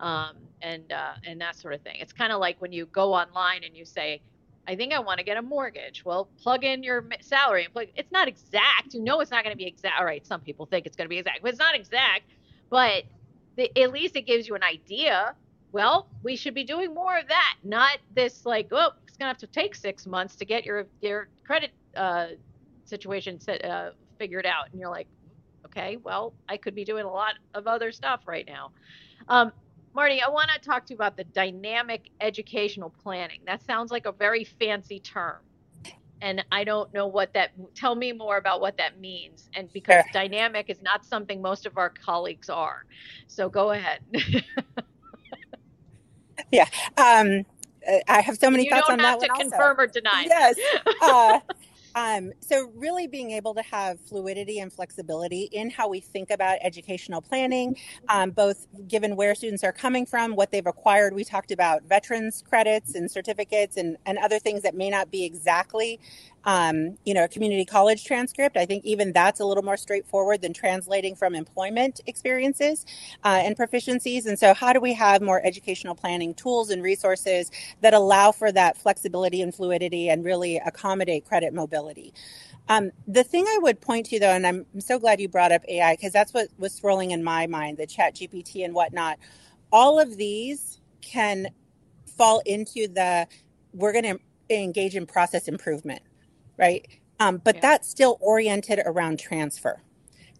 um, 0.00 0.36
and 0.62 0.90
uh, 0.92 1.14
and 1.24 1.40
that 1.40 1.56
sort 1.56 1.74
of 1.74 1.82
thing. 1.82 1.96
It's 1.98 2.12
kind 2.12 2.32
of 2.32 2.40
like 2.40 2.60
when 2.60 2.72
you 2.72 2.86
go 2.86 3.12
online 3.12 3.64
and 3.64 3.76
you 3.76 3.84
say. 3.84 4.22
I 4.68 4.76
think 4.76 4.92
I 4.92 4.98
want 4.98 5.18
to 5.18 5.24
get 5.24 5.36
a 5.36 5.42
mortgage. 5.42 6.04
Well, 6.04 6.28
plug 6.42 6.64
in 6.64 6.82
your 6.82 7.04
salary 7.20 7.68
and. 7.74 7.88
It's 7.96 8.10
not 8.12 8.28
exact. 8.28 8.94
You 8.94 9.00
know, 9.00 9.20
it's 9.20 9.30
not 9.30 9.44
going 9.44 9.52
to 9.54 9.58
be 9.58 9.66
exact. 9.66 9.98
All 9.98 10.04
right, 10.04 10.26
some 10.26 10.40
people 10.40 10.66
think 10.66 10.86
it's 10.86 10.96
going 10.96 11.06
to 11.06 11.08
be 11.08 11.18
exact, 11.18 11.42
but 11.42 11.50
it's 11.50 11.58
not 11.58 11.74
exact. 11.74 12.24
But 12.68 13.04
at 13.58 13.92
least 13.92 14.16
it 14.16 14.22
gives 14.22 14.48
you 14.48 14.54
an 14.54 14.62
idea. 14.62 15.34
Well, 15.72 16.08
we 16.22 16.36
should 16.36 16.54
be 16.54 16.64
doing 16.64 16.94
more 16.94 17.18
of 17.18 17.28
that, 17.28 17.56
not 17.62 17.98
this 18.14 18.46
like, 18.46 18.68
oh, 18.72 18.92
it's 19.06 19.16
gonna 19.16 19.28
have 19.28 19.38
to 19.38 19.46
take 19.46 19.74
six 19.74 20.06
months 20.06 20.36
to 20.36 20.44
get 20.44 20.64
your 20.64 20.86
your 21.00 21.28
credit 21.44 21.70
uh, 21.96 22.28
situation 22.84 23.40
set, 23.40 23.64
uh, 23.64 23.90
figured 24.18 24.46
out, 24.46 24.70
and 24.70 24.80
you're 24.80 24.90
like, 24.90 25.06
okay, 25.64 25.96
well, 26.04 26.32
I 26.48 26.56
could 26.56 26.74
be 26.74 26.84
doing 26.84 27.04
a 27.04 27.10
lot 27.10 27.34
of 27.54 27.66
other 27.66 27.92
stuff 27.92 28.22
right 28.26 28.46
now. 28.46 28.72
Um, 29.28 29.52
Marty, 29.96 30.22
I 30.22 30.28
want 30.28 30.50
to 30.54 30.60
talk 30.60 30.86
to 30.86 30.92
you 30.92 30.96
about 30.96 31.16
the 31.16 31.24
dynamic 31.24 32.10
educational 32.20 32.94
planning. 33.02 33.40
That 33.46 33.64
sounds 33.64 33.90
like 33.90 34.04
a 34.06 34.12
very 34.12 34.44
fancy 34.44 35.00
term 35.00 35.36
and 36.20 36.44
I 36.50 36.64
don't 36.64 36.92
know 36.94 37.06
what 37.06 37.32
that. 37.34 37.50
Tell 37.74 37.94
me 37.94 38.12
more 38.12 38.36
about 38.36 38.60
what 38.60 38.76
that 38.78 39.00
means, 39.00 39.48
and 39.54 39.72
because 39.72 40.04
sure. 40.04 40.04
dynamic 40.12 40.68
is 40.68 40.82
not 40.82 41.04
something 41.04 41.40
most 41.42 41.66
of 41.66 41.76
our 41.78 41.90
colleagues 41.90 42.48
are. 42.48 42.84
So 43.26 43.48
go 43.48 43.72
ahead. 43.72 44.00
yeah, 46.50 46.66
um, 46.96 47.44
I 48.08 48.20
have 48.20 48.36
so 48.38 48.50
many 48.50 48.68
thoughts 48.68 48.88
on 48.88 48.98
that. 48.98 49.20
You 49.20 49.28
don't 49.28 49.36
have 49.36 49.36
to 49.36 49.42
confirm 49.50 49.80
or 49.80 49.86
deny. 49.86 50.24
Yes. 50.26 50.56
Uh, 51.02 51.40
um, 51.96 52.32
so, 52.40 52.70
really 52.74 53.06
being 53.06 53.30
able 53.30 53.54
to 53.54 53.62
have 53.62 53.98
fluidity 54.00 54.58
and 54.58 54.70
flexibility 54.70 55.48
in 55.50 55.70
how 55.70 55.88
we 55.88 56.00
think 56.00 56.30
about 56.30 56.58
educational 56.60 57.22
planning, 57.22 57.74
um, 58.10 58.30
both 58.32 58.66
given 58.86 59.16
where 59.16 59.34
students 59.34 59.64
are 59.64 59.72
coming 59.72 60.04
from, 60.04 60.36
what 60.36 60.52
they've 60.52 60.66
acquired. 60.66 61.14
We 61.14 61.24
talked 61.24 61.50
about 61.50 61.84
veterans 61.84 62.44
credits 62.46 62.94
and 62.94 63.10
certificates 63.10 63.78
and, 63.78 63.96
and 64.04 64.18
other 64.18 64.38
things 64.38 64.60
that 64.62 64.74
may 64.74 64.90
not 64.90 65.10
be 65.10 65.24
exactly 65.24 65.98
um, 66.46 66.96
you 67.04 67.12
know, 67.12 67.24
a 67.24 67.28
community 67.28 67.64
college 67.64 68.04
transcript. 68.04 68.56
I 68.56 68.66
think 68.66 68.84
even 68.84 69.12
that's 69.12 69.40
a 69.40 69.44
little 69.44 69.64
more 69.64 69.76
straightforward 69.76 70.42
than 70.42 70.52
translating 70.54 71.16
from 71.16 71.34
employment 71.34 72.00
experiences 72.06 72.86
uh, 73.24 73.42
and 73.44 73.56
proficiencies. 73.56 74.26
And 74.26 74.38
so, 74.38 74.54
how 74.54 74.72
do 74.72 74.80
we 74.80 74.94
have 74.94 75.20
more 75.20 75.44
educational 75.44 75.96
planning 75.96 76.34
tools 76.34 76.70
and 76.70 76.82
resources 76.82 77.50
that 77.82 77.94
allow 77.94 78.32
for 78.32 78.52
that 78.52 78.78
flexibility 78.78 79.42
and 79.42 79.54
fluidity 79.54 80.08
and 80.08 80.24
really 80.24 80.58
accommodate 80.64 81.26
credit 81.26 81.52
mobility? 81.52 82.14
Um, 82.68 82.92
the 83.08 83.24
thing 83.24 83.44
I 83.48 83.58
would 83.62 83.80
point 83.80 84.06
to, 84.06 84.20
though, 84.20 84.30
and 84.32 84.46
I'm 84.46 84.66
so 84.80 84.98
glad 84.98 85.20
you 85.20 85.28
brought 85.28 85.52
up 85.52 85.62
AI 85.68 85.94
because 85.94 86.12
that's 86.12 86.32
what 86.32 86.48
was 86.58 86.74
swirling 86.74 87.10
in 87.10 87.24
my 87.24 87.46
mind, 87.48 87.78
the 87.78 87.86
Chat 87.86 88.14
GPT 88.16 88.64
and 88.64 88.74
whatnot. 88.74 89.18
All 89.72 90.00
of 90.00 90.16
these 90.16 90.80
can 91.02 91.48
fall 92.16 92.40
into 92.46 92.88
the 92.88 93.26
we're 93.72 93.92
going 93.92 94.04
to 94.04 94.20
engage 94.50 94.96
in 94.96 95.06
process 95.06 95.48
improvement 95.48 96.02
right? 96.56 96.86
Um, 97.18 97.38
but 97.42 97.56
yeah. 97.56 97.60
that's 97.62 97.88
still 97.88 98.18
oriented 98.20 98.80
around 98.84 99.18
transfer, 99.18 99.82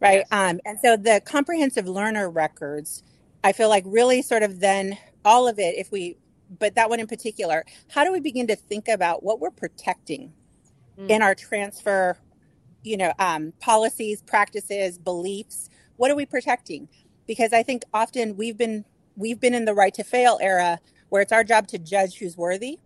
right? 0.00 0.24
Yes. 0.30 0.50
Um, 0.50 0.60
and 0.64 0.78
so 0.78 0.96
the 0.96 1.22
comprehensive 1.24 1.86
learner 1.86 2.28
records, 2.30 3.02
I 3.42 3.52
feel 3.52 3.68
like 3.68 3.84
really 3.86 4.22
sort 4.22 4.42
of 4.42 4.60
then 4.60 4.98
all 5.24 5.48
of 5.48 5.58
it, 5.58 5.76
if 5.76 5.90
we, 5.90 6.18
but 6.58 6.74
that 6.74 6.90
one 6.90 7.00
in 7.00 7.06
particular, 7.06 7.64
how 7.90 8.04
do 8.04 8.12
we 8.12 8.20
begin 8.20 8.46
to 8.48 8.56
think 8.56 8.88
about 8.88 9.22
what 9.22 9.40
we're 9.40 9.50
protecting 9.50 10.32
mm. 10.98 11.08
in 11.08 11.22
our 11.22 11.34
transfer, 11.34 12.18
you 12.82 12.96
know, 12.96 13.12
um, 13.18 13.52
policies, 13.60 14.22
practices, 14.22 14.98
beliefs? 14.98 15.70
What 15.96 16.10
are 16.10 16.16
we 16.16 16.26
protecting? 16.26 16.88
Because 17.26 17.52
I 17.52 17.62
think 17.62 17.84
often 17.92 18.36
we've 18.36 18.56
been 18.56 18.84
we've 19.16 19.40
been 19.40 19.54
in 19.54 19.64
the 19.64 19.74
right 19.74 19.94
to 19.94 20.04
fail 20.04 20.38
era 20.42 20.78
where 21.08 21.22
it's 21.22 21.32
our 21.32 21.42
job 21.42 21.66
to 21.68 21.78
judge 21.78 22.18
who's 22.18 22.36
worthy 22.36 22.78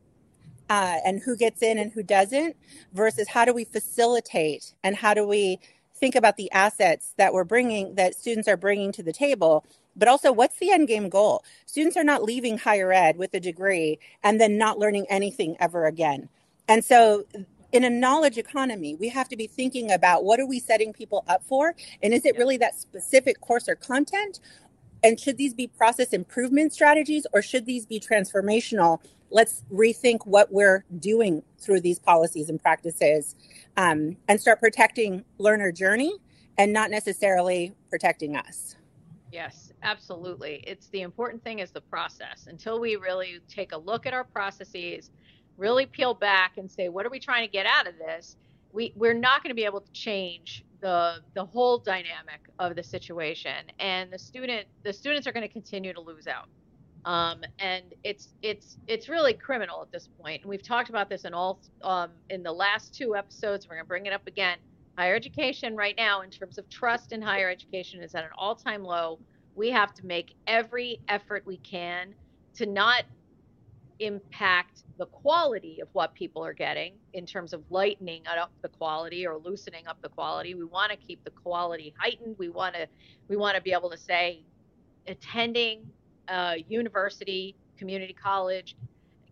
uh, 0.70 0.98
and 1.04 1.20
who 1.20 1.36
gets 1.36 1.62
in 1.62 1.78
and 1.78 1.92
who 1.92 2.02
doesn't 2.02 2.56
versus 2.94 3.28
how 3.28 3.44
do 3.44 3.52
we 3.52 3.64
facilitate 3.64 4.74
and 4.82 4.96
how 4.96 5.12
do 5.12 5.26
we 5.26 5.58
think 5.94 6.14
about 6.14 6.38
the 6.38 6.50
assets 6.52 7.12
that 7.18 7.34
we're 7.34 7.44
bringing 7.44 7.96
that 7.96 8.14
students 8.14 8.48
are 8.48 8.56
bringing 8.56 8.92
to 8.92 9.02
the 9.02 9.12
table 9.12 9.66
but 9.96 10.08
also 10.08 10.32
what's 10.32 10.58
the 10.58 10.70
end 10.70 10.88
game 10.88 11.08
goal? 11.08 11.44
Students 11.66 11.96
are 11.96 12.04
not 12.04 12.22
leaving 12.22 12.58
higher 12.58 12.92
ed 12.92 13.16
with 13.18 13.34
a 13.34 13.40
degree 13.40 13.98
and 14.22 14.40
then 14.40 14.56
not 14.56 14.78
learning 14.78 15.06
anything 15.10 15.56
ever 15.60 15.86
again. 15.86 16.28
And 16.68 16.84
so 16.84 17.26
in 17.72 17.84
a 17.84 17.90
knowledge 17.90 18.38
economy 18.38 18.94
we 18.94 19.08
have 19.08 19.28
to 19.28 19.36
be 19.36 19.48
thinking 19.48 19.90
about 19.90 20.24
what 20.24 20.40
are 20.40 20.46
we 20.46 20.60
setting 20.60 20.92
people 20.92 21.24
up 21.28 21.42
for? 21.44 21.74
And 22.02 22.14
is 22.14 22.24
it 22.24 22.38
really 22.38 22.56
that 22.58 22.78
specific 22.78 23.40
course 23.40 23.68
or 23.68 23.74
content 23.74 24.40
and 25.02 25.18
should 25.18 25.36
these 25.36 25.54
be 25.54 25.66
process 25.66 26.08
improvement 26.12 26.72
strategies 26.72 27.26
or 27.32 27.42
should 27.42 27.66
these 27.66 27.86
be 27.86 28.00
transformational? 28.00 29.00
Let's 29.30 29.62
rethink 29.72 30.26
what 30.26 30.52
we're 30.52 30.84
doing 30.98 31.42
through 31.58 31.80
these 31.80 31.98
policies 31.98 32.48
and 32.48 32.60
practices 32.60 33.36
um, 33.76 34.16
and 34.28 34.40
start 34.40 34.60
protecting 34.60 35.24
learner 35.38 35.72
journey 35.72 36.18
and 36.58 36.72
not 36.72 36.90
necessarily 36.90 37.74
protecting 37.88 38.36
us. 38.36 38.76
Yes 39.32 39.70
absolutely. 39.82 40.62
It's 40.66 40.88
the 40.88 41.02
important 41.02 41.42
thing 41.42 41.60
is 41.60 41.70
the 41.70 41.80
process. 41.80 42.46
Until 42.48 42.80
we 42.80 42.96
really 42.96 43.40
take 43.48 43.72
a 43.72 43.76
look 43.76 44.06
at 44.06 44.14
our 44.14 44.24
processes 44.24 45.10
really 45.56 45.86
peel 45.86 46.14
back 46.14 46.56
and 46.56 46.70
say 46.70 46.88
what 46.88 47.04
are 47.04 47.10
we 47.10 47.20
trying 47.20 47.46
to 47.46 47.52
get 47.52 47.66
out 47.66 47.86
of 47.86 47.98
this 47.98 48.36
we, 48.72 48.92
we're 48.96 49.14
not 49.14 49.42
going 49.42 49.50
to 49.50 49.54
be 49.54 49.64
able 49.64 49.80
to 49.80 49.92
change 49.92 50.64
the 50.80 51.16
the 51.34 51.44
whole 51.44 51.78
dynamic 51.78 52.48
of 52.58 52.74
the 52.74 52.82
situation 52.82 53.66
and 53.78 54.10
the 54.10 54.18
student 54.18 54.66
the 54.82 54.92
students 54.92 55.26
are 55.26 55.32
going 55.32 55.46
to 55.46 55.52
continue 55.52 55.92
to 55.92 56.00
lose 56.00 56.26
out 56.26 56.48
um, 57.04 57.42
and 57.58 57.84
it's 58.04 58.28
it's 58.42 58.76
it's 58.86 59.08
really 59.08 59.32
criminal 59.32 59.82
at 59.82 59.90
this. 59.90 60.08
And 60.24 60.44
we've 60.44 60.62
talked 60.62 60.90
about 60.90 61.08
this 61.08 61.24
in 61.24 61.32
all 61.34 61.60
um, 61.82 62.10
in 62.28 62.42
the 62.42 62.52
last 62.52 62.94
two 62.94 63.16
episodes. 63.16 63.66
We're 63.66 63.76
going 63.76 63.84
to 63.84 63.88
bring 63.88 64.06
it 64.06 64.12
up 64.12 64.26
again. 64.26 64.58
Higher 64.98 65.14
education 65.14 65.76
right 65.76 65.94
now, 65.96 66.20
in 66.20 66.30
terms 66.30 66.58
of 66.58 66.68
trust 66.68 67.12
in 67.12 67.22
higher 67.22 67.48
education, 67.48 68.02
is 68.02 68.14
at 68.14 68.24
an 68.24 68.30
all-time 68.36 68.82
low. 68.84 69.18
We 69.54 69.70
have 69.70 69.94
to 69.94 70.06
make 70.06 70.34
every 70.46 71.00
effort 71.08 71.46
we 71.46 71.56
can 71.58 72.14
to 72.54 72.66
not 72.66 73.04
impact 74.00 74.82
the 74.98 75.06
quality 75.06 75.80
of 75.80 75.88
what 75.92 76.14
people 76.14 76.44
are 76.44 76.52
getting 76.52 76.94
in 77.12 77.24
terms 77.24 77.52
of 77.52 77.62
lightening 77.70 78.22
up 78.26 78.50
the 78.62 78.68
quality 78.68 79.26
or 79.26 79.38
loosening 79.38 79.86
up 79.86 80.00
the 80.02 80.08
quality. 80.08 80.54
We 80.54 80.64
want 80.64 80.90
to 80.90 80.96
keep 80.96 81.22
the 81.24 81.30
quality 81.30 81.94
heightened. 81.98 82.36
We 82.38 82.48
want 82.48 82.74
to 82.74 82.86
we 83.28 83.36
want 83.36 83.56
to 83.56 83.62
be 83.62 83.72
able 83.72 83.90
to 83.90 83.98
say 83.98 84.42
attending 85.06 85.86
uh, 86.28 86.54
university, 86.68 87.54
community 87.76 88.14
college, 88.14 88.76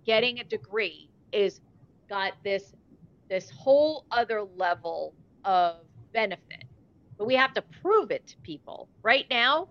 getting 0.07 0.39
a 0.41 0.45
degree 0.45 1.11
is 1.33 1.61
got 2.09 2.33
this 2.45 2.75
this 3.29 3.51
whole 3.51 4.07
other 4.11 4.45
level 4.57 5.15
of 5.45 5.77
benefit. 6.13 6.65
But 7.17 7.27
we 7.27 7.35
have 7.35 7.53
to 7.55 7.63
prove 7.83 8.11
it 8.11 8.27
to 8.29 8.37
people. 8.39 8.89
Right 9.03 9.27
now, 9.31 9.69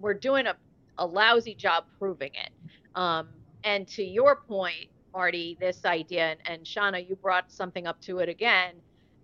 we're 0.00 0.14
doing 0.14 0.46
a, 0.46 0.56
a 0.96 1.06
lousy 1.06 1.54
job 1.54 1.84
proving 1.98 2.32
it. 2.34 2.50
Um, 2.94 3.28
and 3.64 3.86
to 3.88 4.02
your 4.02 4.36
point, 4.36 4.88
Marty, 5.12 5.56
this 5.60 5.84
idea, 5.84 6.30
and, 6.30 6.40
and 6.46 6.66
Shanna, 6.66 6.98
you 6.98 7.16
brought 7.16 7.50
something 7.50 7.86
up 7.86 8.00
to 8.02 8.18
it 8.18 8.28
again, 8.28 8.74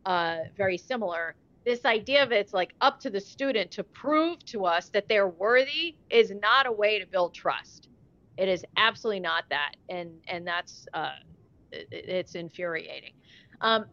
uh, 0.06 0.38
very 0.56 0.78
similar 0.78 1.34
this 1.64 1.84
idea 1.84 2.22
of 2.22 2.30
it's 2.30 2.52
like 2.52 2.74
up 2.80 3.00
to 3.00 3.10
the 3.10 3.20
student 3.20 3.70
to 3.72 3.84
prove 3.84 4.44
to 4.46 4.66
us 4.66 4.90
that 4.90 5.08
they're 5.08 5.28
worthy 5.28 5.96
is 6.10 6.32
not 6.42 6.66
a 6.66 6.72
way 6.72 6.98
to 6.98 7.06
build 7.06 7.34
trust. 7.34 7.88
It 8.36 8.48
is 8.48 8.64
absolutely 8.76 9.20
not 9.20 9.44
that, 9.50 9.76
and 9.88 10.10
and 10.28 10.46
that's 10.46 10.86
uh, 10.92 11.12
it, 11.72 11.88
it's 11.90 12.34
infuriating. 12.34 13.12
Um, 13.60 13.86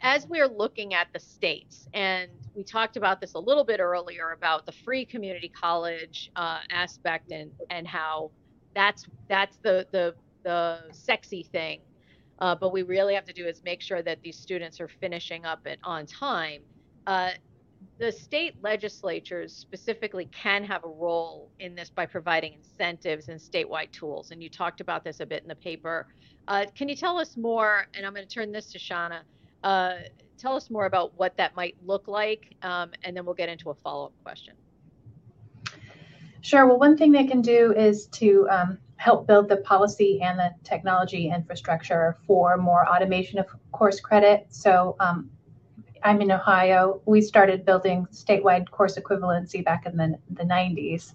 as 0.00 0.26
we're 0.26 0.48
looking 0.48 0.94
at 0.94 1.08
the 1.12 1.20
states, 1.20 1.86
and 1.94 2.30
we 2.54 2.64
talked 2.64 2.96
about 2.96 3.20
this 3.20 3.34
a 3.34 3.38
little 3.38 3.64
bit 3.64 3.78
earlier 3.78 4.32
about 4.32 4.66
the 4.66 4.72
free 4.72 5.04
community 5.04 5.48
college 5.48 6.30
uh, 6.34 6.60
aspect 6.70 7.30
and 7.30 7.52
and 7.70 7.86
how 7.86 8.30
that's 8.74 9.06
that's 9.28 9.56
the 9.62 9.86
the 9.92 10.14
the 10.42 10.80
sexy 10.92 11.42
thing. 11.42 11.80
Uh, 12.38 12.54
but 12.54 12.72
we 12.72 12.82
really 12.82 13.14
have 13.14 13.24
to 13.24 13.32
do 13.32 13.46
is 13.46 13.62
make 13.64 13.80
sure 13.80 14.02
that 14.02 14.20
these 14.22 14.36
students 14.36 14.80
are 14.80 14.88
finishing 14.88 15.44
up 15.44 15.64
on 15.84 16.06
time. 16.06 16.60
Uh, 17.06 17.30
the 17.98 18.10
state 18.10 18.54
legislatures 18.62 19.54
specifically 19.54 20.28
can 20.32 20.64
have 20.64 20.82
a 20.84 20.88
role 20.88 21.50
in 21.60 21.74
this 21.74 21.90
by 21.90 22.04
providing 22.04 22.54
incentives 22.54 23.28
and 23.28 23.38
statewide 23.40 23.92
tools. 23.92 24.32
And 24.32 24.42
you 24.42 24.48
talked 24.48 24.80
about 24.80 25.04
this 25.04 25.20
a 25.20 25.26
bit 25.26 25.42
in 25.42 25.48
the 25.48 25.54
paper. 25.54 26.08
Uh, 26.48 26.64
can 26.74 26.88
you 26.88 26.96
tell 26.96 27.18
us 27.18 27.36
more? 27.36 27.86
And 27.94 28.04
I'm 28.04 28.12
going 28.12 28.26
to 28.26 28.34
turn 28.34 28.50
this 28.50 28.72
to 28.72 28.78
Shanna. 28.78 29.22
Uh, 29.62 29.94
tell 30.36 30.56
us 30.56 30.70
more 30.70 30.86
about 30.86 31.12
what 31.16 31.36
that 31.36 31.54
might 31.54 31.76
look 31.84 32.08
like, 32.08 32.56
um, 32.62 32.90
and 33.04 33.16
then 33.16 33.24
we'll 33.24 33.34
get 33.34 33.48
into 33.48 33.70
a 33.70 33.74
follow 33.74 34.06
up 34.06 34.12
question. 34.24 34.54
Sure. 36.42 36.66
Well, 36.66 36.78
one 36.78 36.96
thing 36.96 37.12
they 37.12 37.24
can 37.24 37.40
do 37.40 37.72
is 37.72 38.06
to 38.08 38.48
um, 38.50 38.78
help 38.96 39.28
build 39.28 39.48
the 39.48 39.58
policy 39.58 40.20
and 40.20 40.38
the 40.38 40.50
technology 40.64 41.30
infrastructure 41.30 42.18
for 42.26 42.56
more 42.56 42.86
automation 42.88 43.38
of 43.38 43.46
course 43.70 44.00
credit. 44.00 44.46
So 44.50 44.96
um, 44.98 45.30
I'm 46.02 46.20
in 46.20 46.32
Ohio. 46.32 47.00
We 47.06 47.20
started 47.20 47.64
building 47.64 48.08
statewide 48.12 48.68
course 48.70 48.98
equivalency 48.98 49.64
back 49.64 49.86
in 49.86 49.96
the, 49.96 50.18
the 50.30 50.42
90s. 50.42 51.14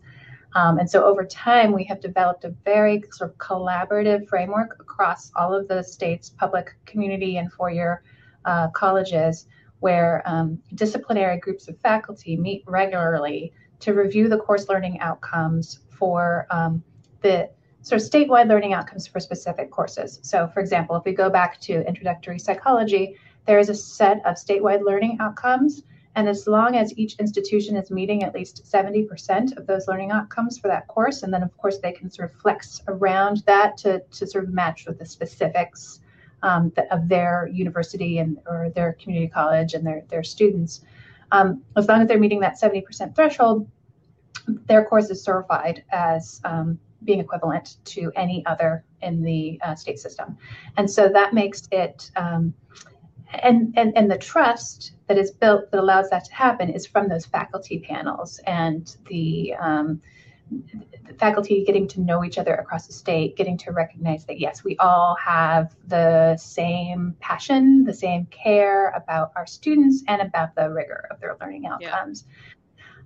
Um, 0.55 0.79
and 0.79 0.89
so 0.89 1.03
over 1.03 1.25
time, 1.25 1.73
we 1.73 1.83
have 1.83 1.99
developed 1.99 2.45
a 2.45 2.55
very 2.63 3.03
sort 3.11 3.31
of 3.31 3.37
collaborative 3.37 4.29
framework 4.29 4.77
across 4.79 5.29
all 5.35 5.53
of 5.53 5.67
the 5.67 5.83
state's 5.83 6.29
public, 6.29 6.73
community, 6.85 7.37
and 7.37 7.51
four 7.51 7.69
year 7.69 8.01
uh, 8.45 8.69
colleges 8.69 9.47
where 9.79 10.23
um, 10.25 10.57
disciplinary 10.75 11.37
groups 11.37 11.67
of 11.67 11.77
faculty 11.81 12.37
meet 12.37 12.63
regularly 12.65 13.53
to 13.79 13.93
review 13.93 14.27
the 14.27 14.37
course 14.37 14.67
learning 14.69 14.99
outcomes 14.99 15.79
for 15.89 16.47
um, 16.49 16.83
the 17.21 17.49
sort 17.81 18.01
of 18.01 18.07
statewide 18.09 18.47
learning 18.47 18.73
outcomes 18.73 19.07
for 19.07 19.19
specific 19.19 19.71
courses. 19.71 20.19
So, 20.23 20.47
for 20.53 20.59
example, 20.59 20.95
if 20.95 21.05
we 21.05 21.13
go 21.13 21.29
back 21.29 21.59
to 21.61 21.87
introductory 21.87 22.39
psychology, 22.39 23.15
there 23.45 23.59
is 23.59 23.69
a 23.69 23.75
set 23.75 24.17
of 24.25 24.35
statewide 24.35 24.83
learning 24.85 25.17
outcomes. 25.19 25.83
And 26.15 26.27
as 26.27 26.47
long 26.47 26.75
as 26.75 26.97
each 26.97 27.15
institution 27.19 27.75
is 27.77 27.91
meeting 27.91 28.23
at 28.23 28.33
least 28.33 28.65
70% 28.65 29.55
of 29.55 29.67
those 29.67 29.87
learning 29.87 30.11
outcomes 30.11 30.57
for 30.57 30.67
that 30.67 30.87
course, 30.87 31.21
and 31.23 31.31
then 31.31 31.43
of 31.43 31.55
course 31.57 31.77
they 31.77 31.91
can 31.91 32.09
sort 32.09 32.31
of 32.31 32.41
flex 32.41 32.81
around 32.87 33.43
that 33.45 33.77
to, 33.77 33.99
to 33.99 34.25
sort 34.25 34.43
of 34.43 34.49
match 34.51 34.85
with 34.87 34.97
the 34.97 35.05
specifics 35.05 36.01
um, 36.43 36.73
of 36.91 37.07
their 37.07 37.47
university 37.53 38.17
and 38.17 38.39
or 38.47 38.71
their 38.75 38.93
community 38.93 39.27
college 39.27 39.73
and 39.73 39.85
their, 39.85 40.03
their 40.09 40.23
students. 40.23 40.81
Um, 41.31 41.63
as 41.75 41.87
long 41.87 42.01
as 42.01 42.07
they're 42.07 42.19
meeting 42.19 42.39
that 42.41 42.59
70% 42.59 43.15
threshold, 43.15 43.69
their 44.65 44.85
course 44.85 45.09
is 45.09 45.21
certified 45.21 45.83
as 45.91 46.39
um, 46.45 46.79
being 47.03 47.19
equivalent 47.19 47.77
to 47.85 48.11
any 48.15 48.45
other 48.45 48.83
in 49.01 49.21
the 49.21 49.59
uh, 49.63 49.75
state 49.75 49.99
system. 49.99 50.37
And 50.77 50.89
so 50.89 51.09
that 51.09 51.33
makes 51.33 51.67
it, 51.71 52.11
um, 52.15 52.53
and, 53.43 53.73
and, 53.77 53.95
and 53.97 54.09
the 54.09 54.17
trust 54.17 54.93
that 55.07 55.17
is 55.17 55.31
built 55.31 55.69
that 55.71 55.79
allows 55.79 56.09
that 56.09 56.25
to 56.25 56.33
happen 56.33 56.69
is 56.69 56.87
from 56.87 57.09
those 57.09 57.25
faculty 57.25 57.79
panels 57.79 58.39
and 58.47 58.95
the, 59.07 59.53
um, 59.55 60.01
faculty 61.19 61.63
getting 61.65 61.87
to 61.87 62.01
know 62.01 62.23
each 62.23 62.37
other 62.37 62.53
across 62.55 62.87
the 62.87 62.93
state, 62.93 63.35
getting 63.35 63.57
to 63.57 63.71
recognize 63.71 64.25
that 64.25 64.39
yes, 64.39 64.63
we 64.63 64.77
all 64.77 65.15
have 65.15 65.75
the 65.87 66.37
same 66.37 67.15
passion, 67.19 67.83
the 67.83 67.93
same 67.93 68.25
care 68.27 68.89
about 68.89 69.31
our 69.35 69.47
students 69.47 70.03
and 70.07 70.21
about 70.21 70.55
the 70.55 70.69
rigor 70.69 71.07
of 71.09 71.19
their 71.19 71.35
learning 71.41 71.65
outcomes. 71.65 72.25
Yeah. 72.27 72.33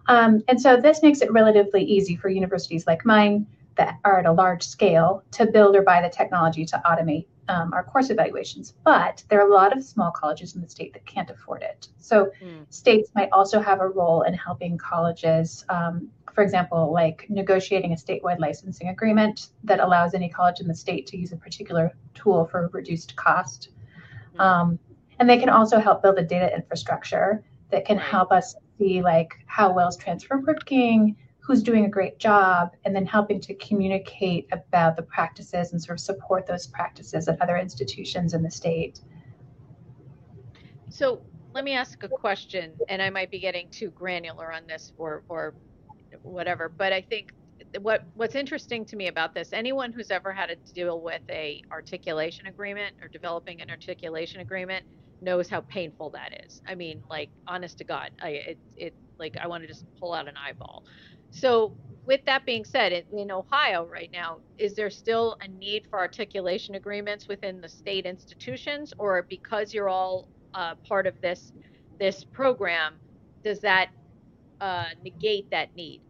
Um, 0.08 0.44
and 0.48 0.60
so 0.60 0.78
this 0.78 1.04
makes 1.04 1.22
it 1.22 1.32
relatively 1.32 1.84
easy 1.84 2.16
for 2.16 2.30
universities 2.30 2.88
like 2.88 3.06
mine 3.06 3.46
that 3.76 4.00
are 4.04 4.20
at 4.20 4.26
a 4.26 4.32
large 4.32 4.64
scale 4.64 5.24
to 5.32 5.46
build 5.46 5.76
or 5.76 5.82
buy 5.84 6.02
the 6.02 6.10
technology 6.10 6.66
to 6.66 6.82
automate 6.86 7.26
um, 7.48 7.74
our 7.74 7.84
course 7.84 8.10
evaluations. 8.10 8.74
But 8.84 9.24
there 9.30 9.40
are 9.40 9.48
a 9.48 9.54
lot 9.54 9.76
of 9.76 9.84
small 9.84 10.12
colleges 10.12 10.56
in 10.56 10.62
the 10.62 10.70
state 10.70 10.94
that 10.94 11.06
can't 11.06 11.30
afford 11.30 11.62
it. 11.64 11.88
So 11.98 12.32
mm. 12.42 12.66
states 12.70 13.12
might 13.16 13.30
also 13.32 13.60
have 13.60 13.82
a 13.82 13.88
role 13.88 14.22
in 14.24 14.34
helping 14.34 14.78
colleges, 14.78 15.66
um, 15.70 16.10
for 16.34 16.44
example, 16.44 16.92
like 16.92 17.26
negotiating 17.30 17.94
a 17.94 17.96
statewide 17.96 18.40
licensing 18.40 18.90
agreement 18.90 19.50
that 19.64 19.80
allows 19.80 20.14
any 20.14 20.30
college 20.30 20.60
in 20.60 20.68
the 20.68 20.76
state 20.76 21.08
to 21.08 21.18
use 21.18 21.32
a 21.32 21.38
particular 21.38 21.92
tool 22.14 22.46
for 22.46 22.70
reduced 22.74 23.16
cost. 23.16 23.70
Mm. 24.36 24.40
Um, 24.40 24.80
and 25.20 25.30
they 25.30 25.38
can 25.38 25.50
also 25.50 25.80
help 25.80 26.02
build 26.02 26.18
a 26.18 26.24
data 26.24 26.54
infrastructure 26.56 27.44
that 27.70 27.86
can 27.86 27.98
help 27.98 28.32
us 28.32 28.56
see 28.78 29.02
like 29.02 29.34
how 29.46 29.72
well 29.72 29.88
is 29.88 29.98
transfer 29.98 30.40
working, 30.40 31.16
who's 31.40 31.62
doing 31.62 31.86
a 31.86 31.90
great 31.90 32.18
job, 32.18 32.72
and 32.86 32.96
then 32.96 33.06
helping 33.06 33.40
to 33.42 33.54
communicate 33.56 34.48
about 34.52 34.96
the 34.96 35.04
practices 35.04 35.72
and 35.72 35.82
sort 35.82 35.98
of 35.98 36.04
support 36.04 36.48
those 36.48 36.68
practices 36.68 37.28
at 37.28 37.42
other 37.42 37.58
institutions 37.58 38.34
in 38.34 38.42
the 38.42 38.52
state. 38.52 39.02
So 40.90 41.22
let 41.54 41.64
me 41.64 41.74
ask 41.74 42.04
a 42.04 42.08
question, 42.08 42.74
and 42.90 43.02
I 43.02 43.10
might 43.10 43.32
be 43.32 43.40
getting 43.40 43.70
too 43.70 43.92
granular 43.92 44.52
on 44.52 44.68
this 44.68 44.94
or 44.98 45.24
or 45.30 45.54
whatever, 46.24 46.70
but 46.70 46.94
I 46.94 47.02
think 47.02 47.34
what 47.80 48.04
what's 48.16 48.36
interesting 48.36 48.86
to 48.86 48.96
me 48.96 49.08
about 49.08 49.34
this, 49.34 49.54
anyone 49.54 49.94
who's 49.94 50.12
ever 50.12 50.32
had 50.32 50.48
to 50.48 50.74
deal 50.74 51.00
with 51.02 51.22
a 51.30 51.64
articulation 51.72 52.48
agreement 52.48 52.96
or 53.02 53.08
developing 53.08 53.62
an 53.62 53.70
articulation 53.70 54.42
agreement 54.42 54.86
knows 55.22 55.50
how 55.50 55.62
painful 55.62 56.10
that 56.10 56.44
is. 56.46 56.62
I 56.68 56.76
mean, 56.76 57.04
like 57.10 57.30
honest 57.48 57.78
to 57.78 57.84
God, 57.84 58.12
I 58.22 58.30
it 58.30 58.58
it 58.76 58.94
like 59.20 59.38
I 59.38 59.48
want 59.48 59.64
to 59.64 59.68
just 59.68 59.86
pull 60.00 60.14
out 60.14 60.28
an 60.28 60.36
eyeball. 60.36 60.84
So 61.30 61.76
with 62.06 62.26
that 62.26 62.46
being 62.46 62.66
said, 62.66 62.92
in, 62.92 63.32
Ohio 63.32 63.86
right 63.86 64.10
now, 64.12 64.40
is 64.58 64.74
there 64.74 64.90
still 64.90 65.38
a 65.42 65.48
need 65.48 65.86
for 65.90 66.00
articulation 66.00 66.76
agreements 66.76 67.28
within 67.28 67.62
the 67.62 67.70
state 67.70 68.06
institutions, 68.06 68.92
or 68.98 69.22
because 69.30 69.74
you're 69.74 69.88
all 69.88 70.28
uh, 70.54 70.76
part 70.76 71.08
of 71.08 71.20
this 71.22 71.54
this 72.00 72.24
program, 72.24 72.96
does 73.44 73.60
that 73.60 73.90
uh, 74.62 74.86
negate 75.04 75.50
that 75.52 75.76
need? 75.76 76.02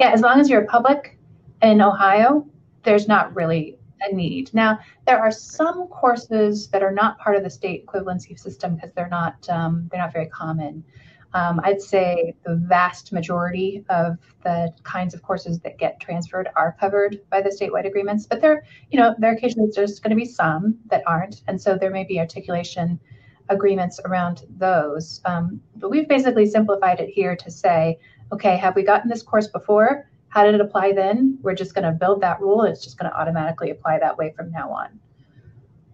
Yeah, 0.00 0.10
as 0.10 0.20
long 0.20 0.40
as 0.40 0.50
you're 0.50 0.62
a 0.62 0.66
public 0.66 1.18
in 1.62 1.80
Ohio, 1.80 2.46
there's 2.82 3.06
not 3.06 3.34
really 3.34 3.78
a 4.02 4.14
need. 4.14 4.52
Now, 4.52 4.80
there 5.06 5.20
are 5.20 5.30
some 5.30 5.86
courses 5.88 6.68
that 6.68 6.82
are 6.82 6.92
not 6.92 7.18
part 7.18 7.36
of 7.36 7.44
the 7.44 7.50
state 7.50 7.86
equivalency 7.86 8.38
system 8.38 8.74
because 8.74 8.92
they're 8.94 9.08
not 9.08 9.48
um, 9.48 9.88
they're 9.90 10.00
not 10.00 10.12
very 10.12 10.26
common. 10.26 10.84
Um, 11.32 11.60
I'd 11.64 11.82
say 11.82 12.34
the 12.44 12.54
vast 12.54 13.12
majority 13.12 13.84
of 13.88 14.18
the 14.44 14.72
kinds 14.84 15.14
of 15.14 15.22
courses 15.22 15.58
that 15.60 15.78
get 15.78 15.98
transferred 15.98 16.48
are 16.54 16.76
covered 16.78 17.18
by 17.28 17.42
the 17.42 17.48
statewide 17.48 17.86
agreements, 17.86 18.24
but 18.24 18.40
there, 18.40 18.64
you 18.90 19.00
know, 19.00 19.16
there 19.18 19.32
occasionally 19.32 19.70
there's 19.74 19.98
going 19.98 20.10
to 20.10 20.16
be 20.16 20.24
some 20.26 20.78
that 20.90 21.02
aren't, 21.08 21.42
and 21.48 21.60
so 21.60 21.76
there 21.76 21.90
may 21.90 22.04
be 22.04 22.20
articulation 22.20 23.00
agreements 23.48 24.00
around 24.04 24.44
those. 24.56 25.20
Um, 25.24 25.60
but 25.76 25.90
we've 25.90 26.08
basically 26.08 26.46
simplified 26.46 27.00
it 27.00 27.10
here 27.10 27.36
to 27.36 27.50
say, 27.50 27.98
okay, 28.32 28.56
have 28.56 28.74
we 28.74 28.82
gotten 28.82 29.08
this 29.08 29.22
course 29.22 29.48
before? 29.48 30.08
How 30.28 30.44
did 30.44 30.54
it 30.54 30.60
apply 30.60 30.92
then? 30.92 31.38
We're 31.42 31.54
just 31.54 31.74
going 31.74 31.84
to 31.84 31.92
build 31.92 32.20
that 32.22 32.40
rule. 32.40 32.62
It's 32.62 32.82
just 32.82 32.98
going 32.98 33.10
to 33.10 33.16
automatically 33.16 33.70
apply 33.70 33.98
that 34.00 34.16
way 34.16 34.32
from 34.36 34.50
now 34.50 34.70
on. 34.70 34.98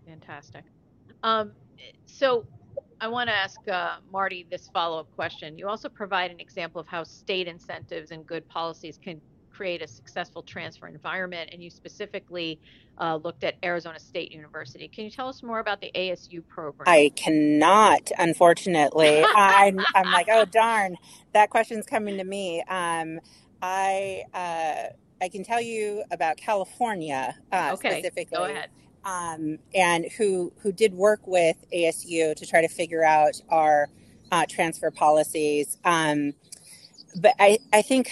Fantastic. 0.07 0.65
Um, 1.23 1.53
so 2.07 2.47
I 3.01 3.09
want 3.09 3.29
to 3.29 3.35
ask 3.35 3.67
uh, 3.69 3.97
Marty 4.13 4.47
this 4.51 4.71
follow 4.73 5.01
up 5.01 5.15
question. 5.15 5.59
You 5.59 5.69
also 5.69 5.89
provide 5.89 6.31
an 6.31 6.41
example 6.41 6.81
of 6.81 6.87
how 6.87 7.03
state 7.03 7.49
incentives 7.49 8.11
and 8.11 8.27
good 8.27 8.49
policies 8.49 8.99
can 9.03 9.21
create 9.61 9.83
a 9.83 9.87
successful 9.87 10.43
transfer 10.43 10.87
environment, 10.87 11.51
and 11.53 11.63
you 11.63 11.69
specifically 11.69 12.59
uh, 12.99 13.17
looked 13.17 13.45
at 13.45 13.57
Arizona 13.63 13.99
State 13.99 14.33
University. 14.33 14.89
Can 14.89 15.05
you 15.05 15.11
tell 15.11 15.29
us 15.29 15.43
more 15.43 15.59
about 15.59 15.83
the 15.83 15.91
ASU 15.95 16.43
program? 16.49 16.85
I 16.87 17.13
cannot, 17.15 18.11
unfortunately. 18.19 19.23
I'm, 19.37 19.79
I'm 19.95 20.11
like, 20.11 20.29
oh, 20.33 20.47
darn, 20.47 20.97
that 21.35 21.51
question's 21.51 21.85
coming 21.85 22.17
to 22.17 22.25
me. 22.25 22.63
Um, 22.63 23.21
I, 23.61 24.23
uh, 24.33 24.95
I 25.21 25.29
can 25.29 25.45
tell 25.45 25.61
you 25.61 26.05
about 26.11 26.39
California 26.39 27.37
uh, 27.53 27.73
okay, 27.75 28.01
specifically. 28.01 28.39
Go 28.39 28.45
ahead 28.45 28.71
um, 29.05 29.59
and 29.75 30.07
who 30.17 30.53
who 30.63 30.73
did 30.73 30.95
work 30.95 31.27
with 31.27 31.57
ASU 31.75 32.35
to 32.35 32.47
try 32.47 32.61
to 32.63 32.69
figure 32.69 33.05
out 33.05 33.41
our 33.51 33.89
uh, 34.33 34.47
transfer 34.49 34.91
policies. 34.91 35.79
Um, 35.85 36.33
but 37.17 37.35
I, 37.39 37.59
I 37.73 37.83
think 37.83 38.11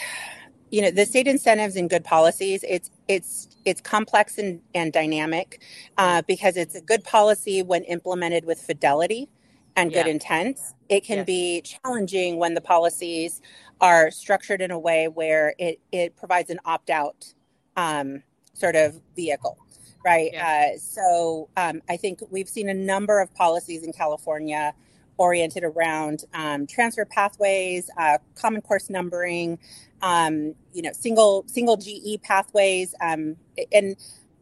you 0.70 0.82
know 0.82 0.90
the 0.90 1.06
state 1.06 1.26
incentives 1.26 1.76
and 1.76 1.88
good 1.88 2.04
policies. 2.04 2.64
It's 2.66 2.90
it's 3.06 3.48
it's 3.64 3.80
complex 3.80 4.38
and, 4.38 4.60
and 4.74 4.92
dynamic 4.92 5.62
uh, 5.96 6.22
because 6.26 6.56
it's 6.56 6.74
a 6.74 6.80
good 6.80 7.04
policy 7.04 7.62
when 7.62 7.84
implemented 7.84 8.44
with 8.44 8.60
fidelity 8.60 9.28
and 9.76 9.92
good 9.92 10.06
yeah. 10.06 10.12
intent. 10.12 10.58
It 10.88 11.04
can 11.04 11.18
yes. 11.18 11.26
be 11.26 11.60
challenging 11.62 12.38
when 12.38 12.54
the 12.54 12.60
policies 12.60 13.40
are 13.80 14.10
structured 14.10 14.60
in 14.60 14.70
a 14.70 14.78
way 14.78 15.06
where 15.06 15.54
it, 15.58 15.80
it 15.92 16.16
provides 16.16 16.50
an 16.50 16.58
opt 16.64 16.90
out 16.90 17.32
um, 17.76 18.22
sort 18.54 18.74
of 18.74 19.00
vehicle. 19.14 19.56
right? 20.04 20.30
Yeah. 20.32 20.72
Uh, 20.74 20.78
so 20.78 21.48
um, 21.56 21.82
I 21.88 21.96
think 21.96 22.20
we've 22.30 22.48
seen 22.48 22.68
a 22.68 22.74
number 22.74 23.20
of 23.20 23.32
policies 23.34 23.84
in 23.84 23.92
California 23.92 24.74
oriented 25.16 25.64
around 25.64 26.24
um, 26.34 26.66
transfer 26.66 27.04
pathways, 27.04 27.90
uh, 27.98 28.18
common 28.34 28.62
course 28.62 28.88
numbering, 28.88 29.58
um, 30.02 30.54
you 30.72 30.82
know, 30.82 30.92
single 30.92 31.44
single 31.46 31.76
GE 31.76 32.22
pathways, 32.22 32.94
um, 33.00 33.36
and 33.72 33.96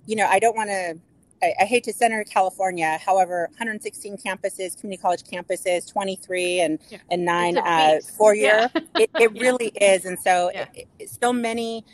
you 0.06 0.16
know, 0.16 0.26
I 0.26 0.38
don't 0.38 0.56
want 0.56 0.70
to. 0.70 0.98
I, 1.42 1.52
I, 1.60 1.64
hate 1.64 1.84
to 1.84 1.92
center 1.92 2.24
California. 2.24 2.98
However, 3.04 3.48
116 3.50 4.16
campuses, 4.16 4.80
community 4.80 5.02
college 5.02 5.22
campuses, 5.22 5.86
23 5.90 6.60
and 6.60 6.78
yeah. 6.88 6.98
and 7.10 7.26
nine 7.26 7.58
uh, 7.58 7.98
four 8.16 8.34
year. 8.34 8.70
Yeah. 8.74 8.80
It, 8.96 9.10
it 9.14 9.32
yeah. 9.34 9.42
really 9.42 9.68
is, 9.68 10.06
and 10.06 10.18
so 10.18 10.48
it, 10.48 10.88
it, 10.98 11.10
so 11.10 11.32
many 11.32 11.84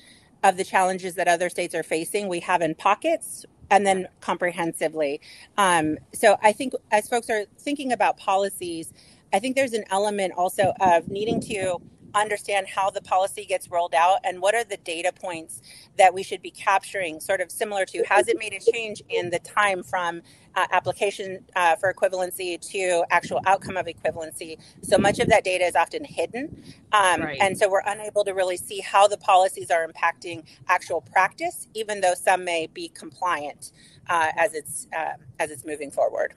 of 0.44 0.56
the 0.56 0.64
challenges 0.64 1.14
that 1.14 1.28
other 1.28 1.48
states 1.48 1.74
are 1.74 1.82
facing, 1.82 2.28
we 2.28 2.40
have 2.40 2.62
in 2.62 2.74
pockets 2.74 3.44
and 3.70 3.86
then 3.86 4.06
comprehensively. 4.20 5.20
Um, 5.56 5.98
so 6.12 6.36
I 6.42 6.52
think 6.52 6.74
as 6.90 7.08
folks 7.08 7.30
are 7.30 7.44
thinking 7.58 7.92
about 7.92 8.18
policies, 8.18 8.92
I 9.32 9.38
think 9.38 9.56
there's 9.56 9.72
an 9.72 9.84
element 9.90 10.34
also 10.36 10.74
of 10.80 11.08
needing 11.08 11.40
to 11.42 11.80
understand 12.14 12.68
how 12.68 12.90
the 12.90 13.00
policy 13.00 13.44
gets 13.44 13.68
rolled 13.70 13.94
out 13.94 14.18
and 14.24 14.40
what 14.40 14.54
are 14.54 14.64
the 14.64 14.76
data 14.78 15.12
points 15.12 15.62
that 15.98 16.12
we 16.12 16.22
should 16.22 16.42
be 16.42 16.50
capturing, 16.50 17.20
sort 17.20 17.40
of 17.40 17.50
similar 17.50 17.84
to 17.86 18.02
has 18.08 18.28
it 18.28 18.38
made 18.38 18.52
a 18.52 18.72
change 18.72 19.02
in 19.08 19.30
the 19.30 19.38
time 19.40 19.82
from 19.82 20.22
uh, 20.54 20.66
application 20.72 21.44
uh, 21.56 21.76
for 21.76 21.92
equivalency 21.92 22.60
to 22.60 23.04
actual 23.10 23.40
outcome 23.46 23.76
of 23.76 23.86
equivalency. 23.86 24.58
So 24.82 24.98
much 24.98 25.18
of 25.18 25.28
that 25.28 25.44
data 25.44 25.64
is 25.64 25.74
often 25.74 26.04
hidden. 26.04 26.62
Um, 26.92 27.22
right. 27.22 27.38
And 27.40 27.56
so 27.56 27.70
we're 27.70 27.82
unable 27.86 28.24
to 28.24 28.32
really 28.32 28.56
see 28.56 28.80
how 28.80 29.08
the 29.08 29.16
policies 29.16 29.70
are 29.70 29.86
impacting 29.86 30.44
actual 30.68 31.00
practice, 31.00 31.68
even 31.74 32.00
though 32.00 32.14
some 32.14 32.44
may 32.44 32.66
be 32.66 32.88
compliant 32.88 33.72
uh, 34.08 34.28
as, 34.36 34.54
it's, 34.54 34.88
uh, 34.96 35.14
as 35.38 35.50
it's 35.50 35.64
moving 35.64 35.90
forward. 35.90 36.34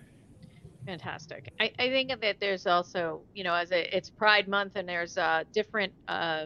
Fantastic. 0.86 1.52
I, 1.60 1.72
I 1.80 1.90
think 1.90 2.12
that 2.22 2.38
there's 2.40 2.68
also, 2.68 3.22
you 3.34 3.44
know, 3.44 3.56
as 3.56 3.72
a, 3.72 3.96
it's 3.96 4.10
Pride 4.10 4.48
Month 4.48 4.74
and 4.76 4.88
there's 4.88 5.18
uh, 5.18 5.44
different 5.52 5.94
uh, 6.08 6.46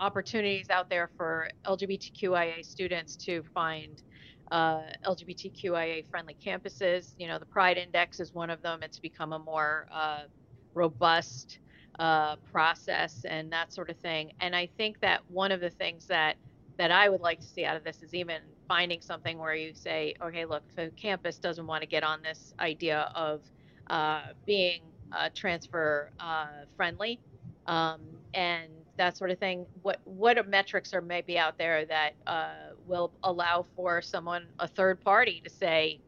opportunities 0.00 0.70
out 0.70 0.90
there 0.90 1.10
for 1.16 1.48
LGBTQIA 1.64 2.64
students 2.64 3.16
to 3.16 3.42
find 3.54 4.02
uh, 4.50 4.82
LGBTQIA 5.06 6.08
friendly 6.10 6.36
campuses. 6.44 7.14
You 7.18 7.28
know, 7.28 7.38
the 7.38 7.46
Pride 7.46 7.78
Index 7.78 8.18
is 8.18 8.32
one 8.32 8.50
of 8.50 8.60
them. 8.62 8.82
It's 8.82 8.98
become 8.98 9.32
a 9.32 9.38
more 9.38 9.86
uh, 9.92 10.22
robust 10.74 11.60
uh, 11.98 12.36
process 12.50 13.24
and 13.24 13.52
that 13.52 13.72
sort 13.72 13.90
of 13.90 13.96
thing. 13.98 14.32
And 14.40 14.54
I 14.54 14.68
think 14.76 15.00
that 15.00 15.20
one 15.28 15.52
of 15.52 15.60
the 15.60 15.70
things 15.70 16.06
that 16.06 16.36
that 16.76 16.92
I 16.92 17.08
would 17.08 17.20
like 17.20 17.40
to 17.40 17.46
see 17.46 17.64
out 17.64 17.76
of 17.76 17.82
this 17.82 18.02
is 18.02 18.14
even 18.14 18.40
finding 18.68 19.00
something 19.00 19.38
where 19.38 19.54
you 19.54 19.72
say, 19.74 20.14
okay, 20.22 20.44
look, 20.44 20.62
the 20.76 20.92
campus 20.96 21.38
doesn't 21.38 21.66
want 21.66 21.82
to 21.82 21.88
get 21.88 22.04
on 22.04 22.22
this 22.22 22.54
idea 22.60 23.10
of 23.14 23.40
uh, 23.88 24.20
being 24.46 24.82
uh, 25.10 25.30
transfer 25.34 26.10
uh, 26.20 26.46
friendly 26.76 27.18
um, 27.66 28.00
and 28.34 28.68
that 28.98 29.16
sort 29.16 29.30
of 29.30 29.38
thing. 29.38 29.64
What 29.82 30.00
what 30.04 30.46
metrics 30.48 30.92
are 30.92 31.00
maybe 31.00 31.38
out 31.38 31.56
there 31.56 31.86
that 31.86 32.12
uh, 32.26 32.50
will 32.86 33.12
allow 33.22 33.64
for 33.74 34.02
someone, 34.02 34.46
a 34.58 34.68
third 34.68 35.00
party, 35.00 35.40
to 35.44 35.50
say, 35.50 36.00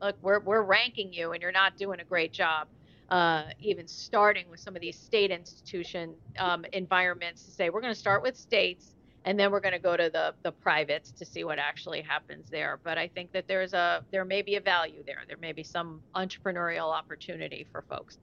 look, 0.00 0.16
we're 0.22 0.40
we're 0.40 0.62
ranking 0.62 1.12
you 1.12 1.32
and 1.32 1.40
you're 1.42 1.52
not 1.52 1.76
doing 1.76 2.00
a 2.00 2.04
great 2.04 2.32
job. 2.32 2.68
Uh, 3.08 3.44
even 3.60 3.86
starting 3.86 4.48
with 4.48 4.58
some 4.58 4.74
of 4.74 4.80
these 4.80 4.98
state 4.98 5.30
institution 5.30 6.14
um, 6.38 6.64
environments 6.72 7.44
to 7.44 7.50
say 7.50 7.68
we're 7.68 7.82
going 7.82 7.92
to 7.92 7.98
start 7.98 8.22
with 8.22 8.34
states 8.34 8.91
and 9.24 9.38
then 9.38 9.50
we're 9.50 9.60
going 9.60 9.72
to 9.72 9.78
go 9.78 9.96
to 9.96 10.10
the 10.12 10.34
the 10.42 10.52
privates 10.52 11.10
to 11.12 11.24
see 11.24 11.44
what 11.44 11.58
actually 11.58 12.02
happens 12.02 12.50
there. 12.50 12.78
But 12.82 12.98
i 12.98 13.08
think 13.08 13.32
that 13.32 13.46
there's 13.48 13.72
a 13.72 14.04
there 14.10 14.24
may 14.24 14.42
be 14.42 14.56
a 14.56 14.60
value 14.60 15.02
there. 15.06 15.22
There 15.26 15.36
may 15.38 15.52
be 15.52 15.62
some 15.62 16.00
entrepreneurial 16.14 16.92
opportunity 16.92 17.66
for 17.70 17.82
folks. 17.82 18.18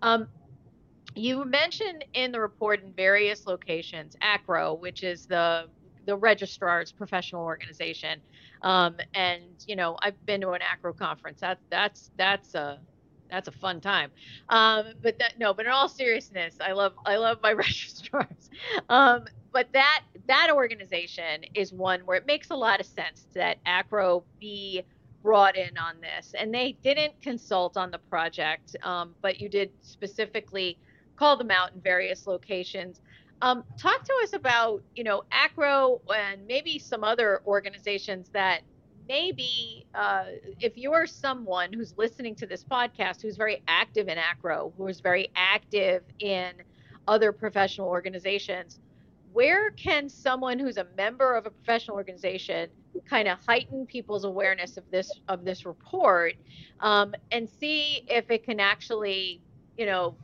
Um, 0.00 0.28
you 1.14 1.44
mentioned 1.44 2.04
in 2.14 2.32
the 2.32 2.40
report 2.40 2.82
in 2.82 2.92
various 2.92 3.46
locations 3.46 4.16
AACRAO 4.22 4.78
which 4.78 5.02
is 5.02 5.26
the 5.26 5.66
the 6.06 6.16
registrar's 6.16 6.92
professional 6.92 7.44
organization. 7.44 8.20
Um, 8.62 8.96
and 9.14 9.42
you 9.66 9.76
know 9.76 9.96
i've 10.02 10.24
been 10.26 10.40
to 10.42 10.50
an 10.50 10.60
AACRAO 10.60 10.96
conference. 10.96 11.40
That 11.40 11.58
that's 11.70 12.10
that's 12.16 12.54
a 12.54 12.80
that's 13.30 13.48
a 13.48 13.52
fun 13.52 13.80
time. 13.80 14.10
Um, 14.48 14.94
but 15.02 15.18
that 15.18 15.38
no, 15.38 15.54
but 15.54 15.66
in 15.66 15.72
all 15.72 15.88
seriousness, 15.88 16.56
I 16.60 16.72
love 16.72 16.92
I 17.06 17.16
love 17.16 17.38
my 17.42 17.52
registrars. 17.66 18.50
Um, 18.88 19.26
but 19.52 19.68
that 19.72 20.02
that 20.26 20.50
organization 20.52 21.42
is 21.54 21.72
one 21.72 22.00
where 22.00 22.16
it 22.16 22.26
makes 22.26 22.50
a 22.50 22.54
lot 22.54 22.80
of 22.80 22.86
sense 22.86 23.26
that 23.34 23.58
AACRAO 23.64 24.22
be 24.38 24.82
brought 25.22 25.56
in 25.56 25.76
on 25.76 25.96
this, 26.00 26.34
and 26.38 26.54
they 26.54 26.76
didn't 26.82 27.20
consult 27.20 27.76
on 27.76 27.90
the 27.90 27.98
project, 27.98 28.76
um, 28.82 29.14
but 29.20 29.40
you 29.40 29.48
did 29.48 29.70
specifically 29.82 30.78
call 31.16 31.36
them 31.36 31.50
out 31.50 31.72
in 31.74 31.80
various 31.80 32.26
locations. 32.26 33.00
Um, 33.42 33.64
talk 33.78 34.04
to 34.04 34.12
us 34.22 34.32
about 34.34 34.82
you 34.94 35.04
know 35.04 35.24
AACRAO 35.32 36.00
and 36.14 36.46
maybe 36.46 36.78
some 36.78 37.04
other 37.04 37.42
organizations 37.46 38.28
that 38.32 38.60
maybe 39.08 39.86
uh, 39.94 40.26
if 40.60 40.76
you're 40.76 41.06
someone 41.06 41.72
who's 41.72 41.94
listening 41.96 42.34
to 42.36 42.46
this 42.46 42.62
podcast 42.62 43.22
who's 43.22 43.36
very 43.36 43.62
active 43.66 44.08
in 44.08 44.18
AACRAO 44.18 44.72
who's 44.76 45.00
very 45.00 45.30
active 45.34 46.02
in 46.20 46.52
other 47.08 47.32
professional 47.32 47.88
organizations 47.88 48.78
where 49.32 49.70
can 49.70 50.08
someone 50.08 50.58
who's 50.58 50.76
a 50.76 50.86
member 50.96 51.36
of 51.36 51.46
a 51.46 51.50
professional 51.50 51.96
organization 51.96 52.68
kind 53.08 53.28
of 53.28 53.38
heighten 53.46 53.86
people's 53.86 54.24
awareness 54.24 54.76
of 54.76 54.84
this 54.90 55.10
of 55.28 55.44
this 55.44 55.64
report 55.64 56.34
um, 56.80 57.14
and 57.30 57.48
see 57.48 58.04
if 58.08 58.30
it 58.30 58.44
can 58.44 58.60
actually 58.60 59.40
you 59.76 59.86
know 59.86 60.16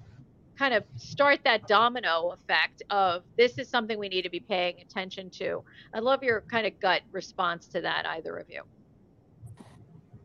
kind 0.59 0.75
of 0.75 0.85
start 0.97 1.41
that 1.45 1.67
domino 1.69 2.31
effect 2.31 2.83
of 2.91 3.23
this 3.37 3.59
is 3.59 3.69
something 3.69 3.99
we 3.99 4.09
need 4.09 4.23
to 4.23 4.31
be 4.31 4.41
paying 4.41 4.81
attention 4.81 5.31
to? 5.31 5.63
I 5.95 6.01
love 6.01 6.23
your 6.23 6.43
kind 6.43 6.67
of 6.67 6.79
gut 6.81 7.03
response 7.13 7.67
to 7.69 7.81
that 7.83 8.07
either 8.07 8.37
of 8.37 8.49
you. 8.49 8.63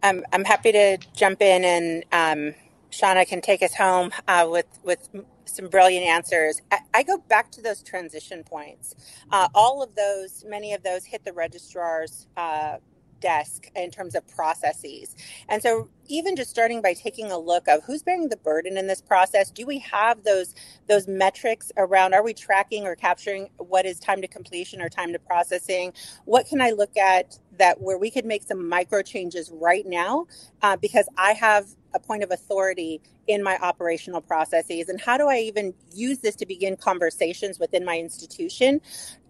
I'm, 0.04 0.24
I'm 0.32 0.46
happy 0.46 0.72
to 0.72 0.98
jump 1.16 1.42
in 1.42 1.64
and 1.64 2.06
um, 2.12 2.56
shanna 2.90 3.26
can 3.26 3.42
take 3.42 3.62
us 3.62 3.76
home 3.76 4.12
uh, 4.28 4.48
with 4.50 4.66
with 4.84 5.10
some 5.46 5.68
brilliant 5.68 6.06
answers. 6.06 6.62
I, 6.72 6.80
I, 6.94 7.04
go 7.04 7.18
back 7.18 7.52
to 7.52 7.62
those 7.62 7.84
transition 7.84 8.44
points. 8.44 8.96
Uh, 9.32 9.48
all 9.54 9.82
of 9.84 9.96
those, 9.96 10.44
many 10.48 10.74
of 10.74 10.84
those 10.84 11.06
hit 11.06 11.26
the 11.26 11.34
registrar's 11.34 12.28
uh, 12.38 12.78
desk 13.22 13.68
in 13.76 13.90
terms 13.92 14.16
of 14.16 14.28
processes. 14.28 15.16
And 15.48 15.62
so 15.62 15.90
even 16.08 16.36
just 16.36 16.50
starting 16.50 16.82
by 16.82 16.94
taking 16.94 17.32
a 17.32 17.38
look 17.38 17.68
of 17.70 17.84
who's 17.86 18.04
bearing 18.04 18.28
the 18.28 18.38
burden 18.38 18.78
in 18.78 18.88
this 18.88 19.02
process, 19.02 19.50
do 19.50 19.66
we 19.66 19.80
have 19.80 20.24
those 20.24 20.54
those 20.88 21.08
metrics 21.08 21.72
around 21.78 22.14
are 22.14 22.24
we 22.24 22.34
tracking 22.34 22.86
or 22.86 22.96
capturing 22.96 23.50
what 23.58 23.86
is 23.86 24.00
time 24.00 24.22
to 24.22 24.28
completion 24.28 24.82
or 24.82 24.90
time 24.90 25.14
to 25.14 25.20
processing? 25.20 25.94
What 26.26 26.48
can 26.48 26.60
I 26.60 26.72
look 26.72 26.98
at 26.98 27.40
that 27.58 27.80
where 27.80 27.98
we 27.98 28.12
could 28.12 28.26
make 28.26 28.44
some 28.44 28.68
micro 28.68 29.02
changes 29.02 29.52
right 29.54 29.86
now 29.86 30.26
uh, 30.62 30.76
because 30.76 31.08
I 31.18 31.34
have 31.34 31.68
a 31.94 32.00
point 32.00 32.24
of 32.24 32.32
authority 32.32 33.02
in 33.28 33.44
my 33.44 33.58
operational 33.60 34.22
processes? 34.22 34.90
And 34.90 35.00
how 35.02 35.18
do 35.18 35.28
i 35.28 35.38
even 35.38 35.74
use 35.94 36.20
this 36.20 36.36
to 36.38 36.46
begin 36.46 36.78
conversations 36.78 37.60
within 37.60 37.86
my 37.86 37.98
institution 37.98 38.82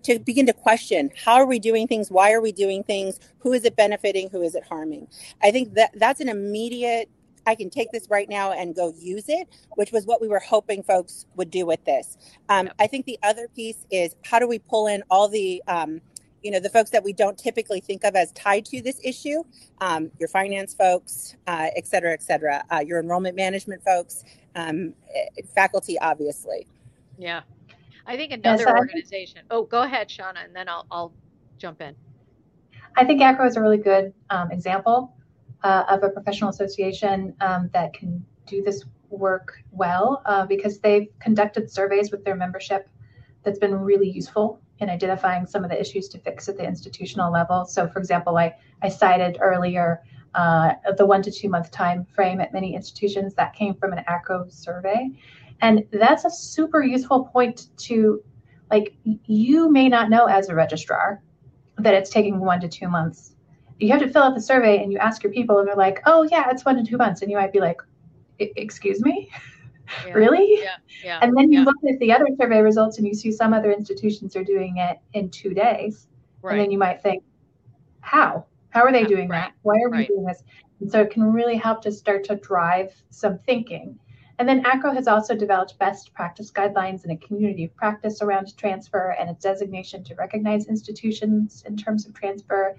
to 0.03 0.19
begin 0.19 0.45
to 0.47 0.53
question 0.53 1.11
how 1.15 1.35
are 1.35 1.45
we 1.45 1.59
doing 1.59 1.87
things? 1.87 2.09
Why 2.11 2.33
are 2.33 2.41
we 2.41 2.51
doing 2.51 2.83
things? 2.83 3.19
Who 3.39 3.53
is 3.53 3.65
it 3.65 3.75
benefiting? 3.75 4.29
Who 4.29 4.41
is 4.41 4.55
it 4.55 4.63
harming? 4.63 5.07
I 5.43 5.51
think 5.51 5.75
that 5.75 5.91
that's 5.95 6.21
an 6.21 6.29
immediate 6.29 7.09
i 7.47 7.55
can 7.55 7.69
take 7.69 7.91
this 7.91 8.07
right 8.09 8.29
now 8.29 8.51
and 8.51 8.75
go 8.75 8.93
use 8.99 9.25
it 9.27 9.47
which 9.75 9.91
was 9.91 10.05
what 10.05 10.21
we 10.21 10.27
were 10.27 10.39
hoping 10.39 10.83
folks 10.83 11.25
would 11.35 11.49
do 11.49 11.65
with 11.65 11.83
this. 11.85 12.17
Um, 12.49 12.69
i 12.79 12.87
think 12.87 13.05
the 13.05 13.19
other 13.23 13.47
piece 13.55 13.85
is 13.91 14.15
how 14.23 14.39
do 14.39 14.47
we 14.47 14.59
pull 14.59 14.87
in 14.87 15.03
all 15.09 15.27
the 15.27 15.61
um, 15.67 16.01
you 16.41 16.51
know 16.51 16.59
the 16.59 16.69
folks 16.69 16.89
that 16.89 17.03
we 17.03 17.13
don't 17.13 17.37
typically 17.37 17.79
think 17.79 18.03
of 18.03 18.15
as 18.15 18.31
tied 18.31 18.65
to 18.65 18.81
this 18.81 18.99
issue 19.03 19.43
um, 19.79 20.11
your 20.19 20.29
finance 20.29 20.73
folks 20.73 21.35
uh, 21.47 21.67
et 21.75 21.85
cetera 21.87 22.11
et 22.11 22.23
cetera 22.23 22.63
uh, 22.71 22.79
your 22.79 22.99
enrollment 22.99 23.35
management 23.35 23.83
folks 23.83 24.23
um, 24.55 24.93
eh, 25.15 25.41
faculty 25.55 25.99
obviously 25.99 26.67
yeah 27.17 27.41
I 28.05 28.17
think 28.17 28.31
another 28.31 28.65
yes, 28.67 28.77
organization. 28.77 29.35
Think, 29.35 29.47
oh, 29.51 29.63
go 29.63 29.83
ahead, 29.83 30.09
Shanna, 30.09 30.41
and 30.43 30.55
then 30.55 30.67
I'll 30.67 30.85
I'll 30.91 31.13
jump 31.57 31.81
in. 31.81 31.95
I 32.97 33.05
think 33.05 33.21
AACRAO 33.21 33.47
is 33.47 33.55
a 33.55 33.61
really 33.61 33.77
good 33.77 34.13
um, 34.29 34.51
example 34.51 35.15
uh, 35.63 35.85
of 35.87 36.03
a 36.03 36.09
professional 36.09 36.49
association 36.49 37.33
um, 37.39 37.69
that 37.73 37.93
can 37.93 38.25
do 38.45 38.61
this 38.61 38.83
work 39.09 39.53
well 39.71 40.21
uh, 40.25 40.45
because 40.45 40.79
they've 40.79 41.07
conducted 41.19 41.71
surveys 41.71 42.11
with 42.11 42.25
their 42.25 42.35
membership 42.35 42.89
that's 43.43 43.59
been 43.59 43.75
really 43.75 44.09
useful 44.09 44.61
in 44.81 44.89
identifying 44.89 45.45
some 45.45 45.63
of 45.63 45.69
the 45.69 45.79
issues 45.79 46.07
to 46.09 46.19
fix 46.19 46.49
at 46.49 46.57
the 46.57 46.63
institutional 46.63 47.31
level. 47.31 47.65
So, 47.65 47.87
for 47.87 47.99
example, 47.99 48.37
I, 48.37 48.55
I 48.81 48.89
cited 48.89 49.37
earlier 49.39 50.01
uh, 50.33 50.73
the 50.97 51.05
one 51.05 51.21
to 51.23 51.31
two 51.31 51.49
month 51.49 51.71
time 51.71 52.05
frame 52.05 52.41
at 52.41 52.53
many 52.53 52.75
institutions 52.75 53.33
that 53.35 53.53
came 53.53 53.73
from 53.75 53.93
an 53.93 54.03
AACRAO 54.09 54.51
survey. 54.51 55.09
And 55.61 55.85
that's 55.91 56.25
a 56.25 56.29
super 56.29 56.81
useful 56.81 57.25
point 57.25 57.67
to 57.77 58.23
like 58.71 58.95
you 59.03 59.69
may 59.69 59.89
not 59.89 60.09
know 60.09 60.25
as 60.25 60.49
a 60.49 60.55
registrar 60.55 61.21
that 61.77 61.93
it's 61.93 62.09
taking 62.09 62.39
one 62.39 62.61
to 62.61 62.69
two 62.69 62.87
months 62.87 63.35
you 63.81 63.91
have 63.91 63.99
to 63.99 64.07
fill 64.07 64.23
out 64.23 64.35
the 64.35 64.41
survey 64.41 64.81
and 64.81 64.91
you 64.91 64.99
ask 64.99 65.23
your 65.23 65.33
people 65.33 65.57
and 65.57 65.67
they're 65.67 65.75
like, 65.75 66.01
oh 66.05 66.27
yeah, 66.29 66.49
it's 66.49 66.63
one 66.63 66.77
to 66.77 66.83
two 66.83 66.97
months. 66.97 67.21
And 67.21 67.31
you 67.31 67.37
might 67.37 67.51
be 67.51 67.59
like, 67.59 67.81
excuse 68.39 69.01
me? 69.01 69.29
Yeah. 70.05 70.13
really? 70.13 70.59
Yeah. 70.61 70.75
yeah. 71.03 71.19
And 71.21 71.35
then 71.35 71.51
you 71.51 71.59
yeah. 71.59 71.65
look 71.65 71.75
at 71.89 71.99
the 71.99 72.11
other 72.11 72.27
survey 72.39 72.61
results 72.61 72.97
and 72.97 73.07
you 73.07 73.13
see 73.13 73.31
some 73.31 73.53
other 73.53 73.71
institutions 73.71 74.35
are 74.35 74.43
doing 74.43 74.77
it 74.77 74.97
in 75.13 75.29
two 75.29 75.53
days. 75.53 76.07
Right. 76.41 76.53
And 76.53 76.61
then 76.61 76.71
you 76.71 76.77
might 76.77 77.01
think, 77.01 77.23
how? 78.01 78.45
How 78.69 78.81
are 78.81 78.91
they 78.91 79.03
doing 79.03 79.27
right. 79.29 79.39
that? 79.39 79.53
Why 79.63 79.75
are 79.75 79.89
right. 79.89 80.07
we 80.09 80.15
doing 80.15 80.25
this? 80.25 80.43
And 80.79 80.91
so 80.91 81.01
it 81.01 81.11
can 81.11 81.31
really 81.31 81.57
help 81.57 81.81
to 81.83 81.91
start 81.91 82.23
to 82.25 82.35
drive 82.35 82.93
some 83.09 83.37
thinking. 83.39 83.99
And 84.39 84.49
then 84.49 84.63
AACRAO 84.63 84.95
has 84.95 85.07
also 85.07 85.35
developed 85.35 85.77
best 85.77 86.13
practice 86.15 86.51
guidelines 86.51 87.03
and 87.03 87.11
a 87.11 87.17
community 87.17 87.65
of 87.65 87.75
practice 87.75 88.23
around 88.23 88.57
transfer 88.57 89.15
and 89.19 89.29
a 89.29 89.33
designation 89.33 90.03
to 90.05 90.15
recognize 90.15 90.65
institutions 90.65 91.63
in 91.67 91.77
terms 91.77 92.07
of 92.07 92.15
transfer. 92.15 92.75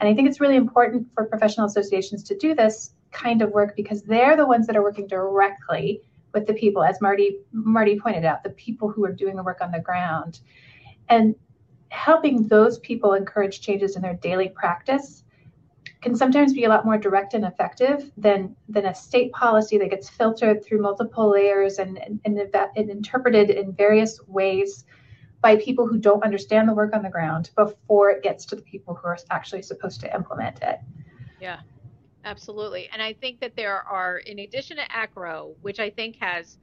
And 0.00 0.08
I 0.08 0.14
think 0.14 0.28
it's 0.28 0.40
really 0.40 0.56
important 0.56 1.08
for 1.14 1.24
professional 1.24 1.66
associations 1.66 2.22
to 2.24 2.36
do 2.36 2.54
this 2.54 2.92
kind 3.10 3.40
of 3.40 3.50
work 3.52 3.74
because 3.74 4.02
they're 4.02 4.36
the 4.36 4.46
ones 4.46 4.66
that 4.66 4.76
are 4.76 4.82
working 4.82 5.06
directly 5.06 6.02
with 6.38 6.46
the 6.46 6.54
people, 6.54 6.82
as 6.82 7.00
Marty 7.00 7.38
Marty 7.52 7.98
pointed 7.98 8.24
out, 8.24 8.42
the 8.42 8.50
people 8.50 8.88
who 8.88 9.04
are 9.04 9.12
doing 9.12 9.36
the 9.36 9.42
work 9.42 9.60
on 9.60 9.72
the 9.72 9.80
ground, 9.80 10.40
and 11.08 11.34
helping 11.90 12.46
those 12.46 12.78
people 12.80 13.14
encourage 13.14 13.60
changes 13.60 13.96
in 13.96 14.02
their 14.02 14.14
daily 14.14 14.48
practice 14.48 15.24
can 16.00 16.14
sometimes 16.14 16.52
be 16.52 16.64
a 16.64 16.68
lot 16.68 16.84
more 16.84 16.98
direct 16.98 17.34
and 17.34 17.44
effective 17.44 18.10
than 18.16 18.54
than 18.68 18.86
a 18.86 18.94
state 18.94 19.32
policy 19.32 19.78
that 19.78 19.90
gets 19.90 20.08
filtered 20.08 20.64
through 20.64 20.80
multiple 20.80 21.30
layers 21.30 21.78
and 21.78 21.98
and, 21.98 22.20
and, 22.24 22.38
and 22.76 22.90
interpreted 22.90 23.50
in 23.50 23.72
various 23.72 24.20
ways 24.28 24.84
by 25.40 25.56
people 25.56 25.86
who 25.86 25.98
don't 25.98 26.24
understand 26.24 26.68
the 26.68 26.74
work 26.74 26.94
on 26.94 27.02
the 27.02 27.08
ground 27.08 27.50
before 27.56 28.10
it 28.10 28.22
gets 28.22 28.44
to 28.44 28.56
the 28.56 28.62
people 28.62 28.94
who 28.94 29.06
are 29.06 29.18
actually 29.30 29.62
supposed 29.62 30.00
to 30.00 30.12
implement 30.14 30.60
it. 30.62 30.80
Yeah, 31.40 31.60
absolutely. 32.24 32.88
And 32.92 33.02
I 33.02 33.12
think 33.12 33.40
that 33.40 33.56
there 33.56 33.82
are, 33.82 34.18
in 34.18 34.40
addition 34.40 34.76
to 34.76 34.84
AACRAO, 34.84 35.54
which 35.62 35.80
I 35.80 35.90
think 35.90 36.16
has 36.20 36.58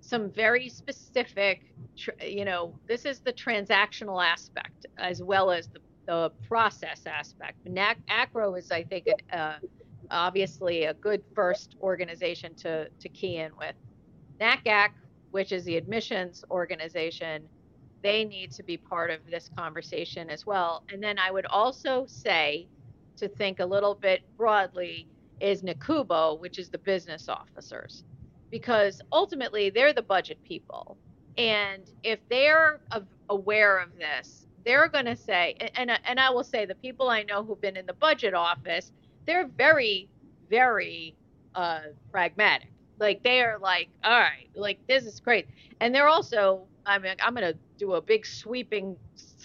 some 0.00 0.30
very 0.30 0.68
specific, 0.68 1.74
you 2.22 2.44
know, 2.44 2.74
this 2.86 3.04
is 3.04 3.20
the 3.20 3.32
transactional 3.32 4.24
aspect 4.24 4.86
as 4.98 5.22
well 5.22 5.50
as 5.50 5.68
the, 5.68 5.80
the 6.06 6.30
process 6.46 7.02
aspect. 7.06 7.58
NAC, 7.66 7.98
AACRAO 8.08 8.58
is, 8.58 8.70
I 8.70 8.84
think, 8.84 9.08
uh, 9.32 9.54
obviously 10.10 10.84
a 10.84 10.94
good 10.94 11.22
first 11.34 11.76
organization 11.80 12.54
to, 12.56 12.88
to 13.00 13.08
key 13.08 13.36
in 13.36 13.50
with. 13.58 13.74
NACAC, 14.40 14.90
which 15.30 15.52
is 15.52 15.64
the 15.64 15.76
admissions 15.76 16.44
organization, 16.50 17.42
they 18.02 18.24
need 18.24 18.52
to 18.52 18.62
be 18.62 18.76
part 18.76 19.10
of 19.10 19.18
this 19.28 19.50
conversation 19.56 20.30
as 20.30 20.46
well. 20.46 20.84
And 20.92 21.02
then 21.02 21.18
I 21.18 21.30
would 21.30 21.46
also 21.46 22.04
say 22.06 22.68
to 23.16 23.28
think 23.28 23.60
a 23.60 23.66
little 23.66 23.94
bit 23.94 24.22
broadly 24.36 25.08
is 25.40 25.62
NACUBO, 25.62 26.40
which 26.40 26.58
is 26.58 26.68
the 26.70 26.78
business 26.78 27.28
officers, 27.28 28.04
because 28.50 29.00
ultimately 29.12 29.70
they're 29.70 29.92
the 29.92 30.02
budget 30.02 30.38
people. 30.44 30.96
And 31.36 31.82
if 32.02 32.18
they're 32.30 32.80
aware 33.28 33.78
of 33.78 33.96
this, 33.98 34.46
they're 34.64 34.88
going 34.88 35.04
to 35.04 35.16
say, 35.16 35.54
and, 35.76 35.90
and 36.04 36.18
I 36.18 36.30
will 36.30 36.44
say 36.44 36.64
the 36.64 36.74
people 36.74 37.08
I 37.08 37.22
know 37.22 37.44
who've 37.44 37.60
been 37.60 37.76
in 37.76 37.86
the 37.86 37.92
budget 37.92 38.34
office, 38.34 38.92
they're 39.26 39.46
very, 39.46 40.08
very 40.48 41.14
uh, 41.54 41.80
pragmatic. 42.10 42.72
Like 42.98 43.22
they 43.22 43.42
are 43.42 43.58
like, 43.58 43.88
all 44.02 44.18
right, 44.18 44.48
like 44.54 44.78
this 44.88 45.04
is 45.04 45.20
great. 45.20 45.46
And 45.80 45.94
they're 45.94 46.08
also, 46.08 46.62
I 46.86 46.98
mean, 46.98 47.14
I'm 47.22 47.34
going 47.34 47.52
to 47.52 47.58
do 47.78 47.92
a 47.92 48.00
big 48.00 48.24
sweeping 48.24 48.96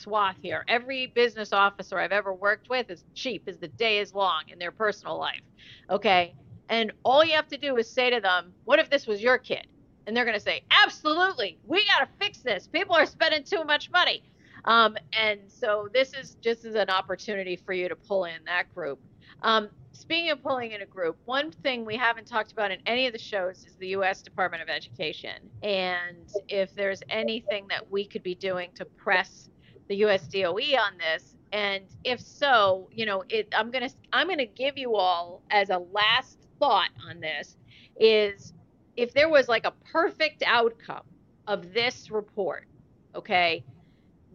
swath 0.02 0.38
here. 0.42 0.64
Every 0.68 1.08
business 1.08 1.54
officer 1.54 2.00
I've 2.00 2.12
ever 2.12 2.34
worked 2.34 2.70
with 2.70 2.90
is 2.90 3.04
cheap 3.14 3.44
as 3.48 3.58
the 3.58 3.68
day 3.68 4.00
is 4.00 4.14
long 4.14 4.44
in 4.48 4.60
their 4.60 4.72
personal 4.72 5.18
life. 5.18 5.42
Okay. 5.90 6.36
And 6.70 6.92
all 7.04 7.24
you 7.24 7.34
have 7.34 7.48
to 7.50 7.58
do 7.58 7.78
is 7.78 7.90
say 7.90 8.10
to 8.10 8.22
them, 8.22 8.54
What 8.66 8.80
if 8.80 8.90
this 8.90 9.08
was 9.08 9.22
your 9.22 9.38
kid? 9.38 9.68
And 10.08 10.16
they're 10.16 10.26
going 10.26 10.38
to 10.38 10.44
say, 10.44 10.64
Absolutely. 10.72 11.58
We 11.66 11.86
got 11.86 12.06
to 12.06 12.08
fix 12.20 12.40
this. 12.40 12.68
People 12.68 12.96
are 12.96 13.06
spending 13.06 13.44
too 13.44 13.64
much 13.64 13.92
money. 13.92 14.24
Um, 14.66 14.96
and 15.14 15.40
so 15.48 15.90
this 15.94 16.14
is 16.14 16.36
just 16.42 16.66
as 16.66 16.76
an 16.76 16.90
opportunity 16.90 17.56
for 17.56 17.74
you 17.74 17.90
to 17.90 17.96
pull 17.96 18.26
in 18.26 18.44
that 18.46 18.74
group. 18.74 19.00
Um, 19.44 19.70
speaking 19.92 20.30
of 20.30 20.42
pulling 20.44 20.72
in 20.72 20.82
a 20.82 20.86
group, 20.86 21.18
one 21.26 21.52
thing 21.52 21.86
we 21.86 21.98
haven't 21.98 22.28
talked 22.28 22.52
about 22.52 22.72
in 22.72 22.80
any 22.86 23.08
of 23.08 23.14
the 23.14 23.20
shows 23.20 23.66
is 23.66 23.76
the 23.78 23.88
U.S. 23.90 24.22
Department 24.22 24.62
of 24.62 24.70
Education. 24.70 25.50
And 25.64 26.30
if 26.48 26.74
there's 26.76 27.02
anything 27.10 27.68
that 27.70 27.90
we 27.90 28.06
could 28.06 28.24
be 28.24 28.36
doing 28.36 28.70
to 28.76 28.86
press 28.86 29.50
the 29.92 30.02
USDOE 30.02 30.78
on 30.78 30.98
this? 30.98 31.36
And 31.52 31.84
if 32.06 32.22
so, 32.22 32.88
you 32.94 33.06
know, 33.06 33.26
it, 33.28 33.54
I'm 33.54 33.72
gonna 33.72 33.90
I'm 34.14 34.30
gonna 34.30 34.46
give 34.46 34.78
you 34.78 34.96
all 34.96 35.42
as 35.52 35.70
a 35.70 35.78
last 35.78 36.38
thought 36.60 36.92
on 37.10 37.20
this 37.20 37.58
is 38.00 38.54
if 38.96 39.14
there 39.14 39.28
was 39.28 39.50
like 39.50 39.66
a 39.66 39.74
perfect 39.92 40.44
outcome 40.48 41.04
of 41.48 41.74
this 41.74 42.10
report, 42.10 42.68
okay, 43.16 43.66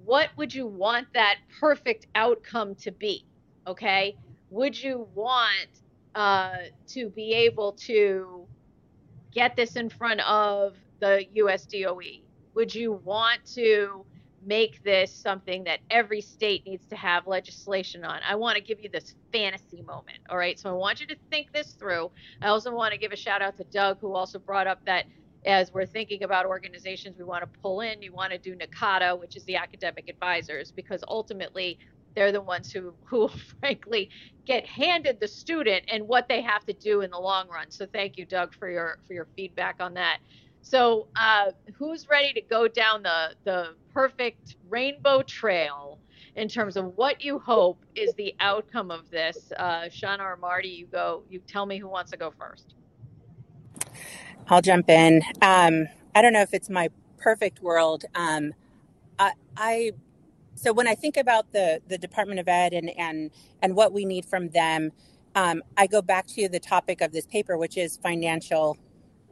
what 0.04 0.28
would 0.36 0.54
you 0.54 0.66
want 0.66 1.08
that 1.14 1.36
perfect 1.58 2.06
outcome 2.14 2.74
to 2.74 2.92
be? 2.92 3.24
Okay, 3.66 4.14
would 4.50 4.80
you 4.80 5.08
want 5.14 5.68
uh, 6.14 6.56
to 6.88 7.08
be 7.08 7.32
able 7.32 7.72
to 7.72 8.46
get 9.32 9.56
this 9.56 9.76
in 9.76 9.88
front 9.88 10.20
of 10.20 10.76
the 11.00 11.24
USDOE? 11.34 12.20
Would 12.54 12.74
you 12.74 12.92
want 12.92 13.42
to 13.54 14.04
make 14.46 14.82
this 14.84 15.12
something 15.12 15.64
that 15.64 15.80
every 15.90 16.20
state 16.20 16.64
needs 16.66 16.86
to 16.86 16.96
have 16.96 17.26
legislation 17.26 18.04
on. 18.04 18.20
I 18.28 18.36
want 18.36 18.56
to 18.56 18.62
give 18.62 18.80
you 18.80 18.88
this 18.92 19.14
fantasy 19.32 19.82
moment. 19.82 20.18
All 20.30 20.38
right. 20.38 20.58
So 20.58 20.70
I 20.70 20.72
want 20.72 21.00
you 21.00 21.06
to 21.08 21.16
think 21.30 21.52
this 21.52 21.72
through. 21.72 22.10
I 22.40 22.48
also 22.48 22.74
want 22.74 22.92
to 22.92 22.98
give 22.98 23.12
a 23.12 23.16
shout 23.16 23.42
out 23.42 23.56
to 23.58 23.64
Doug, 23.64 23.98
who 24.00 24.14
also 24.14 24.38
brought 24.38 24.66
up 24.66 24.80
that 24.86 25.06
as 25.44 25.72
we're 25.72 25.86
thinking 25.86 26.22
about 26.24 26.46
organizations 26.46 27.16
we 27.18 27.24
want 27.24 27.42
to 27.42 27.60
pull 27.60 27.80
in, 27.80 28.02
you 28.02 28.12
want 28.12 28.32
to 28.32 28.38
do 28.38 28.56
NACADA, 28.56 29.18
which 29.18 29.36
is 29.36 29.44
the 29.44 29.56
academic 29.56 30.08
advisors, 30.08 30.72
because 30.72 31.04
ultimately 31.08 31.78
they're 32.14 32.32
the 32.32 32.40
ones 32.40 32.72
who, 32.72 32.94
who 33.04 33.28
frankly 33.60 34.10
get 34.46 34.66
handed 34.66 35.20
the 35.20 35.28
student 35.28 35.84
and 35.92 36.06
what 36.08 36.28
they 36.28 36.40
have 36.40 36.64
to 36.66 36.72
do 36.72 37.02
in 37.02 37.10
the 37.10 37.18
long 37.18 37.48
run. 37.48 37.70
So 37.70 37.86
thank 37.86 38.16
you, 38.16 38.26
Doug, 38.26 38.54
for 38.54 38.70
your 38.70 38.98
for 39.06 39.14
your 39.14 39.28
feedback 39.36 39.76
on 39.80 39.94
that. 39.94 40.18
So, 40.68 41.06
uh, 41.14 41.52
who's 41.78 42.08
ready 42.08 42.32
to 42.32 42.40
go 42.40 42.66
down 42.66 43.04
the 43.04 43.36
the 43.44 43.74
perfect 43.94 44.56
rainbow 44.68 45.22
trail 45.22 46.00
in 46.34 46.48
terms 46.48 46.76
of 46.76 46.96
what 46.96 47.22
you 47.22 47.38
hope 47.38 47.86
is 47.94 48.14
the 48.14 48.34
outcome 48.40 48.90
of 48.90 49.08
this? 49.08 49.52
Uh, 49.56 49.88
Shanna 49.88 50.24
or 50.24 50.36
Marty, 50.36 50.70
you 50.70 50.86
go. 50.86 51.22
You 51.30 51.38
tell 51.46 51.66
me 51.66 51.78
who 51.78 51.86
wants 51.86 52.10
to 52.10 52.16
go 52.16 52.32
first. 52.36 52.74
I'll 54.48 54.60
jump 54.60 54.90
in. 54.90 55.22
Um, 55.40 55.86
I 56.16 56.20
don't 56.20 56.32
know 56.32 56.42
if 56.42 56.52
it's 56.52 56.68
my 56.68 56.88
perfect 57.16 57.62
world. 57.62 58.04
Um, 58.16 58.52
I, 59.20 59.34
I 59.56 59.92
so 60.56 60.72
when 60.72 60.88
I 60.88 60.96
think 60.96 61.16
about 61.16 61.52
the 61.52 61.80
the 61.86 61.96
Department 61.96 62.40
of 62.40 62.48
Ed 62.48 62.72
and 62.72 62.90
and 62.98 63.30
and 63.62 63.76
what 63.76 63.92
we 63.92 64.04
need 64.04 64.24
from 64.24 64.48
them, 64.48 64.90
um, 65.36 65.62
I 65.76 65.86
go 65.86 66.02
back 66.02 66.26
to 66.34 66.48
the 66.48 66.58
topic 66.58 67.00
of 67.02 67.12
this 67.12 67.24
paper, 67.24 67.56
which 67.56 67.78
is 67.78 67.96
financial 67.98 68.76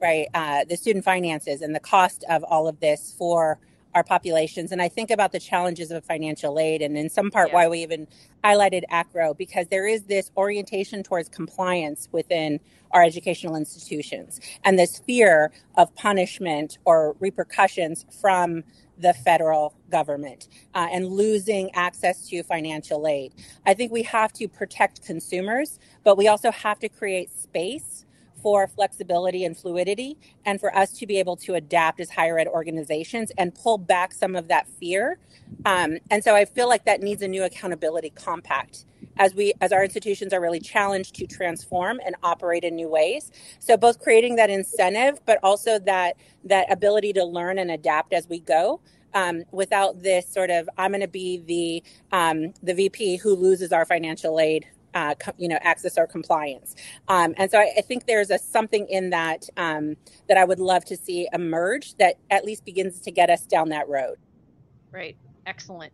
right? 0.00 0.26
Uh, 0.34 0.64
the 0.64 0.76
student 0.76 1.04
finances 1.04 1.62
and 1.62 1.74
the 1.74 1.80
cost 1.80 2.24
of 2.28 2.44
all 2.44 2.68
of 2.68 2.80
this 2.80 3.14
for 3.16 3.58
our 3.94 4.02
populations. 4.02 4.72
And 4.72 4.82
I 4.82 4.88
think 4.88 5.10
about 5.10 5.32
the 5.32 5.38
challenges 5.38 5.90
of 5.90 6.04
financial 6.04 6.58
aid 6.58 6.82
and 6.82 6.98
in 6.98 7.08
some 7.08 7.30
part 7.30 7.48
yeah. 7.48 7.54
why 7.54 7.68
we 7.68 7.82
even 7.82 8.08
highlighted 8.42 8.82
AACRAO 8.90 9.36
because 9.38 9.68
there 9.68 9.86
is 9.86 10.02
this 10.02 10.30
orientation 10.36 11.02
towards 11.02 11.28
compliance 11.28 12.08
within 12.12 12.58
our 12.90 13.02
educational 13.02 13.56
institutions 13.56 14.40
and 14.64 14.78
this 14.78 14.98
fear 14.98 15.52
of 15.76 15.94
punishment 15.94 16.78
or 16.84 17.16
repercussions 17.20 18.04
from 18.20 18.64
the 18.98 19.12
federal 19.12 19.74
government 19.90 20.48
uh, 20.74 20.86
and 20.92 21.06
losing 21.06 21.70
access 21.74 22.28
to 22.28 22.42
financial 22.44 23.06
aid. 23.08 23.32
I 23.66 23.74
think 23.74 23.90
we 23.90 24.02
have 24.04 24.32
to 24.34 24.46
protect 24.46 25.04
consumers, 25.04 25.78
but 26.04 26.16
we 26.16 26.28
also 26.28 26.52
have 26.52 26.78
to 26.80 26.88
create 26.88 27.32
space 27.32 28.04
for 28.44 28.68
flexibility 28.68 29.46
and 29.46 29.56
fluidity 29.56 30.18
and 30.44 30.60
for 30.60 30.76
us 30.76 30.92
to 30.92 31.06
be 31.06 31.18
able 31.18 31.34
to 31.34 31.54
adapt 31.54 31.98
as 31.98 32.10
higher 32.10 32.38
ed 32.38 32.46
organizations 32.46 33.32
and 33.38 33.54
pull 33.54 33.78
back 33.78 34.12
some 34.12 34.36
of 34.36 34.48
that 34.48 34.68
fear. 34.68 35.16
Um, 35.64 35.96
and 36.10 36.22
so 36.22 36.36
I 36.36 36.44
feel 36.44 36.68
like 36.68 36.84
that 36.84 37.00
needs 37.00 37.22
a 37.22 37.28
new 37.28 37.42
accountability 37.42 38.10
compact 38.10 38.84
as 39.16 39.34
we 39.34 39.54
as 39.62 39.72
our 39.72 39.82
institutions 39.82 40.34
are 40.34 40.42
really 40.42 40.60
challenged 40.60 41.14
to 41.14 41.26
transform 41.26 42.00
and 42.04 42.16
operate 42.22 42.64
in 42.64 42.74
new 42.74 42.88
ways 42.88 43.30
so 43.60 43.76
both 43.76 44.00
creating 44.00 44.34
that 44.34 44.50
incentive 44.50 45.20
but 45.24 45.38
also 45.42 45.78
that 45.78 46.16
that 46.42 46.70
ability 46.72 47.12
to 47.12 47.22
learn 47.24 47.58
and 47.58 47.70
adapt 47.70 48.12
as 48.12 48.28
we 48.28 48.40
go 48.40 48.80
um, 49.14 49.44
without 49.52 50.02
this 50.02 50.26
sort 50.26 50.50
of 50.50 50.68
i'm 50.78 50.90
going 50.90 51.00
to 51.00 51.06
be 51.06 51.38
the 51.46 52.16
um, 52.16 52.52
the 52.62 52.74
vp 52.74 53.16
who 53.18 53.36
loses 53.36 53.72
our 53.72 53.84
financial 53.84 54.40
aid 54.40 54.66
uh, 54.94 55.14
you 55.36 55.48
know, 55.48 55.58
access 55.62 55.98
or 55.98 56.06
compliance. 56.06 56.74
Um, 57.08 57.34
and 57.36 57.50
so 57.50 57.58
I, 57.58 57.72
I, 57.78 57.80
think 57.80 58.06
there's 58.06 58.30
a 58.30 58.38
something 58.38 58.86
in 58.88 59.10
that 59.10 59.48
um, 59.56 59.96
that 60.28 60.36
I 60.36 60.44
would 60.44 60.60
love 60.60 60.84
to 60.86 60.96
see 60.96 61.28
emerge 61.32 61.96
that 61.96 62.16
at 62.30 62.44
least 62.44 62.64
begins 62.64 63.00
to 63.00 63.10
get 63.10 63.30
us 63.30 63.44
down 63.46 63.70
that 63.70 63.88
road. 63.88 64.16
Right. 64.92 65.16
Excellent. 65.46 65.92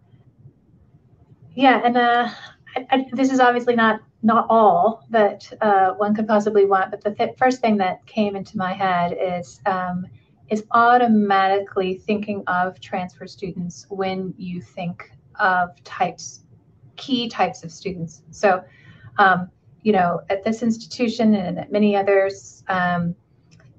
Yeah, 1.54 1.80
and 1.84 1.96
uh, 1.96 2.28
I, 2.76 2.86
I, 2.90 3.06
this 3.12 3.32
is 3.32 3.40
obviously 3.40 3.74
not 3.74 4.00
not 4.22 4.46
all 4.48 5.06
that 5.10 5.50
uh, 5.60 5.92
one 5.94 6.14
could 6.14 6.28
possibly 6.28 6.66
want, 6.66 6.90
but 6.90 7.02
the 7.02 7.12
th- 7.12 7.36
first 7.38 7.60
thing 7.60 7.78
that 7.78 8.04
came 8.06 8.36
into 8.36 8.56
my 8.56 8.72
head 8.72 9.16
is 9.18 9.60
um, 9.66 10.06
is 10.50 10.64
automatically 10.72 11.94
thinking 11.94 12.42
of 12.46 12.80
transfer 12.80 13.26
students 13.26 13.86
when 13.88 14.34
you 14.36 14.60
think 14.60 15.10
of 15.38 15.82
types, 15.84 16.40
key 16.96 17.28
types 17.28 17.64
of 17.64 17.70
students. 17.70 18.22
So, 18.30 18.62
um, 19.20 19.50
you 19.82 19.92
know, 19.92 20.22
at 20.30 20.42
this 20.44 20.62
institution 20.62 21.34
and 21.34 21.58
at 21.58 21.70
many 21.70 21.94
others, 21.94 22.64
um, 22.68 23.14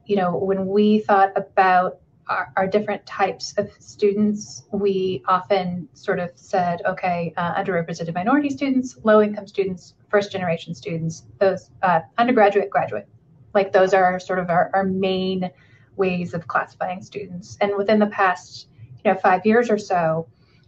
you 0.05 0.15
know, 0.15 0.35
when 0.35 0.67
we 0.67 0.99
thought 0.99 1.31
about 1.35 1.97
our, 2.27 2.53
our, 2.55 2.67
different 2.67 3.03
types 3.07 3.53
of 3.57 3.71
students, 3.79 4.63
we 4.71 5.23
often 5.27 5.89
sort 5.93 6.19
of 6.19 6.29
said, 6.35 6.81
okay, 6.85 7.33
uh, 7.37 7.55
underrepresented 7.55 8.13
minority 8.13 8.49
students, 8.49 8.97
low 9.03 9.21
income 9.21 9.47
students, 9.47 9.95
first 10.09 10.31
generation 10.31 10.75
students, 10.75 11.23
those 11.39 11.71
uh, 11.81 12.01
undergraduate, 12.19 12.69
graduate. 12.69 13.07
Like 13.55 13.73
those 13.73 13.93
are 13.93 14.19
sort 14.19 14.39
of 14.39 14.49
our, 14.49 14.69
our 14.73 14.83
main 14.83 15.49
ways 15.95 16.33
of 16.35 16.47
classifying 16.47 17.01
students. 17.01 17.57
And 17.61 17.75
within 17.75 17.97
the 17.99 18.07
past, 18.07 18.67
you 19.03 19.11
know, 19.11 19.19
five 19.19 19.45
years 19.45 19.69
or 19.71 19.79
so, 19.79 20.27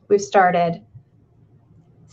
we've 0.10 0.22
started 0.22 0.82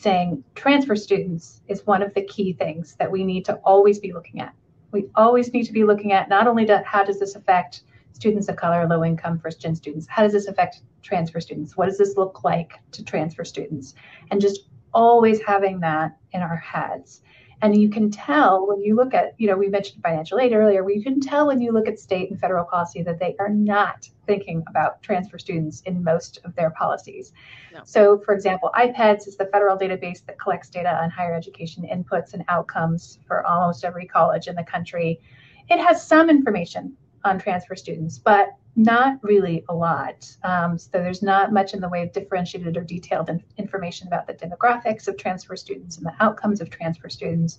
saying 0.01 0.43
transfer 0.55 0.97
students 0.97 1.61
is 1.69 1.87
one 1.87 2.03
of 2.03 2.15
the 2.15 2.23
key 2.23 2.55
things 2.55 2.97
that 2.99 3.11
we 3.11 3.23
need 3.23 3.45
to 3.45 3.57
always 3.57 3.99
be 3.99 4.15
looking 4.15 4.41
at. 4.41 4.55
We 4.93 5.09
always 5.15 5.53
need 5.53 5.65
to 5.65 5.75
be 5.75 5.85
looking 5.85 6.13
at 6.13 6.31
not 6.31 6.47
only 6.47 6.65
to, 6.67 6.83
how 6.87 7.05
does 7.05 7.21
this 7.21 7.35
affect 7.35 7.83
students 8.13 8.49
of 8.49 8.57
color, 8.57 8.87
low 8.87 9.05
income, 9.05 9.39
first 9.39 9.61
gen 9.61 9.75
students, 9.75 10.07
how 10.09 10.23
does 10.23 10.33
this 10.33 10.47
affect 10.47 10.81
transfer 11.03 11.39
students? 11.39 11.77
What 11.77 11.87
does 11.87 11.99
this 11.99 12.17
look 12.17 12.45
like 12.45 12.73
to 12.93 13.05
transfer 13.05 13.45
students? 13.45 13.95
And 14.31 14.41
just 14.41 14.71
always 14.95 15.43
having 15.43 15.81
that 15.81 16.17
in 16.33 16.41
our 16.41 16.57
heads. 16.57 17.21
And 17.63 17.81
you 17.81 17.91
can 17.91 18.11
tell 18.11 18.67
when 18.67 18.81
you 18.81 18.95
look 18.95 19.13
at, 19.13 19.35
you 19.37 19.47
know, 19.47 19.57
we 19.57 19.69
mentioned 19.69 20.03
financial 20.03 20.39
aid 20.39 20.53
earlier, 20.53 20.83
where 20.83 20.95
you 20.95 21.03
can 21.03 21.21
tell 21.21 21.47
when 21.47 21.61
you 21.61 21.73
look 21.73 21.87
at 21.87 21.99
state 21.99 22.31
and 22.31 22.41
federal 22.41 22.65
policy 22.65 23.03
that 23.03 23.19
they 23.19 23.37
are 23.39 23.51
not 23.51 24.09
thinking 24.27 24.65
about 24.67 25.03
transfer 25.03 25.39
students 25.39 25.83
in 25.83 26.03
most 26.03 26.39
of 26.45 26.55
their 26.55 26.71
policies. 26.71 27.33
No. 27.73 27.81
So, 27.85 28.19
for 28.19 28.33
example, 28.33 28.71
IPEDS 28.75 29.29
is 29.29 29.37
the 29.37 29.47
federal 29.47 29.77
database 29.77 30.25
that 30.25 30.41
collects 30.41 30.71
data 30.71 30.95
on 31.03 31.11
higher 31.11 31.35
education 31.35 31.87
inputs 31.93 32.33
and 32.33 32.45
outcomes 32.49 33.19
for 33.27 33.47
almost 33.47 33.85
every 33.85 34.07
college 34.07 34.47
in 34.47 34.55
the 34.55 34.65
country. 34.65 35.21
It 35.69 35.79
has 35.79 36.07
some 36.07 36.31
information 36.31 36.97
on 37.25 37.39
transfer 37.39 37.77
students, 37.77 38.19
but 38.19 38.55
not 38.77 39.19
really 39.23 39.65
a 39.69 39.75
lot. 39.75 40.27
Um, 40.45 40.79
so 40.79 40.89
there's 40.93 41.23
not 41.23 41.53
much 41.53 41.75
in 41.75 41.81
the 41.81 41.89
way 41.89 42.03
of 42.03 42.13
differentiated 42.13 42.77
or 42.77 42.83
detailed 42.83 43.29
in- 43.29 43.43
information 43.59 44.07
about 44.07 44.27
the 44.27 44.35
demographics 44.35 45.09
of 45.09 45.17
transfer 45.17 45.57
students 45.57 45.97
and 45.97 46.07
the 46.07 46.15
outcomes 46.21 46.61
of 46.61 46.71
transfer 46.71 47.09
students, 47.09 47.59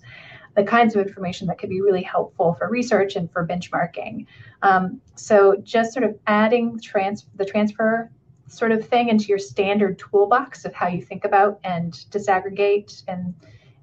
the 0.56 0.64
kinds 0.64 0.96
of 0.96 1.06
information 1.06 1.46
that 1.48 1.58
could 1.58 1.68
be 1.68 1.80
really 1.80 2.02
helpful 2.02 2.54
for 2.54 2.68
research 2.68 3.16
and 3.16 3.30
for 3.30 3.46
benchmarking. 3.46 4.26
Um, 4.62 5.00
so 5.14 5.56
just 5.62 5.92
sort 5.92 6.04
of 6.04 6.18
adding 6.26 6.80
trans- 6.80 7.26
the 7.36 7.44
transfer 7.44 8.10
sort 8.48 8.72
of 8.72 8.86
thing 8.86 9.08
into 9.08 9.26
your 9.26 9.38
standard 9.38 9.98
toolbox 9.98 10.64
of 10.64 10.74
how 10.74 10.86
you 10.86 11.02
think 11.02 11.24
about 11.24 11.58
and 11.64 11.92
disaggregate 12.10 13.02
and 13.08 13.34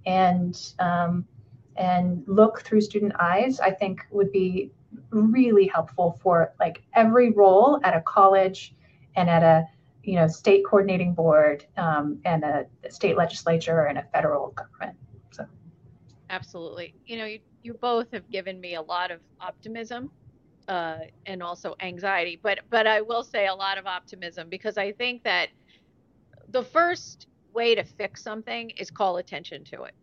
and 0.05 0.73
um, 0.79 1.25
and 1.75 2.23
look 2.27 2.61
through 2.61 2.81
student 2.81 3.13
eyes, 3.19 3.59
I 3.59 3.71
think 3.71 4.05
would 4.11 4.31
be 4.31 4.71
really 5.11 5.67
helpful 5.67 6.19
for 6.21 6.53
like 6.59 6.83
every 6.93 7.31
role 7.31 7.79
at 7.83 7.95
a 7.95 8.01
college 8.01 8.75
and 9.15 9.29
at 9.29 9.43
a 9.43 9.65
you 10.03 10.15
know 10.15 10.27
state 10.27 10.63
coordinating 10.65 11.13
board 11.13 11.65
um, 11.77 12.19
and 12.25 12.43
a, 12.43 12.65
state 12.89 13.17
legislature 13.17 13.85
and 13.85 13.97
a 13.97 14.03
federal 14.13 14.49
government 14.51 14.97
so. 15.31 15.45
Absolutely. 16.29 16.93
You 17.05 17.17
know 17.17 17.25
you, 17.25 17.39
you 17.63 17.73
both 17.73 18.07
have 18.13 18.29
given 18.29 18.59
me 18.59 18.75
a 18.75 18.81
lot 18.81 19.11
of 19.11 19.19
optimism 19.41 20.11
uh, 20.67 20.99
and 21.25 21.41
also 21.41 21.75
anxiety 21.79 22.39
but 22.41 22.59
but 22.69 22.85
i 22.85 23.01
will 23.01 23.23
say 23.23 23.47
a 23.47 23.55
lot 23.55 23.77
of 23.77 23.87
optimism 23.87 24.47
because 24.49 24.77
i 24.77 24.91
think 24.91 25.23
that 25.23 25.49
the 26.51 26.63
first 26.63 27.27
way 27.53 27.75
to 27.75 27.83
fix 27.83 28.21
something 28.21 28.69
is 28.71 28.89
call 28.89 29.17
attention 29.17 29.63
to 29.65 29.83
it. 29.83 29.93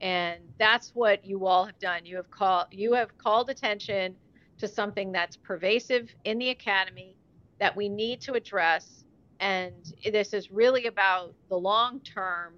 And 0.00 0.40
that's 0.58 0.90
what 0.94 1.24
you 1.24 1.46
all 1.46 1.64
have 1.64 1.78
done. 1.78 2.04
You 2.04 2.16
have 2.16 2.30
called 2.30 2.66
you 2.70 2.92
have 2.94 3.16
called 3.16 3.48
attention 3.48 4.14
to 4.58 4.68
something 4.68 5.12
that's 5.12 5.36
pervasive 5.36 6.14
in 6.24 6.38
the 6.38 6.50
academy 6.50 7.16
that 7.58 7.76
we 7.76 7.88
need 7.88 8.20
to 8.22 8.34
address. 8.34 9.04
And 9.40 9.74
this 10.04 10.32
is 10.32 10.50
really 10.50 10.86
about 10.86 11.34
the 11.48 11.56
long 11.56 12.00
term 12.00 12.54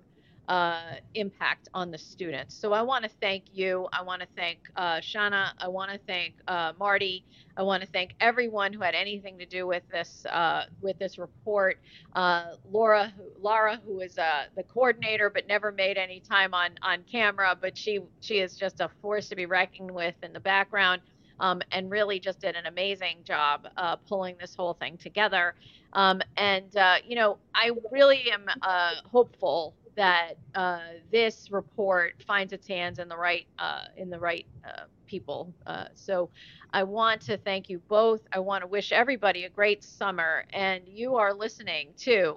uh, 0.49 0.95
impact 1.15 1.69
on 1.75 1.91
the 1.91 1.99
students. 1.99 2.55
So 2.55 2.73
I 2.73 2.81
want 2.81 3.05
to 3.05 3.11
thank 3.21 3.45
you. 3.53 3.87
I 3.93 4.03
want 4.03 4.23
to 4.23 4.29
thank 4.35 4.59
uh, 4.77 5.01
Shanna. 5.01 5.53
I 5.59 5.69
want 5.69 5.93
to 5.93 5.99
thank 6.07 6.35
uh, 6.49 6.73
Marty. 6.79 7.25
I 7.57 7.63
want 7.63 7.83
to 7.83 7.89
thank 7.89 8.15
everyone 8.21 8.73
who 8.73 8.81
had 8.81 8.95
anything 8.95 9.39
to 9.39 9.47
do 9.47 9.67
with 9.67 9.83
this 9.91 10.25
uh, 10.25 10.65
with 10.81 10.99
this 10.99 11.19
report. 11.19 11.79
Uh, 12.15 12.55
Laura, 12.71 13.13
who, 13.17 13.25
Laura, 13.43 13.79
who 13.85 14.01
is 14.01 14.17
uh, 14.17 14.45
the 14.57 14.63
coordinator 14.63 15.29
but 15.29 15.47
never 15.47 15.71
made 15.71 15.99
any 15.99 16.21
time 16.21 16.55
on 16.55 16.71
on 16.81 17.05
camera, 17.11 17.55
but 17.61 17.77
she 17.77 18.01
she 18.21 18.39
is 18.39 18.57
just 18.57 18.81
a 18.81 18.89
force 19.03 19.29
to 19.29 19.37
be 19.37 19.45
reckoned 19.45 19.91
with 19.91 20.15
in 20.23 20.33
the 20.33 20.41
background 20.41 21.03
um, 21.41 21.61
and 21.73 21.91
really 21.91 22.19
just 22.19 22.41
did 22.41 22.57
an 22.57 22.67
amazing 22.67 23.19
job 23.25 23.69
uh, 23.77 23.97
pulling 23.97 24.37
this 24.41 24.55
whole 24.55 24.75
thing 24.75 24.97
together. 24.97 25.55
Um, 25.93 26.21
and 26.37 26.77
uh, 26.77 26.97
you 27.07 27.17
know, 27.17 27.39
I 27.55 27.71
really 27.91 28.31
am 28.31 28.47
uh, 28.63 28.93
hopeful 29.11 29.75
that 29.97 30.35
uh, 30.55 30.81
this 31.11 31.51
report 31.51 32.23
finds 32.27 32.53
its 32.53 32.69
hands 32.69 32.99
in 32.99 33.09
the 33.09 33.17
right 33.17 33.47
uh, 33.59 33.85
in 33.97 34.11
the 34.11 34.19
right 34.19 34.47
uh, 34.65 34.83
people. 35.07 35.53
so 35.95 36.29
I 36.75 36.83
want 36.83 37.23
to 37.23 37.39
thank 37.39 37.71
you 37.71 37.81
both. 37.89 38.21
I 38.31 38.41
want 38.41 38.63
to 38.63 38.67
wish 38.67 38.93
everybody 38.93 39.45
a 39.45 39.49
great 39.49 39.83
summer. 39.83 40.45
And 40.53 40.83
you 40.87 41.17
are 41.17 41.33
listening 41.33 41.89
to 42.01 42.37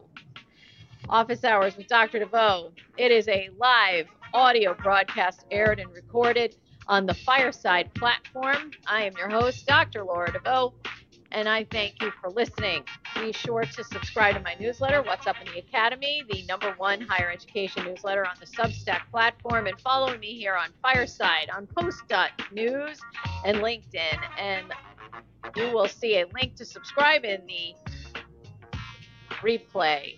Office 1.10 1.44
Hours 1.44 1.76
with 1.76 1.88
Dr. 1.88 2.20
De 2.20 2.26
Veau. 2.26 2.72
It 2.98 3.12
is 3.12 3.28
a 3.28 3.50
live 3.58 4.08
audio 4.34 4.74
broadcast 4.74 5.46
aired 5.52 5.80
and 5.80 5.92
recorded 5.92 6.56
on 6.88 7.06
the 7.06 7.14
Fireside 7.14 7.94
platform. 7.94 8.72
I 8.88 9.04
am 9.04 9.14
your 9.18 9.30
host, 9.30 9.66
Dr. 9.66 10.04
Laura 10.04 10.32
De 10.32 10.40
Veau, 10.40 10.74
and 11.32 11.48
I 11.48 11.66
thank 11.72 12.02
you 12.02 12.12
for 12.22 12.30
listening. 12.30 12.84
Be 13.16 13.32
sure 13.32 13.64
to 13.64 13.84
subscribe 13.84 14.36
to 14.36 14.42
my 14.42 14.56
newsletter, 14.60 15.02
What's 15.02 15.28
Up 15.28 15.38
in 15.46 15.52
the 15.54 15.60
Academy, 15.60 16.24
the 16.30 16.44
number 16.48 16.74
one 16.78 17.02
higher 17.02 17.32
education 17.32 17.86
newsletter 17.86 18.26
on 18.26 18.36
the 18.40 18.46
Substack 18.46 19.02
platform, 19.12 19.68
and 19.68 19.80
follow 19.80 20.18
me 20.18 20.38
here 20.38 20.56
on 20.56 20.70
Fireside, 20.82 21.50
on 21.56 21.68
Post.news, 21.68 23.00
and 23.46 23.58
LinkedIn. 23.58 24.18
And 24.38 24.66
you 25.56 25.72
will 25.72 25.88
see 25.88 26.20
a 26.20 26.26
link 26.34 26.56
to 26.56 26.66
subscribe 26.66 27.24
in 27.26 27.42
the 27.48 27.74
replay. 29.42 30.16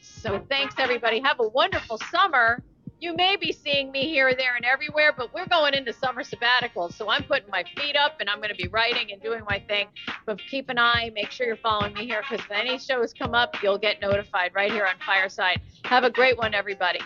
So 0.00 0.44
thanks, 0.48 0.76
everybody. 0.78 1.20
Have 1.20 1.40
a 1.40 1.48
wonderful 1.48 1.98
summer 2.10 2.62
you 3.04 3.14
may 3.14 3.36
be 3.36 3.52
seeing 3.52 3.92
me 3.92 4.08
here, 4.08 4.34
there, 4.34 4.56
and 4.56 4.64
everywhere, 4.64 5.12
but 5.14 5.34
we're 5.34 5.44
going 5.44 5.74
into 5.74 5.92
summer 5.92 6.24
sabbatical. 6.24 6.88
So 6.88 7.10
I'm 7.10 7.22
putting 7.24 7.50
my 7.50 7.62
feet 7.76 7.96
up 7.96 8.16
and 8.18 8.30
I'm 8.30 8.38
going 8.38 8.48
to 8.48 8.54
be 8.54 8.66
writing 8.68 9.12
and 9.12 9.20
doing 9.20 9.42
my 9.46 9.58
thing. 9.58 9.88
But 10.24 10.40
keep 10.50 10.70
an 10.70 10.78
eye, 10.78 11.10
make 11.14 11.30
sure 11.30 11.46
you're 11.46 11.58
following 11.58 11.92
me 11.92 12.06
here 12.06 12.22
because 12.22 12.42
if 12.46 12.50
any 12.50 12.78
shows 12.78 13.12
come 13.12 13.34
up, 13.34 13.62
you'll 13.62 13.76
get 13.76 14.00
notified 14.00 14.52
right 14.54 14.72
here 14.72 14.86
on 14.86 14.94
Fireside. 15.04 15.60
Have 15.84 16.04
a 16.04 16.10
great 16.10 16.38
one, 16.38 16.54
everybody. 16.54 17.00